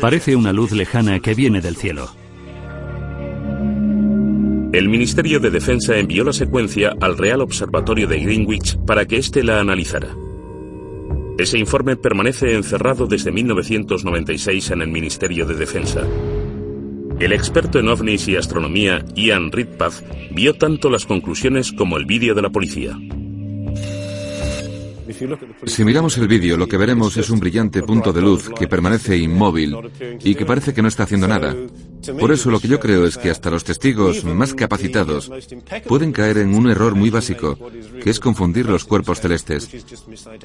Parece 0.00 0.36
una 0.36 0.52
luz 0.52 0.72
lejana 0.72 1.20
que 1.20 1.34
viene 1.34 1.62
del 1.62 1.76
cielo. 1.76 2.10
El 4.72 4.88
Ministerio 4.88 5.40
de 5.40 5.50
Defensa 5.50 5.96
envió 5.96 6.22
la 6.22 6.32
secuencia 6.32 6.94
al 7.00 7.18
Real 7.18 7.40
Observatorio 7.40 8.06
de 8.06 8.20
Greenwich 8.20 8.76
para 8.86 9.06
que 9.06 9.16
éste 9.16 9.42
la 9.42 9.60
analizara. 9.60 10.14
Ese 11.38 11.58
informe 11.58 11.96
permanece 11.96 12.54
encerrado 12.54 13.06
desde 13.06 13.32
1996 13.32 14.70
en 14.70 14.82
el 14.82 14.88
Ministerio 14.88 15.46
de 15.46 15.54
Defensa. 15.54 16.06
El 17.20 17.32
experto 17.32 17.78
en 17.78 17.88
ovnis 17.88 18.26
y 18.28 18.36
astronomía, 18.36 19.04
Ian 19.14 19.52
Ridpath, 19.52 20.02
vio 20.30 20.54
tanto 20.54 20.88
las 20.88 21.04
conclusiones 21.04 21.70
como 21.70 21.98
el 21.98 22.06
vídeo 22.06 22.34
de 22.34 22.40
la 22.40 22.48
policía. 22.48 22.96
Si 25.66 25.84
miramos 25.84 26.16
el 26.16 26.28
vídeo, 26.28 26.56
lo 26.56 26.66
que 26.66 26.78
veremos 26.78 27.18
es 27.18 27.28
un 27.28 27.38
brillante 27.38 27.82
punto 27.82 28.14
de 28.14 28.22
luz 28.22 28.48
que 28.58 28.68
permanece 28.68 29.18
inmóvil 29.18 29.76
y 30.24 30.34
que 30.34 30.46
parece 30.46 30.72
que 30.72 30.80
no 30.80 30.88
está 30.88 31.02
haciendo 31.02 31.28
nada. 31.28 31.54
Por 32.18 32.32
eso 32.32 32.50
lo 32.50 32.58
que 32.58 32.68
yo 32.68 32.80
creo 32.80 33.04
es 33.04 33.18
que 33.18 33.28
hasta 33.28 33.50
los 33.50 33.64
testigos 33.64 34.24
más 34.24 34.54
capacitados 34.54 35.30
pueden 35.86 36.12
caer 36.12 36.38
en 36.38 36.54
un 36.54 36.70
error 36.70 36.94
muy 36.94 37.10
básico, 37.10 37.58
que 38.02 38.08
es 38.08 38.18
confundir 38.18 38.66
los 38.66 38.84
cuerpos 38.84 39.20
celestes. 39.20 39.68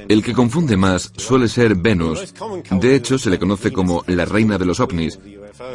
El 0.09 0.21
que 0.21 0.33
confunde 0.33 0.75
más 0.75 1.13
suele 1.15 1.47
ser 1.47 1.75
Venus. 1.75 2.33
De 2.71 2.95
hecho, 2.95 3.17
se 3.17 3.29
le 3.29 3.39
conoce 3.39 3.71
como 3.71 4.03
la 4.07 4.25
reina 4.25 4.57
de 4.57 4.65
los 4.65 4.81
ovnis, 4.81 5.19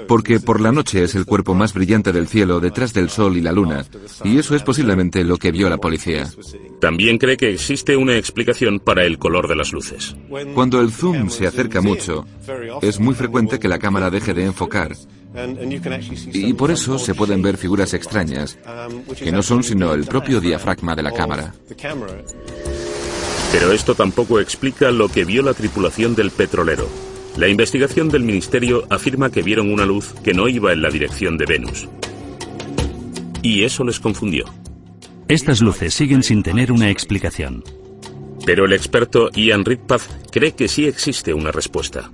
porque 0.06 0.40
por 0.40 0.60
la 0.60 0.72
noche 0.72 1.04
es 1.04 1.14
el 1.14 1.26
cuerpo 1.26 1.54
más 1.54 1.74
brillante 1.74 2.12
del 2.12 2.28
cielo 2.28 2.60
detrás 2.60 2.92
del 2.92 3.10
Sol 3.10 3.36
y 3.36 3.40
la 3.40 3.52
Luna, 3.52 3.84
y 4.24 4.38
eso 4.38 4.54
es 4.54 4.62
posiblemente 4.62 5.24
lo 5.24 5.36
que 5.36 5.52
vio 5.52 5.68
la 5.68 5.78
policía. 5.78 6.28
También 6.80 7.18
cree 7.18 7.36
que 7.36 7.50
existe 7.50 7.96
una 7.96 8.16
explicación 8.16 8.80
para 8.80 9.04
el 9.04 9.18
color 9.18 9.48
de 9.48 9.56
las 9.56 9.72
luces. 9.72 10.16
Cuando 10.54 10.80
el 10.80 10.92
zoom 10.92 11.30
se 11.30 11.46
acerca 11.46 11.80
mucho, 11.80 12.26
es 12.82 13.00
muy 13.00 13.14
frecuente 13.14 13.58
que 13.58 13.68
la 13.68 13.78
cámara 13.78 14.10
deje 14.10 14.34
de 14.34 14.44
enfocar. 14.44 14.96
Y 16.32 16.52
por 16.54 16.70
eso 16.70 16.98
se 16.98 17.14
pueden 17.14 17.40
ver 17.40 17.56
figuras 17.56 17.94
extrañas, 17.94 18.58
que 19.16 19.30
no 19.30 19.42
son 19.42 19.62
sino 19.62 19.94
el 19.94 20.04
propio 20.04 20.40
diafragma 20.40 20.96
de 20.96 21.02
la 21.02 21.12
cámara. 21.12 21.54
Pero 23.52 23.72
esto 23.72 23.94
tampoco 23.94 24.40
explica 24.40 24.90
lo 24.90 25.08
que 25.08 25.24
vio 25.24 25.42
la 25.42 25.54
tripulación 25.54 26.14
del 26.14 26.30
petrolero. 26.30 27.09
La 27.36 27.48
investigación 27.48 28.08
del 28.08 28.24
ministerio 28.24 28.84
afirma 28.90 29.30
que 29.30 29.42
vieron 29.42 29.72
una 29.72 29.86
luz 29.86 30.12
que 30.22 30.34
no 30.34 30.48
iba 30.48 30.72
en 30.72 30.82
la 30.82 30.90
dirección 30.90 31.38
de 31.38 31.46
Venus. 31.46 31.88
Y 33.42 33.62
eso 33.62 33.84
les 33.84 34.00
confundió. 34.00 34.44
Estas 35.28 35.60
luces 35.60 35.94
siguen 35.94 36.22
sin 36.22 36.42
tener 36.42 36.72
una 36.72 36.90
explicación. 36.90 37.62
Pero 38.44 38.64
el 38.64 38.72
experto 38.72 39.30
Ian 39.30 39.64
Ridpath 39.64 40.30
cree 40.30 40.52
que 40.52 40.66
sí 40.66 40.86
existe 40.86 41.32
una 41.32 41.52
respuesta. 41.52 42.10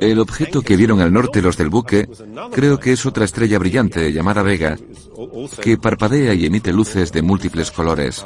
El 0.00 0.18
objeto 0.18 0.62
que 0.62 0.76
vieron 0.76 1.00
al 1.00 1.12
norte 1.12 1.42
los 1.42 1.56
del 1.56 1.68
buque 1.68 2.08
creo 2.52 2.80
que 2.80 2.92
es 2.92 3.04
otra 3.04 3.24
estrella 3.24 3.58
brillante 3.58 4.12
llamada 4.12 4.42
Vega, 4.42 4.78
que 5.60 5.76
parpadea 5.76 6.34
y 6.34 6.46
emite 6.46 6.72
luces 6.72 7.12
de 7.12 7.22
múltiples 7.22 7.70
colores. 7.70 8.24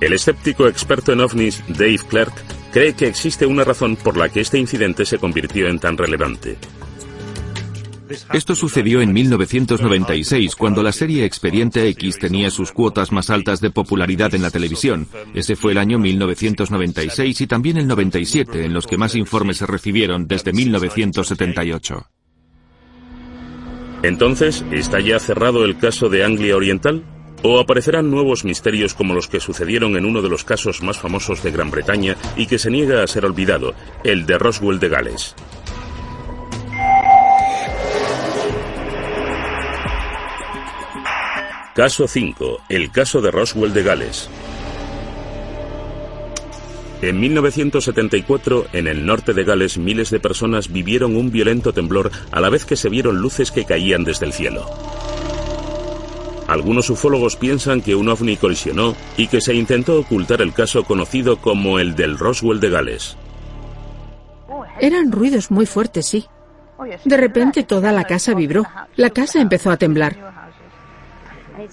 El 0.00 0.12
escéptico 0.12 0.66
experto 0.66 1.12
en 1.12 1.20
ovnis 1.20 1.62
Dave 1.68 2.00
Clark 2.08 2.32
cree 2.72 2.94
que 2.94 3.06
existe 3.06 3.46
una 3.46 3.64
razón 3.64 3.96
por 3.96 4.16
la 4.16 4.28
que 4.28 4.40
este 4.40 4.58
incidente 4.58 5.04
se 5.04 5.18
convirtió 5.18 5.68
en 5.68 5.78
tan 5.78 5.96
relevante. 5.96 6.56
Esto 8.32 8.54
sucedió 8.54 9.00
en 9.00 9.12
1996, 9.12 10.56
cuando 10.56 10.82
la 10.82 10.92
serie 10.92 11.24
Expediente 11.24 11.88
X 11.88 12.18
tenía 12.18 12.50
sus 12.50 12.72
cuotas 12.72 13.10
más 13.12 13.30
altas 13.30 13.60
de 13.60 13.70
popularidad 13.70 14.34
en 14.34 14.42
la 14.42 14.50
televisión. 14.50 15.06
Ese 15.34 15.56
fue 15.56 15.72
el 15.72 15.78
año 15.78 15.98
1996 15.98 17.40
y 17.40 17.46
también 17.46 17.78
el 17.78 17.86
97, 17.86 18.64
en 18.64 18.74
los 18.74 18.86
que 18.86 18.98
más 18.98 19.14
informes 19.14 19.58
se 19.58 19.66
recibieron 19.66 20.26
desde 20.26 20.52
1978. 20.52 22.06
Entonces, 24.02 24.64
¿está 24.72 25.00
ya 25.00 25.18
cerrado 25.18 25.64
el 25.64 25.78
caso 25.78 26.08
de 26.08 26.24
Anglia 26.24 26.56
Oriental? 26.56 27.04
¿O 27.44 27.58
aparecerán 27.58 28.10
nuevos 28.10 28.44
misterios 28.44 28.94
como 28.94 29.14
los 29.14 29.26
que 29.26 29.40
sucedieron 29.40 29.96
en 29.96 30.04
uno 30.04 30.22
de 30.22 30.28
los 30.28 30.44
casos 30.44 30.80
más 30.82 30.98
famosos 30.98 31.42
de 31.42 31.50
Gran 31.50 31.70
Bretaña 31.70 32.16
y 32.36 32.46
que 32.46 32.58
se 32.58 32.70
niega 32.70 33.02
a 33.02 33.06
ser 33.08 33.24
olvidado, 33.24 33.74
el 34.04 34.26
de 34.26 34.38
Roswell 34.38 34.78
de 34.78 34.88
Gales? 34.88 35.34
Caso 41.74 42.06
5. 42.06 42.60
El 42.68 42.92
caso 42.92 43.20
de 43.20 43.30
Roswell 43.30 43.72
de 43.72 43.82
Gales. 43.82 44.28
En 47.00 47.18
1974, 47.18 48.66
en 48.72 48.86
el 48.86 49.04
norte 49.04 49.32
de 49.32 49.42
Gales, 49.42 49.78
miles 49.78 50.10
de 50.10 50.20
personas 50.20 50.70
vivieron 50.70 51.16
un 51.16 51.32
violento 51.32 51.72
temblor 51.72 52.12
a 52.30 52.40
la 52.40 52.50
vez 52.50 52.64
que 52.64 52.76
se 52.76 52.88
vieron 52.88 53.16
luces 53.16 53.50
que 53.50 53.64
caían 53.64 54.04
desde 54.04 54.26
el 54.26 54.32
cielo. 54.32 54.70
Algunos 56.52 56.90
ufólogos 56.90 57.36
piensan 57.36 57.80
que 57.80 57.94
un 57.94 58.10
ovni 58.10 58.36
colisionó 58.36 58.94
y 59.16 59.28
que 59.28 59.40
se 59.40 59.54
intentó 59.54 59.98
ocultar 59.98 60.42
el 60.42 60.52
caso 60.52 60.84
conocido 60.84 61.38
como 61.38 61.78
el 61.78 61.96
del 61.96 62.18
Roswell 62.18 62.60
de 62.60 62.68
Gales. 62.68 63.16
Eran 64.78 65.10
ruidos 65.10 65.50
muy 65.50 65.64
fuertes, 65.64 66.06
sí. 66.06 66.26
De 67.06 67.16
repente 67.16 67.62
toda 67.62 67.90
la 67.90 68.04
casa 68.04 68.34
vibró. 68.34 68.64
La 68.96 69.08
casa 69.08 69.40
empezó 69.40 69.70
a 69.70 69.78
temblar. 69.78 70.14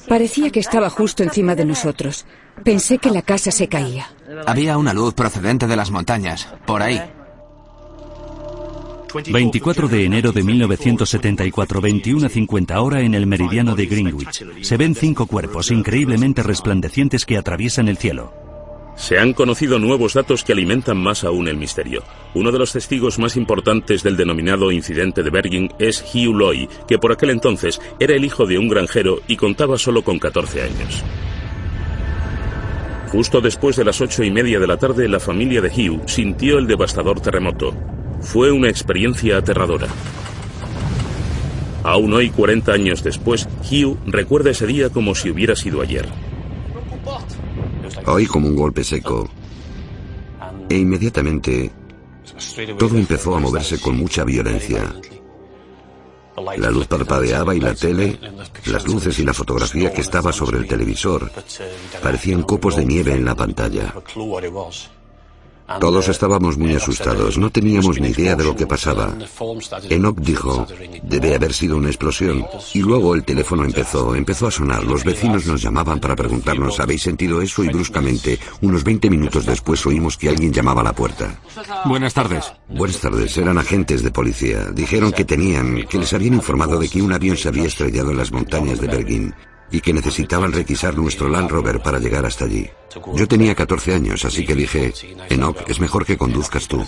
Parecía 0.08 0.50
que 0.50 0.62
estaba 0.62 0.90
justo 0.90 1.24
encima 1.24 1.56
de 1.56 1.66
nosotros. 1.66 2.26
Pensé 2.64 3.00
que 3.00 3.12
la 3.12 3.22
casa 3.22 3.52
se 3.52 3.68
caía. 3.68 4.10
Había 4.46 4.78
una 4.78 4.94
luz 4.94 5.14
procedente 5.14 5.68
de 5.68 5.76
las 5.76 5.92
montañas, 5.92 6.48
por 6.66 6.82
ahí. 6.82 7.02
24 9.14 9.88
de 9.88 10.06
enero 10.06 10.32
de 10.32 10.44
1974, 10.44 11.82
21.50 11.82 12.82
hora 12.82 13.02
en 13.02 13.16
el 13.16 13.28
meridiano 13.28 13.76
de 13.76 13.86
Greenwich. 13.86 14.46
Se 14.62 14.78
ven 14.78 14.96
cinco 14.96 15.26
cuerpos 15.26 15.72
increíblemente 15.72 16.44
resplandecientes 16.44 17.26
que 17.26 17.38
atraviesan 17.38 17.88
el 17.88 17.98
cielo. 17.98 18.34
Se 18.96 19.18
han 19.18 19.32
conocido 19.32 19.80
nuevos 19.80 20.14
datos 20.14 20.44
que 20.44 20.52
alimentan 20.52 20.98
más 20.98 21.24
aún 21.24 21.48
el 21.48 21.56
misterio. 21.56 22.04
Uno 22.34 22.52
de 22.52 22.60
los 22.60 22.74
testigos 22.74 23.18
más 23.18 23.38
importantes 23.38 24.04
del 24.04 24.18
denominado 24.18 24.72
incidente 24.74 25.24
de 25.24 25.30
Bergin 25.30 25.72
es 25.80 26.04
Hugh 26.14 26.36
Loy, 26.36 26.68
que 26.86 27.00
por 27.00 27.14
aquel 27.14 27.30
entonces 27.30 27.80
era 28.00 28.14
el 28.14 28.26
hijo 28.26 28.46
de 28.46 28.58
un 28.58 28.68
granjero 28.68 29.22
y 29.26 29.38
contaba 29.38 29.78
solo 29.78 30.04
con 30.04 30.20
14 30.20 30.64
años. 30.64 31.04
Justo 33.08 33.40
después 33.42 33.76
de 33.78 33.86
las 33.86 34.02
ocho 34.02 34.24
y 34.24 34.30
media 34.30 34.60
de 34.60 34.68
la 34.68 34.78
tarde, 34.78 35.08
la 35.08 35.20
familia 35.20 35.62
de 35.62 35.70
Hugh 35.70 36.08
sintió 36.08 36.60
el 36.60 36.68
devastador 36.68 37.22
terremoto. 37.22 37.74
Fue 38.22 38.52
una 38.52 38.70
experiencia 38.70 39.38
aterradora. 39.38 39.88
Aún 41.84 42.14
hoy, 42.14 42.30
40 42.30 42.72
años 42.72 43.04
después, 43.04 43.48
Hugh 43.70 43.98
recuerda 44.06 44.52
ese 44.52 44.68
día 44.68 44.90
como 44.90 45.16
si 45.16 45.30
hubiera 45.30 45.56
sido 45.56 45.82
ayer. 45.82 46.08
Oí 48.06 48.26
como 48.26 48.48
un 48.48 48.56
golpe 48.56 48.84
seco. 48.84 49.30
E 50.70 50.78
inmediatamente 50.78 51.72
todo 52.78 52.98
empezó 52.98 53.36
a 53.36 53.40
moverse 53.40 53.80
con 53.80 53.98
mucha 53.98 54.24
violencia. 54.24 54.94
La 56.58 56.70
luz 56.70 56.88
parpadeaba 56.88 57.54
y 57.54 57.60
la 57.60 57.74
tele, 57.74 58.18
las 58.66 58.88
luces 58.88 59.20
y 59.20 59.24
la 59.24 59.34
fotografía 59.34 59.92
que 59.92 60.02
estaba 60.02 60.32
sobre 60.32 60.60
el 60.60 60.68
televisor 60.68 61.32
parecían 62.02 62.44
copos 62.44 62.76
de 62.78 62.86
nieve 62.86 63.14
en 63.14 63.26
la 63.26 63.36
pantalla. 63.36 63.94
Todos 65.80 66.08
estábamos 66.10 66.58
muy 66.58 66.74
asustados, 66.74 67.38
no 67.38 67.52
teníamos 67.52 68.00
ni 68.00 68.10
idea 68.10 68.36
de 68.36 68.44
lo 68.44 68.56
que 68.56 68.66
pasaba. 68.66 69.16
Enoch 69.90 70.18
dijo, 70.20 70.66
debe 71.04 71.36
haber 71.36 71.54
sido 71.54 71.78
una 71.78 71.90
explosión. 71.90 72.46
Y 72.74 72.82
luego 72.82 73.14
el 73.14 73.24
teléfono 73.24 73.64
empezó, 73.64 74.16
empezó 74.16 74.48
a 74.48 74.52
sonar. 74.52 74.84
Los 74.84 75.04
vecinos 75.04 75.46
nos 75.46 75.62
llamaban 75.62 76.00
para 76.00 76.16
preguntarnos, 76.16 76.80
¿habéis 76.80 77.04
sentido 77.04 77.42
eso? 77.42 77.64
Y 77.64 77.70
bruscamente, 77.70 78.40
unos 78.62 78.84
20 78.84 79.10
minutos 79.10 79.46
después 79.46 79.86
oímos 79.86 80.18
que 80.18 80.30
alguien 80.30 80.52
llamaba 80.52 80.82
a 80.82 80.86
la 80.86 80.94
puerta. 80.94 81.40
Buenas 81.86 82.14
tardes. 82.14 82.52
Buenas 82.68 83.00
tardes, 83.00 83.38
eran 83.38 83.58
agentes 83.58 84.02
de 84.02 84.12
policía. 84.12 84.72
Dijeron 84.72 85.12
que 85.12 85.26
tenían, 85.26 85.86
que 85.88 86.00
les 86.00 86.14
habían 86.14 86.34
informado 86.34 86.80
de 86.80 86.90
que 86.90 87.02
un 87.02 87.14
avión 87.14 87.38
se 87.38 87.50
había 87.50 87.66
estrellado 87.66 88.12
en 88.12 88.18
las 88.18 88.32
montañas 88.32 88.80
de 88.80 88.88
Berguín 88.88 89.34
y 89.72 89.82
que 89.82 89.94
necesitaban 89.94 90.52
requisar 90.52 90.98
nuestro 90.98 91.30
Land 91.30 91.50
Rover 91.50 91.82
para 91.82 92.00
llegar 92.00 92.26
hasta 92.26 92.46
allí. 92.46 92.70
Yo 93.14 93.28
tenía 93.28 93.56
14 93.56 93.94
años, 93.94 94.26
así 94.26 94.46
que 94.46 94.56
dije, 94.56 94.94
Enoch, 95.30 95.58
es 95.68 95.80
mejor 95.80 96.06
que 96.06 96.18
conduzcas 96.18 96.68
tú. 96.68 96.86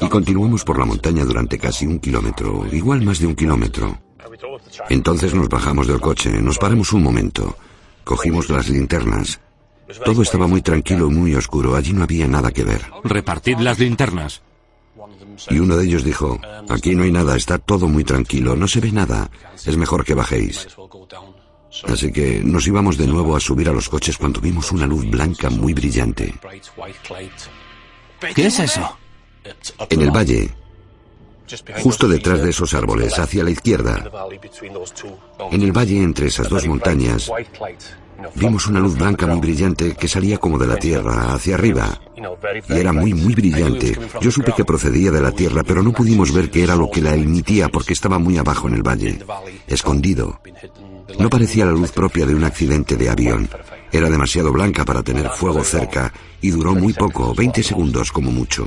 Y 0.00 0.08
continuamos 0.08 0.64
por 0.64 0.78
la 0.78 0.84
montaña 0.84 1.24
durante 1.24 1.58
casi 1.58 1.86
un 1.86 1.98
kilómetro, 1.98 2.66
igual 2.72 3.02
más 3.02 3.18
de 3.18 3.26
un 3.26 3.34
kilómetro. 3.34 3.98
Entonces 4.88 5.34
nos 5.34 5.48
bajamos 5.48 5.86
del 5.86 6.00
coche, 6.00 6.30
nos 6.40 6.58
paramos 6.58 6.92
un 6.92 7.02
momento, 7.02 7.56
cogimos 8.04 8.48
las 8.48 8.68
linternas 8.68 9.40
todo 10.04 10.22
estaba 10.22 10.46
muy 10.46 10.62
tranquilo 10.62 11.08
y 11.08 11.10
muy 11.10 11.34
oscuro. 11.34 11.74
Allí 11.74 11.92
no 11.92 12.04
había 12.04 12.26
nada 12.26 12.50
que 12.50 12.64
ver. 12.64 12.82
Repartid 13.04 13.58
las 13.58 13.78
linternas. 13.78 14.42
Y 15.50 15.58
uno 15.58 15.76
de 15.76 15.84
ellos 15.84 16.04
dijo, 16.04 16.38
aquí 16.68 16.94
no 16.94 17.02
hay 17.02 17.12
nada, 17.12 17.36
está 17.36 17.58
todo 17.58 17.88
muy 17.88 18.04
tranquilo, 18.04 18.54
no 18.56 18.68
se 18.68 18.80
ve 18.80 18.92
nada. 18.92 19.30
Es 19.64 19.76
mejor 19.76 20.04
que 20.04 20.14
bajéis. 20.14 20.68
Así 21.84 22.12
que 22.12 22.42
nos 22.44 22.66
íbamos 22.66 22.98
de 22.98 23.06
nuevo 23.06 23.34
a 23.34 23.40
subir 23.40 23.68
a 23.68 23.72
los 23.72 23.88
coches 23.88 24.18
cuando 24.18 24.40
vimos 24.40 24.70
una 24.72 24.86
luz 24.86 25.08
blanca 25.08 25.48
muy 25.48 25.72
brillante. 25.72 26.34
¿Qué 28.34 28.46
es 28.46 28.58
eso? 28.58 28.98
En 29.88 30.02
el 30.02 30.10
valle, 30.10 30.50
justo 31.82 32.06
detrás 32.06 32.42
de 32.42 32.50
esos 32.50 32.74
árboles, 32.74 33.18
hacia 33.18 33.42
la 33.42 33.50
izquierda, 33.50 34.04
en 35.50 35.62
el 35.62 35.72
valle 35.72 36.02
entre 36.02 36.26
esas 36.26 36.48
dos 36.48 36.66
montañas, 36.66 37.30
Vimos 38.34 38.66
una 38.66 38.80
luz 38.80 38.96
blanca 38.96 39.26
muy 39.26 39.40
brillante 39.40 39.94
que 39.94 40.08
salía 40.08 40.38
como 40.38 40.58
de 40.58 40.66
la 40.66 40.76
Tierra, 40.76 41.34
hacia 41.34 41.54
arriba. 41.54 42.00
Y 42.68 42.72
era 42.74 42.92
muy, 42.92 43.14
muy 43.14 43.34
brillante. 43.34 43.98
Yo 44.20 44.30
supe 44.30 44.52
que 44.56 44.64
procedía 44.64 45.10
de 45.10 45.20
la 45.20 45.32
Tierra, 45.32 45.62
pero 45.62 45.82
no 45.82 45.92
pudimos 45.92 46.32
ver 46.32 46.50
qué 46.50 46.64
era 46.64 46.76
lo 46.76 46.90
que 46.90 47.00
la 47.00 47.14
emitía 47.14 47.68
porque 47.68 47.92
estaba 47.92 48.18
muy 48.18 48.38
abajo 48.38 48.68
en 48.68 48.74
el 48.74 48.82
valle, 48.82 49.18
escondido. 49.66 50.40
No 51.18 51.28
parecía 51.28 51.66
la 51.66 51.72
luz 51.72 51.92
propia 51.92 52.26
de 52.26 52.34
un 52.34 52.44
accidente 52.44 52.96
de 52.96 53.10
avión. 53.10 53.48
Era 53.90 54.08
demasiado 54.08 54.52
blanca 54.52 54.84
para 54.84 55.02
tener 55.02 55.28
fuego 55.30 55.62
cerca 55.62 56.12
y 56.40 56.50
duró 56.50 56.74
muy 56.74 56.92
poco, 56.92 57.34
20 57.34 57.62
segundos 57.62 58.10
como 58.10 58.30
mucho. 58.30 58.66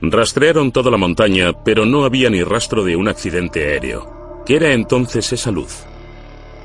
Rastrearon 0.00 0.72
toda 0.72 0.90
la 0.90 0.98
montaña, 0.98 1.52
pero 1.64 1.84
no 1.84 2.04
había 2.04 2.30
ni 2.30 2.42
rastro 2.42 2.84
de 2.84 2.96
un 2.96 3.08
accidente 3.08 3.66
aéreo. 3.66 4.42
¿Qué 4.44 4.56
era 4.56 4.72
entonces 4.72 5.32
esa 5.32 5.50
luz? 5.50 5.84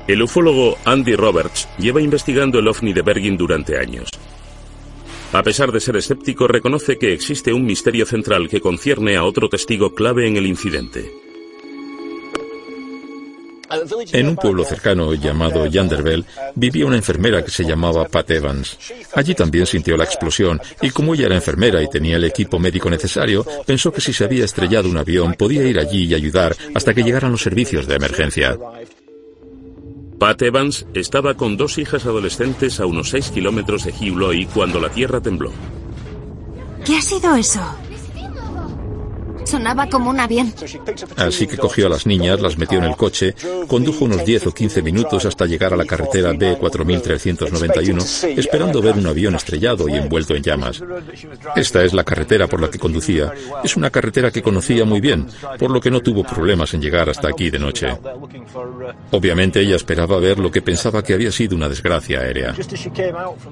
El 0.06 0.22
ufólogo 0.22 0.76
Andy 0.84 1.14
Roberts 1.14 1.68
lleva 1.78 2.00
investigando 2.00 2.58
el 2.58 2.68
ovni 2.68 2.92
de 2.92 3.02
Bergin 3.02 3.36
durante 3.36 3.78
años. 3.78 4.10
A 5.32 5.42
pesar 5.42 5.72
de 5.72 5.80
ser 5.80 5.96
escéptico, 5.96 6.46
reconoce 6.46 6.98
que 6.98 7.12
existe 7.12 7.52
un 7.52 7.64
misterio 7.64 8.04
central 8.04 8.48
que 8.48 8.60
concierne 8.60 9.16
a 9.16 9.24
otro 9.24 9.48
testigo 9.48 9.94
clave 9.94 10.26
en 10.26 10.36
el 10.36 10.46
incidente. 10.46 11.10
En 14.12 14.28
un 14.28 14.36
pueblo 14.36 14.64
cercano 14.64 15.14
llamado 15.14 15.66
Yanderville 15.66 16.26
vivía 16.54 16.84
una 16.84 16.96
enfermera 16.96 17.42
que 17.42 17.50
se 17.50 17.64
llamaba 17.64 18.06
Pat 18.06 18.30
Evans. 18.30 18.76
Allí 19.14 19.34
también 19.34 19.64
sintió 19.66 19.96
la 19.96 20.04
explosión 20.04 20.60
y 20.82 20.90
como 20.90 21.14
ella 21.14 21.26
era 21.26 21.36
enfermera 21.36 21.82
y 21.82 21.88
tenía 21.88 22.16
el 22.16 22.24
equipo 22.24 22.58
médico 22.58 22.90
necesario, 22.90 23.46
pensó 23.64 23.90
que 23.90 24.02
si 24.02 24.12
se 24.12 24.24
había 24.24 24.44
estrellado 24.44 24.90
un 24.90 24.98
avión 24.98 25.34
podía 25.34 25.64
ir 25.64 25.78
allí 25.78 26.04
y 26.04 26.14
ayudar 26.14 26.54
hasta 26.74 26.92
que 26.92 27.02
llegaran 27.02 27.32
los 27.32 27.40
servicios 27.40 27.86
de 27.86 27.94
emergencia. 27.94 28.58
Pat 30.22 30.40
Evans 30.40 30.86
estaba 30.94 31.34
con 31.34 31.56
dos 31.56 31.78
hijas 31.78 32.06
adolescentes 32.06 32.78
a 32.78 32.86
unos 32.86 33.10
6 33.10 33.32
kilómetros 33.32 33.82
de 33.82 33.90
Hugh 33.90 34.16
Loy 34.16 34.46
cuando 34.46 34.78
la 34.78 34.88
tierra 34.88 35.20
tembló. 35.20 35.50
¿Qué 36.84 36.94
ha 36.94 37.02
sido 37.02 37.34
eso? 37.34 37.60
Sonaba 39.52 39.86
como 39.86 40.08
un 40.08 40.18
avión. 40.18 40.50
Así 41.18 41.46
que 41.46 41.58
cogió 41.58 41.86
a 41.86 41.90
las 41.90 42.06
niñas, 42.06 42.40
las 42.40 42.56
metió 42.56 42.78
en 42.78 42.84
el 42.84 42.96
coche, 42.96 43.34
condujo 43.68 44.06
unos 44.06 44.24
10 44.24 44.46
o 44.46 44.54
15 44.54 44.80
minutos 44.80 45.26
hasta 45.26 45.44
llegar 45.44 45.74
a 45.74 45.76
la 45.76 45.84
carretera 45.84 46.32
B4391, 46.32 48.38
esperando 48.38 48.80
ver 48.80 48.96
un 48.96 49.06
avión 49.06 49.34
estrellado 49.34 49.90
y 49.90 49.96
envuelto 49.96 50.34
en 50.34 50.42
llamas. 50.42 50.82
Esta 51.54 51.84
es 51.84 51.92
la 51.92 52.02
carretera 52.02 52.46
por 52.46 52.62
la 52.62 52.70
que 52.70 52.78
conducía. 52.78 53.30
Es 53.62 53.76
una 53.76 53.90
carretera 53.90 54.30
que 54.30 54.40
conocía 54.40 54.86
muy 54.86 55.02
bien, 55.02 55.26
por 55.58 55.70
lo 55.70 55.82
que 55.82 55.90
no 55.90 56.00
tuvo 56.00 56.24
problemas 56.24 56.72
en 56.72 56.80
llegar 56.80 57.10
hasta 57.10 57.28
aquí 57.28 57.50
de 57.50 57.58
noche. 57.58 57.88
Obviamente 59.10 59.60
ella 59.60 59.76
esperaba 59.76 60.18
ver 60.18 60.38
lo 60.38 60.50
que 60.50 60.62
pensaba 60.62 61.02
que 61.02 61.12
había 61.12 61.30
sido 61.30 61.56
una 61.56 61.68
desgracia 61.68 62.20
aérea. 62.20 62.54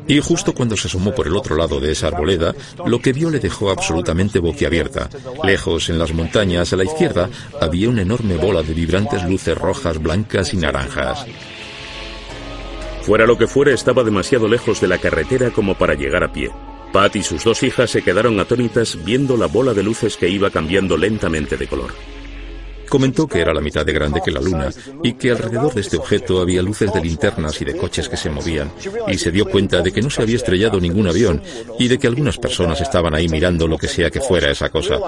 Y 0.08 0.18
justo 0.20 0.54
cuando 0.54 0.78
se 0.78 0.88
asomó 0.88 1.14
por 1.14 1.26
el 1.26 1.36
otro 1.36 1.56
lado 1.56 1.78
de 1.78 1.92
esa 1.92 2.06
arboleda, 2.06 2.54
lo 2.86 3.00
que 3.00 3.12
vio 3.12 3.28
le 3.28 3.38
dejó 3.38 3.70
absolutamente 3.70 4.38
boquiabierta. 4.38 5.10
Lejos 5.44 5.89
en 5.90 5.98
las 5.98 6.14
montañas, 6.14 6.72
a 6.72 6.76
la 6.76 6.84
izquierda, 6.84 7.28
había 7.60 7.88
una 7.88 8.02
enorme 8.02 8.36
bola 8.36 8.62
de 8.62 8.74
vibrantes 8.74 9.24
luces 9.24 9.56
rojas, 9.56 10.00
blancas 10.02 10.54
y 10.54 10.56
naranjas. 10.56 11.26
Fuera 13.02 13.26
lo 13.26 13.36
que 13.36 13.46
fuera, 13.46 13.72
estaba 13.72 14.04
demasiado 14.04 14.48
lejos 14.48 14.80
de 14.80 14.88
la 14.88 14.98
carretera 14.98 15.50
como 15.50 15.74
para 15.74 15.94
llegar 15.94 16.22
a 16.22 16.32
pie. 16.32 16.50
Pat 16.92 17.16
y 17.16 17.22
sus 17.22 17.44
dos 17.44 17.62
hijas 17.62 17.90
se 17.90 18.02
quedaron 18.02 18.38
atónitas 18.40 18.98
viendo 19.04 19.36
la 19.36 19.46
bola 19.46 19.74
de 19.74 19.82
luces 19.82 20.16
que 20.16 20.28
iba 20.28 20.50
cambiando 20.50 20.96
lentamente 20.96 21.56
de 21.56 21.66
color. 21.66 21.92
Comentó 22.90 23.28
que 23.28 23.40
era 23.40 23.54
la 23.54 23.60
mitad 23.60 23.86
de 23.86 23.92
grande 23.92 24.20
que 24.22 24.32
la 24.32 24.40
luna 24.40 24.68
y 25.04 25.12
que 25.12 25.30
alrededor 25.30 25.72
de 25.72 25.80
este 25.80 25.96
objeto 25.96 26.40
había 26.40 26.60
luces 26.60 26.92
de 26.92 27.00
linternas 27.00 27.62
y 27.62 27.64
de 27.64 27.76
coches 27.76 28.08
que 28.08 28.16
se 28.16 28.30
movían, 28.30 28.72
y 29.06 29.16
se 29.16 29.30
dio 29.30 29.46
cuenta 29.46 29.80
de 29.80 29.92
que 29.92 30.02
no 30.02 30.10
se 30.10 30.22
había 30.22 30.34
estrellado 30.34 30.80
ningún 30.80 31.06
avión 31.06 31.40
y 31.78 31.86
de 31.86 31.98
que 31.98 32.08
algunas 32.08 32.36
personas 32.36 32.80
estaban 32.80 33.14
ahí 33.14 33.28
mirando 33.28 33.68
lo 33.68 33.78
que 33.78 33.86
sea 33.86 34.10
que 34.10 34.20
fuera 34.20 34.50
esa 34.50 34.70
cosa. 34.70 34.98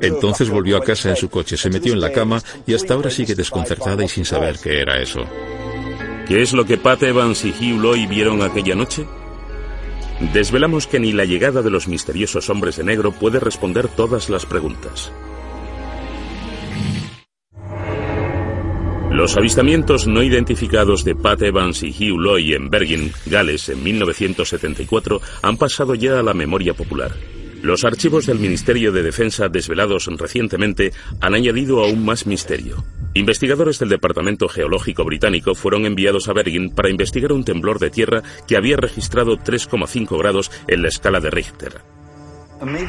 Entonces 0.00 0.50
volvió 0.50 0.76
a 0.76 0.82
casa 0.82 1.10
en 1.10 1.16
su 1.16 1.30
coche, 1.30 1.56
se 1.56 1.70
metió 1.70 1.92
en 1.92 2.00
la 2.00 2.10
cama 2.10 2.42
y 2.66 2.74
hasta 2.74 2.94
ahora 2.94 3.10
sigue 3.10 3.36
desconcertada 3.36 4.04
y 4.04 4.08
sin 4.08 4.24
saber 4.24 4.58
qué 4.58 4.80
era 4.80 5.00
eso. 5.00 5.24
¿Qué 6.26 6.42
es 6.42 6.52
lo 6.52 6.64
que 6.64 6.78
Pat 6.78 7.04
Evans 7.04 7.44
y 7.44 7.50
Hugh 7.50 7.80
Loy 7.80 8.06
vieron 8.06 8.42
aquella 8.42 8.74
noche? 8.74 9.06
Desvelamos 10.32 10.88
que 10.88 10.98
ni 10.98 11.12
la 11.12 11.24
llegada 11.24 11.62
de 11.62 11.70
los 11.70 11.86
misteriosos 11.86 12.50
hombres 12.50 12.76
de 12.76 12.82
negro 12.82 13.12
puede 13.12 13.38
responder 13.38 13.86
todas 13.86 14.28
las 14.28 14.46
preguntas. 14.46 15.12
Los 19.10 19.36
avistamientos 19.36 20.06
no 20.06 20.22
identificados 20.22 21.04
de 21.04 21.16
Pat 21.16 21.42
Evans 21.42 21.82
y 21.82 21.90
Hugh 21.90 22.18
Loy 22.18 22.54
en 22.54 22.70
Bergen, 22.70 23.12
Gales, 23.26 23.68
en 23.68 23.82
1974 23.82 25.20
han 25.42 25.56
pasado 25.56 25.94
ya 25.94 26.20
a 26.20 26.22
la 26.22 26.32
memoria 26.32 26.74
popular. 26.74 27.12
Los 27.60 27.84
archivos 27.84 28.24
del 28.26 28.38
Ministerio 28.38 28.92
de 28.92 29.02
Defensa 29.02 29.48
desvelados 29.48 30.06
recientemente 30.16 30.92
han 31.20 31.34
añadido 31.34 31.84
aún 31.84 32.04
más 32.04 32.26
misterio. 32.26 32.84
Investigadores 33.12 33.78
del 33.80 33.90
Departamento 33.90 34.48
Geológico 34.48 35.04
Británico 35.04 35.54
fueron 35.54 35.84
enviados 35.84 36.28
a 36.28 36.32
Bergen 36.32 36.70
para 36.70 36.88
investigar 36.88 37.32
un 37.32 37.44
temblor 37.44 37.80
de 37.80 37.90
tierra 37.90 38.22
que 38.46 38.56
había 38.56 38.76
registrado 38.76 39.36
3,5 39.36 40.16
grados 40.18 40.50
en 40.68 40.82
la 40.82 40.88
escala 40.88 41.20
de 41.20 41.30
Richter. 41.30 41.99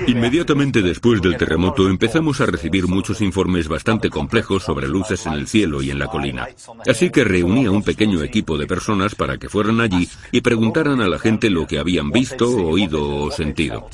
Inmediatamente 0.08 0.82
después 0.82 1.22
del 1.22 1.38
terremoto 1.38 1.88
empezamos 1.88 2.42
a 2.42 2.46
recibir 2.46 2.88
muchos 2.88 3.22
informes 3.22 3.68
bastante 3.68 4.10
complejos 4.10 4.64
sobre 4.64 4.88
luces 4.88 5.26
en 5.26 5.34
el 5.34 5.48
cielo 5.48 5.82
y 5.82 5.92
en 5.92 6.00
la 6.00 6.08
colina. 6.08 6.48
Así 6.88 7.10
que 7.10 7.24
reuní 7.24 7.66
a 7.66 7.72
un 7.72 7.84
pequeño 7.84 8.22
equipo 8.22 8.58
de 8.58 8.68
personas 8.68 9.16
para 9.16 9.38
que 9.38 9.50
fueran 9.50 9.80
allí 9.80 10.10
y 10.32 10.42
preguntaran 10.42 11.02
a 11.02 11.08
la 11.08 11.20
gente 11.20 11.50
lo 11.50 11.68
que 11.68 11.80
habían 11.80 12.12
visto, 12.12 12.48
oído 12.50 13.24
o 13.24 13.32
sentido. 13.32 13.90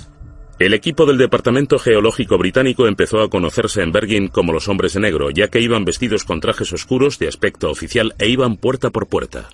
El 0.59 0.73
equipo 0.73 1.05
del 1.05 1.19
Departamento 1.19 1.77
Geológico 1.77 2.39
Británico 2.39 2.87
empezó 2.87 3.21
a 3.21 3.29
conocerse 3.29 3.83
en 3.83 3.91
Bergen 3.91 4.27
como 4.27 4.53
los 4.53 4.67
hombres 4.67 4.93
de 4.93 5.01
negro, 5.01 5.29
ya 5.29 5.49
que 5.49 5.61
iban 5.61 5.85
vestidos 5.85 6.23
con 6.23 6.39
trajes 6.39 6.73
oscuros 6.73 7.19
de 7.19 7.27
aspecto 7.27 7.69
oficial 7.69 8.15
e 8.17 8.27
iban 8.27 8.57
puerta 8.57 8.89
por 8.89 9.07
puerta. 9.07 9.49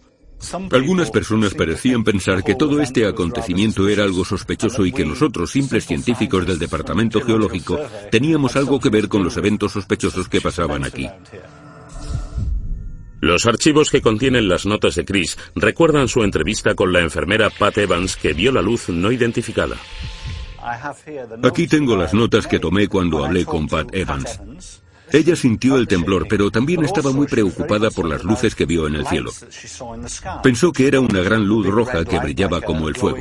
Algunas 0.72 1.12
personas 1.12 1.54
parecían 1.54 2.04
pensar 2.04 2.44
que 2.44 2.56
todo 2.56 2.82
este 2.82 3.06
acontecimiento 3.06 3.88
era 3.88 4.04
algo 4.04 4.26
sospechoso 4.26 4.86
y 4.86 4.92
que 4.92 5.06
nosotros, 5.06 5.52
simples 5.52 5.86
científicos 5.86 6.46
del 6.46 6.60
Departamento 6.60 7.22
Geológico, 7.22 7.80
teníamos 8.12 8.56
algo 8.56 8.80
que 8.80 8.90
ver 8.90 9.08
con 9.08 9.24
los 9.24 9.38
eventos 9.38 9.72
sospechosos 9.72 10.28
que 10.28 10.42
pasaban 10.42 10.84
aquí. 10.84 11.08
Los 13.22 13.46
archivos 13.46 13.90
que 13.90 14.02
contienen 14.02 14.50
las 14.50 14.66
notas 14.66 14.96
de 14.96 15.06
Chris 15.06 15.38
recuerdan 15.56 16.10
su 16.10 16.24
entrevista 16.24 16.76
con 16.76 16.92
la 16.92 17.00
enfermera 17.00 17.50
Pat 17.50 17.78
Evans 17.78 18.18
que 18.18 18.34
vio 18.34 18.52
la 18.52 18.62
luz 18.62 18.90
no 18.90 19.14
identificada. 19.14 19.78
Aquí 21.42 21.68
tengo 21.68 21.96
las 21.96 22.14
notas 22.14 22.48
que 22.48 22.60
tomé 22.60 22.90
cuando 22.90 23.24
hablé 23.24 23.46
con 23.46 23.68
Pat 23.68 23.96
Evans. 23.96 24.83
Ella 25.14 25.36
sintió 25.36 25.78
el 25.78 25.88
temblor, 25.88 26.28
pero 26.28 26.50
también 26.50 26.84
estaba 26.84 27.12
muy 27.12 27.28
preocupada 27.28 27.92
por 27.92 28.10
las 28.10 28.24
luces 28.24 28.56
que 28.56 28.66
vio 28.66 28.88
en 28.88 28.96
el 28.96 29.06
cielo. 29.06 29.32
Pensó 30.42 30.74
que 30.74 30.88
era 30.88 31.00
una 31.00 31.22
gran 31.22 31.46
luz 31.46 31.68
roja 31.68 32.04
que 32.04 32.18
brillaba 32.18 32.62
como 32.62 32.90
el 32.90 32.96
fuego. 32.96 33.20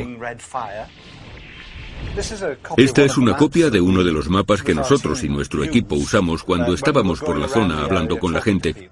Esta 2.79 3.03
es 3.03 3.19
una 3.19 3.37
copia 3.37 3.69
de 3.69 3.83
uno 3.83 4.03
de 4.03 4.11
los 4.11 4.31
mapas 4.31 4.63
que 4.63 4.75
nosotros 4.75 5.23
y 5.23 5.29
nuestro 5.29 5.65
equipo 5.65 5.95
usamos 5.95 6.43
cuando 6.43 6.73
estábamos 6.73 7.21
por 7.21 7.37
la 7.37 7.49
zona 7.49 7.83
hablando 7.83 8.19
con 8.19 8.33
la 8.33 8.41
gente. 8.41 8.91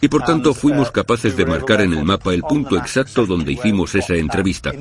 Y 0.00 0.08
por 0.08 0.22
tanto 0.22 0.54
fuimos 0.54 0.90
capaces 0.90 1.36
de 1.36 1.44
marcar 1.44 1.82
en 1.82 1.92
el 1.92 2.04
mapa 2.04 2.32
el 2.32 2.42
punto 2.42 2.78
exacto 2.78 3.26
donde 3.26 3.52
hicimos 3.52 3.94
esa 3.94 4.14
entrevista. 4.14 4.72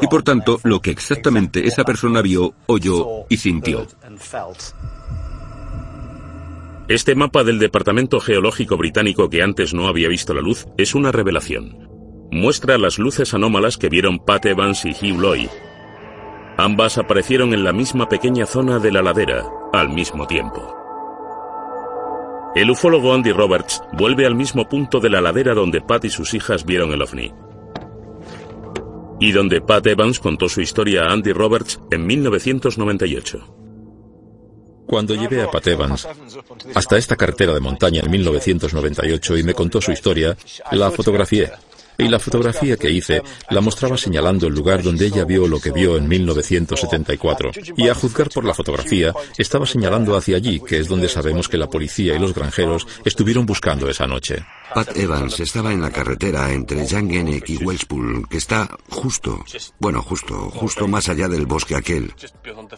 Y 0.00 0.06
por 0.08 0.24
tanto 0.24 0.58
lo 0.64 0.80
que 0.80 0.90
exactamente 0.90 1.64
esa 1.64 1.84
persona 1.84 2.22
vio, 2.22 2.54
oyó 2.66 3.26
y 3.28 3.36
sintió. 3.36 3.86
Este 6.86 7.14
mapa 7.14 7.44
del 7.44 7.58
Departamento 7.58 8.20
Geológico 8.20 8.76
Británico 8.76 9.30
que 9.30 9.40
antes 9.40 9.72
no 9.72 9.88
había 9.88 10.06
visto 10.08 10.34
la 10.34 10.42
luz 10.42 10.66
es 10.76 10.94
una 10.94 11.12
revelación. 11.12 11.88
Muestra 12.30 12.76
las 12.76 12.98
luces 12.98 13.32
anómalas 13.32 13.78
que 13.78 13.88
vieron 13.88 14.18
Pat 14.18 14.44
Evans 14.44 14.84
y 14.84 14.90
Hugh 14.90 15.18
Loy. 15.18 15.48
Ambas 16.58 16.98
aparecieron 16.98 17.54
en 17.54 17.64
la 17.64 17.72
misma 17.72 18.10
pequeña 18.10 18.44
zona 18.44 18.80
de 18.80 18.92
la 18.92 19.00
ladera, 19.00 19.46
al 19.72 19.88
mismo 19.88 20.26
tiempo. 20.26 20.76
El 22.54 22.70
ufólogo 22.70 23.14
Andy 23.14 23.32
Roberts 23.32 23.82
vuelve 23.94 24.26
al 24.26 24.34
mismo 24.34 24.68
punto 24.68 25.00
de 25.00 25.08
la 25.08 25.22
ladera 25.22 25.54
donde 25.54 25.80
Pat 25.80 26.04
y 26.04 26.10
sus 26.10 26.34
hijas 26.34 26.66
vieron 26.66 26.92
el 26.92 27.00
ovni. 27.00 27.32
Y 29.20 29.32
donde 29.32 29.62
Pat 29.62 29.86
Evans 29.86 30.20
contó 30.20 30.50
su 30.50 30.60
historia 30.60 31.04
a 31.04 31.12
Andy 31.12 31.32
Roberts 31.32 31.80
en 31.90 32.06
1998. 32.06 33.63
Cuando 34.94 35.16
llevé 35.16 35.42
a 35.42 35.50
Pat 35.50 35.66
Evans 35.66 36.06
hasta 36.72 36.96
esta 36.96 37.16
carretera 37.16 37.52
de 37.52 37.58
montaña 37.58 38.00
en 38.04 38.12
1998 38.12 39.38
y 39.38 39.42
me 39.42 39.52
contó 39.52 39.80
su 39.80 39.90
historia, 39.90 40.36
la 40.70 40.92
fotografié. 40.92 41.50
Y 41.98 42.08
la 42.08 42.18
fotografía 42.18 42.76
que 42.76 42.90
hice 42.90 43.22
la 43.50 43.60
mostraba 43.60 43.96
señalando 43.96 44.46
el 44.46 44.54
lugar 44.54 44.82
donde 44.82 45.06
ella 45.06 45.24
vio 45.24 45.46
lo 45.46 45.60
que 45.60 45.70
vio 45.70 45.96
en 45.96 46.08
1974. 46.08 47.52
Y 47.76 47.88
a 47.88 47.94
juzgar 47.94 48.30
por 48.30 48.44
la 48.44 48.54
fotografía, 48.54 49.12
estaba 49.38 49.66
señalando 49.66 50.16
hacia 50.16 50.36
allí, 50.36 50.60
que 50.60 50.78
es 50.78 50.88
donde 50.88 51.08
sabemos 51.08 51.48
que 51.48 51.58
la 51.58 51.68
policía 51.68 52.14
y 52.14 52.18
los 52.18 52.34
granjeros 52.34 52.86
estuvieron 53.04 53.46
buscando 53.46 53.88
esa 53.88 54.06
noche. 54.06 54.44
Pat 54.74 54.96
Evans 54.96 55.38
estaba 55.38 55.72
en 55.72 55.80
la 55.80 55.90
carretera 55.90 56.52
entre 56.52 56.84
Yangenek 56.84 57.48
y 57.48 57.56
Wellspool, 57.58 58.28
que 58.28 58.38
está 58.38 58.68
justo, 58.88 59.44
bueno, 59.78 60.02
justo, 60.02 60.50
justo 60.50 60.88
más 60.88 61.08
allá 61.08 61.28
del 61.28 61.46
bosque 61.46 61.76
aquel. 61.76 62.12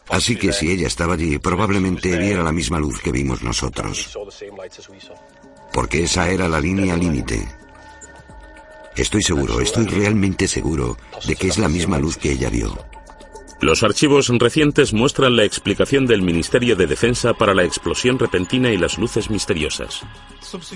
Así 0.09 0.37
que 0.37 0.53
si 0.53 0.71
ella 0.71 0.89
estaba 0.89 1.15
allí, 1.15 1.39
probablemente 1.39 2.19
viera 2.19 2.43
la 2.43 2.53
misma 2.53 2.79
luz 2.79 3.01
que 3.01 3.13
vimos 3.13 3.43
nosotros. 3.43 4.17
Porque 5.73 6.05
esa 6.05 6.29
era 6.29 6.49
la 6.49 6.61
línea 6.61 6.97
límite. 6.97 7.66
Estoy 8.97 9.23
seguro, 9.23 9.61
estoy 9.61 9.87
realmente 9.87 10.49
seguro 10.49 10.97
de 11.27 11.37
que 11.37 11.49
es 11.49 11.59
la 11.59 11.69
misma 11.69 11.99
luz 11.99 12.17
que 12.17 12.33
ella 12.33 12.49
vio. 12.49 12.77
Los 13.61 13.83
archivos 13.83 14.29
recientes 14.29 14.93
muestran 14.93 15.37
la 15.37 15.45
explicación 15.45 16.07
del 16.07 16.23
Ministerio 16.23 16.77
de 16.77 16.87
Defensa 16.87 17.35
para 17.35 17.55
la 17.55 17.65
explosión 17.65 18.19
repentina 18.19 18.71
y 18.71 18.77
las 18.77 18.99
luces 18.99 19.31
misteriosas. 19.31 20.03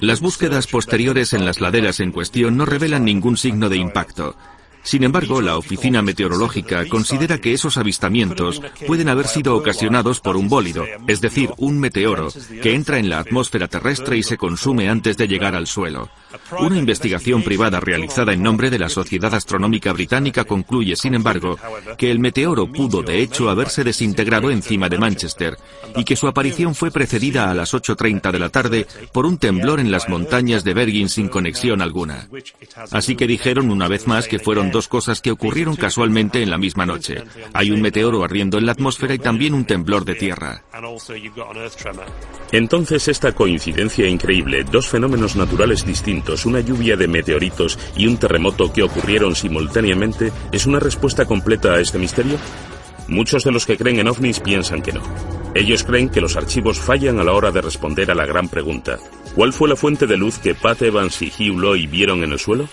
Las 0.01 0.21
búsquedas 0.21 0.67
posteriores 0.67 1.33
en 1.33 1.45
las 1.45 1.61
laderas 1.61 2.01
en 2.01 2.13
cuestión 2.13 2.57
no 2.57 2.67
revelan 2.67 3.05
ningún 3.05 3.37
signo 3.37 3.69
de 3.69 3.77
impacto. 3.77 4.37
Sin 4.83 5.05
embargo, 5.05 5.43
la 5.43 5.59
Oficina 5.59 6.01
Meteorológica 6.01 6.87
considera 6.89 7.39
que 7.39 7.53
esos 7.53 7.77
avistamientos 7.77 8.63
pueden 8.87 9.11
haber 9.11 9.29
sido 9.29 9.55
ocasionados 9.57 10.21
por 10.21 10.37
un 10.37 10.49
bólido, 10.49 10.85
es 11.07 11.21
decir, 11.21 11.51
un 11.59 11.79
meteoro, 11.79 12.29
que 12.63 12.75
entra 12.75 12.99
en 12.99 13.11
la 13.11 13.19
atmósfera 13.19 13.69
terrestre 13.69 14.17
y 14.17 14.23
se 14.23 14.39
consume 14.39 14.89
antes 14.89 15.19
de 15.19 15.29
llegar 15.29 15.55
al 15.55 15.67
suelo. 15.67 16.11
Una 16.59 16.77
investigación 16.77 17.43
privada 17.43 17.81
realizada 17.81 18.33
en 18.33 18.43
nombre 18.43 18.71
de 18.71 18.79
la 18.79 18.89
Sociedad 18.89 19.35
Astronómica 19.35 19.93
Británica 19.93 20.45
concluye, 20.45 20.97
sin 20.97 21.15
embargo, 21.15 21.59
que 21.97 22.11
el 22.11 22.19
meteoro 22.19 22.71
pudo 22.71 23.03
de 23.03 23.21
hecho 23.21 23.51
haberse 23.51 23.85
desintegrado 23.85 24.51
encima 24.51 24.89
de 24.89 24.99
Manchester 24.99 25.57
y 25.97 26.05
que 26.05 26.17
su 26.17 26.29
aparición 26.29 26.75
fue 26.75 26.91
precedida 26.91 27.51
a 27.51 27.55
las 27.55 27.75
8.30 27.75 28.31
de 28.31 28.39
la 28.39 28.49
tarde 28.49 28.87
por 29.13 29.27
un 29.27 29.39
temblor 29.39 29.81
en 29.81 29.91
las 29.91 30.09
montañas 30.09 30.65
de 30.65 30.75
Bergen 30.75 31.09
sin 31.09 31.29
conexión 31.29 31.83
alguna. 31.83 32.29
Así 32.91 33.17
que 33.17 33.27
dijeron 33.27 33.71
una 33.71 33.89
vez 33.89 34.07
más 34.07 34.29
que 34.29 34.39
fueron 34.39 34.71
dos 34.71 34.89
cosas 34.89 35.21
que 35.21 35.31
ocurrieron 35.31 35.77
casualmente 35.77 36.43
en 36.43 36.51
la 36.51 36.59
misma 36.59 36.87
noche. 36.87 37.25
Hay 37.53 37.71
un 37.71 37.81
meteoro 37.81 38.25
ardiendo 38.25 38.59
en 38.59 38.67
la 38.67 38.73
atmósfera 38.73 39.15
y 39.15 39.19
también 39.19 39.55
un 39.55 39.65
temblor 39.65 40.05
de 40.05 40.15
tierra. 40.15 40.63
Entonces 42.53 43.09
esta 43.09 43.33
coincidencia 43.33 44.09
increíble, 44.09 44.65
dos 44.65 44.89
fenómenos 44.89 45.37
naturales 45.37 45.85
distintos, 45.85 46.20
una 46.45 46.61
lluvia 46.61 46.97
de 46.97 47.09
meteoritos 47.09 47.79
y 47.97 48.07
un 48.07 48.17
terremoto 48.17 48.73
que 48.73 48.83
ocurrieron 48.83 49.35
simultáneamente, 49.35 50.33
¿es 50.53 50.67
una 50.67 50.81
respuesta 50.81 51.25
completa 51.25 51.75
a 51.75 51.81
este 51.81 51.99
misterio? 51.99 52.39
Muchos 53.09 53.45
de 53.45 53.51
los 53.51 53.67
que 53.67 53.77
creen 53.77 53.99
en 53.99 54.09
ovnis 54.09 54.41
piensan 54.41 54.83
que 54.83 54.93
no. 54.93 55.03
Ellos 55.55 55.83
creen 55.83 56.09
que 56.09 56.21
los 56.21 56.37
archivos 56.37 56.79
fallan 56.79 57.19
a 57.19 57.25
la 57.25 57.33
hora 57.33 57.51
de 57.51 57.61
responder 57.61 58.11
a 58.11 58.15
la 58.15 58.25
gran 58.25 58.49
pregunta. 58.49 58.99
¿Cuál 59.35 59.53
fue 59.53 59.69
la 59.69 59.77
fuente 59.77 60.07
de 60.07 60.17
luz 60.17 60.39
que 60.39 60.55
Pat 60.55 60.83
Evans 60.83 61.21
y 61.23 61.27
Hugh 61.27 61.59
Loy 61.59 61.87
vieron 61.87 62.23
en 62.23 62.33
el 62.33 62.39
suelo? 62.39 62.69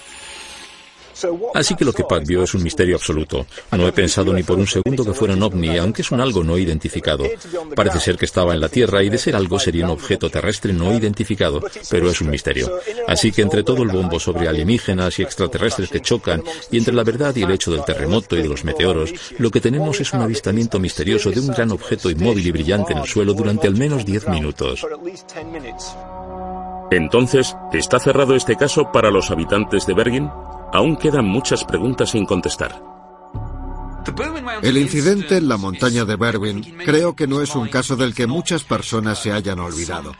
Así 1.53 1.75
que 1.75 1.85
lo 1.85 1.93
que 1.93 2.03
Pat 2.03 2.25
vio 2.25 2.43
es 2.43 2.53
un 2.53 2.63
misterio 2.63 2.95
absoluto. 2.95 3.45
No 3.71 3.87
he 3.87 3.91
pensado 3.91 4.33
ni 4.33 4.43
por 4.43 4.57
un 4.57 4.67
segundo 4.67 5.05
que 5.05 5.13
fuera 5.13 5.33
un 5.33 5.43
ovni, 5.43 5.77
aunque 5.77 6.01
es 6.01 6.11
un 6.11 6.21
algo 6.21 6.43
no 6.43 6.57
identificado. 6.57 7.25
Parece 7.75 7.99
ser 7.99 8.17
que 8.17 8.25
estaba 8.25 8.53
en 8.53 8.61
la 8.61 8.69
Tierra 8.69 9.03
y 9.03 9.09
de 9.09 9.17
ser 9.17 9.35
algo 9.35 9.59
sería 9.59 9.85
un 9.85 9.91
objeto 9.91 10.29
terrestre 10.29 10.73
no 10.73 10.93
identificado, 10.93 11.61
pero 11.89 12.09
es 12.09 12.21
un 12.21 12.29
misterio. 12.29 12.79
Así 13.07 13.31
que 13.31 13.41
entre 13.41 13.63
todo 13.63 13.83
el 13.83 13.89
bombo 13.89 14.19
sobre 14.19 14.47
alienígenas 14.47 15.19
y 15.19 15.23
extraterrestres 15.23 15.89
que 15.89 16.01
chocan, 16.01 16.43
y 16.71 16.77
entre 16.77 16.93
la 16.93 17.03
verdad 17.03 17.35
y 17.35 17.43
el 17.43 17.51
hecho 17.51 17.71
del 17.71 17.83
terremoto 17.83 18.35
y 18.35 18.41
de 18.41 18.49
los 18.49 18.63
meteoros, 18.63 19.13
lo 19.37 19.51
que 19.51 19.61
tenemos 19.61 19.99
es 19.99 20.13
un 20.13 20.21
avistamiento 20.21 20.79
misterioso 20.79 21.31
de 21.31 21.39
un 21.39 21.47
gran 21.47 21.71
objeto 21.71 22.09
inmóvil 22.09 22.47
y 22.47 22.51
brillante 22.51 22.93
en 22.93 22.99
el 22.99 23.07
suelo 23.07 23.33
durante 23.33 23.67
al 23.67 23.75
menos 23.75 24.05
10 24.05 24.29
minutos. 24.29 24.85
Entonces, 26.89 27.55
¿está 27.73 27.99
cerrado 27.99 28.35
este 28.35 28.55
caso 28.55 28.91
para 28.91 29.11
los 29.11 29.29
habitantes 29.29 29.85
de 29.85 29.93
Bergen? 29.93 30.31
Aún 30.73 30.97
quedan 30.97 31.25
muchas 31.25 31.63
preguntas 31.63 32.11
sin 32.11 32.25
contestar. 32.25 32.81
El 34.61 34.77
incidente 34.77 35.37
en 35.37 35.47
la 35.47 35.57
montaña 35.57 36.05
de 36.05 36.15
Berwyn 36.15 36.61
creo 36.85 37.15
que 37.15 37.27
no 37.27 37.41
es 37.41 37.55
un 37.55 37.67
caso 37.67 37.95
del 37.95 38.13
que 38.13 38.27
muchas 38.27 38.63
personas 38.63 39.19
se 39.19 39.31
hayan 39.31 39.59
olvidado. 39.59 40.15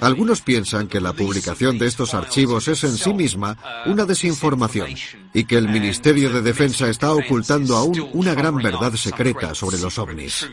Algunos 0.00 0.42
piensan 0.42 0.88
que 0.88 1.00
la 1.00 1.12
publicación 1.12 1.78
de 1.78 1.86
estos 1.86 2.14
archivos 2.14 2.68
es 2.68 2.84
en 2.84 2.96
sí 2.96 3.14
misma 3.14 3.56
una 3.86 4.04
desinformación 4.04 4.94
y 5.32 5.44
que 5.44 5.56
el 5.56 5.68
Ministerio 5.68 6.30
de 6.30 6.42
Defensa 6.42 6.88
está 6.88 7.12
ocultando 7.12 7.76
aún 7.76 8.08
una 8.12 8.34
gran 8.34 8.56
verdad 8.56 8.92
secreta 8.94 9.54
sobre 9.54 9.78
los 9.78 9.98
ovnis. 9.98 10.48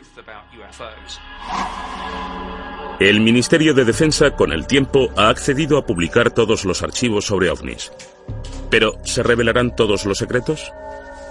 El 3.04 3.20
Ministerio 3.20 3.74
de 3.74 3.84
Defensa, 3.84 4.32
con 4.32 4.54
el 4.54 4.66
tiempo, 4.66 5.12
ha 5.18 5.28
accedido 5.28 5.78
a 5.78 5.86
publicar 5.86 6.32
todos 6.32 6.64
los 6.64 6.84
archivos 6.84 7.26
sobre 7.26 7.50
ovnis. 7.50 7.92
Pero, 8.70 8.94
¿se 9.04 9.22
revelarán 9.22 9.76
todos 9.76 10.06
los 10.06 10.20
secretos? 10.20 10.72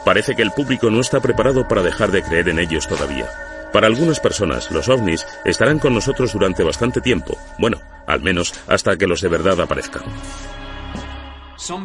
Parece 0.05 0.37
que 0.37 0.43
el 0.43 0.51
público 0.51 0.91
no 0.91 1.01
está 1.01 1.21
preparado 1.21 1.67
para 1.67 1.83
dejar 1.83 2.11
de 2.11 2.23
creer 2.23 2.51
en 2.51 2.59
ellos 2.59 2.87
todavía. 2.87 3.27
Para 3.73 3.87
algunas 3.87 4.21
personas, 4.21 4.71
los 4.71 4.91
ovnis 4.91 5.27
estarán 5.47 5.79
con 5.79 5.95
nosotros 5.95 6.35
durante 6.35 6.63
bastante 6.63 7.01
tiempo. 7.01 7.39
Bueno, 7.59 7.81
al 8.07 8.21
menos 8.21 8.53
hasta 8.67 8.99
que 8.99 9.07
los 9.07 9.23
de 9.23 9.29
verdad 9.29 9.59
aparezcan. 9.59 10.03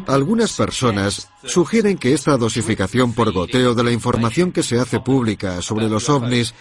Algunas 0.06 0.52
personas 0.54 1.28
sugieren 1.44 1.98
que 1.98 2.12
esta 2.12 2.36
dosificación 2.36 3.12
por 3.12 3.32
goteo 3.32 3.74
de 3.74 3.84
la 3.84 3.92
información 3.92 4.52
que 4.52 4.62
se 4.62 4.78
hace 4.78 5.00
pública 5.00 5.62
sobre 5.62 5.88
los 5.88 6.08
ovnis 6.08 6.54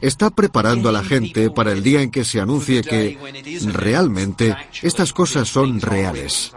está 0.00 0.30
preparando 0.30 0.88
a 0.88 0.92
la 0.92 1.04
gente 1.04 1.50
para 1.50 1.72
el 1.72 1.82
día 1.82 2.02
en 2.02 2.10
que 2.10 2.24
se 2.24 2.40
anuncie 2.40 2.82
que 2.82 3.18
realmente 3.72 4.56
estas 4.82 5.12
cosas 5.12 5.48
son 5.48 5.80
reales. 5.80 6.52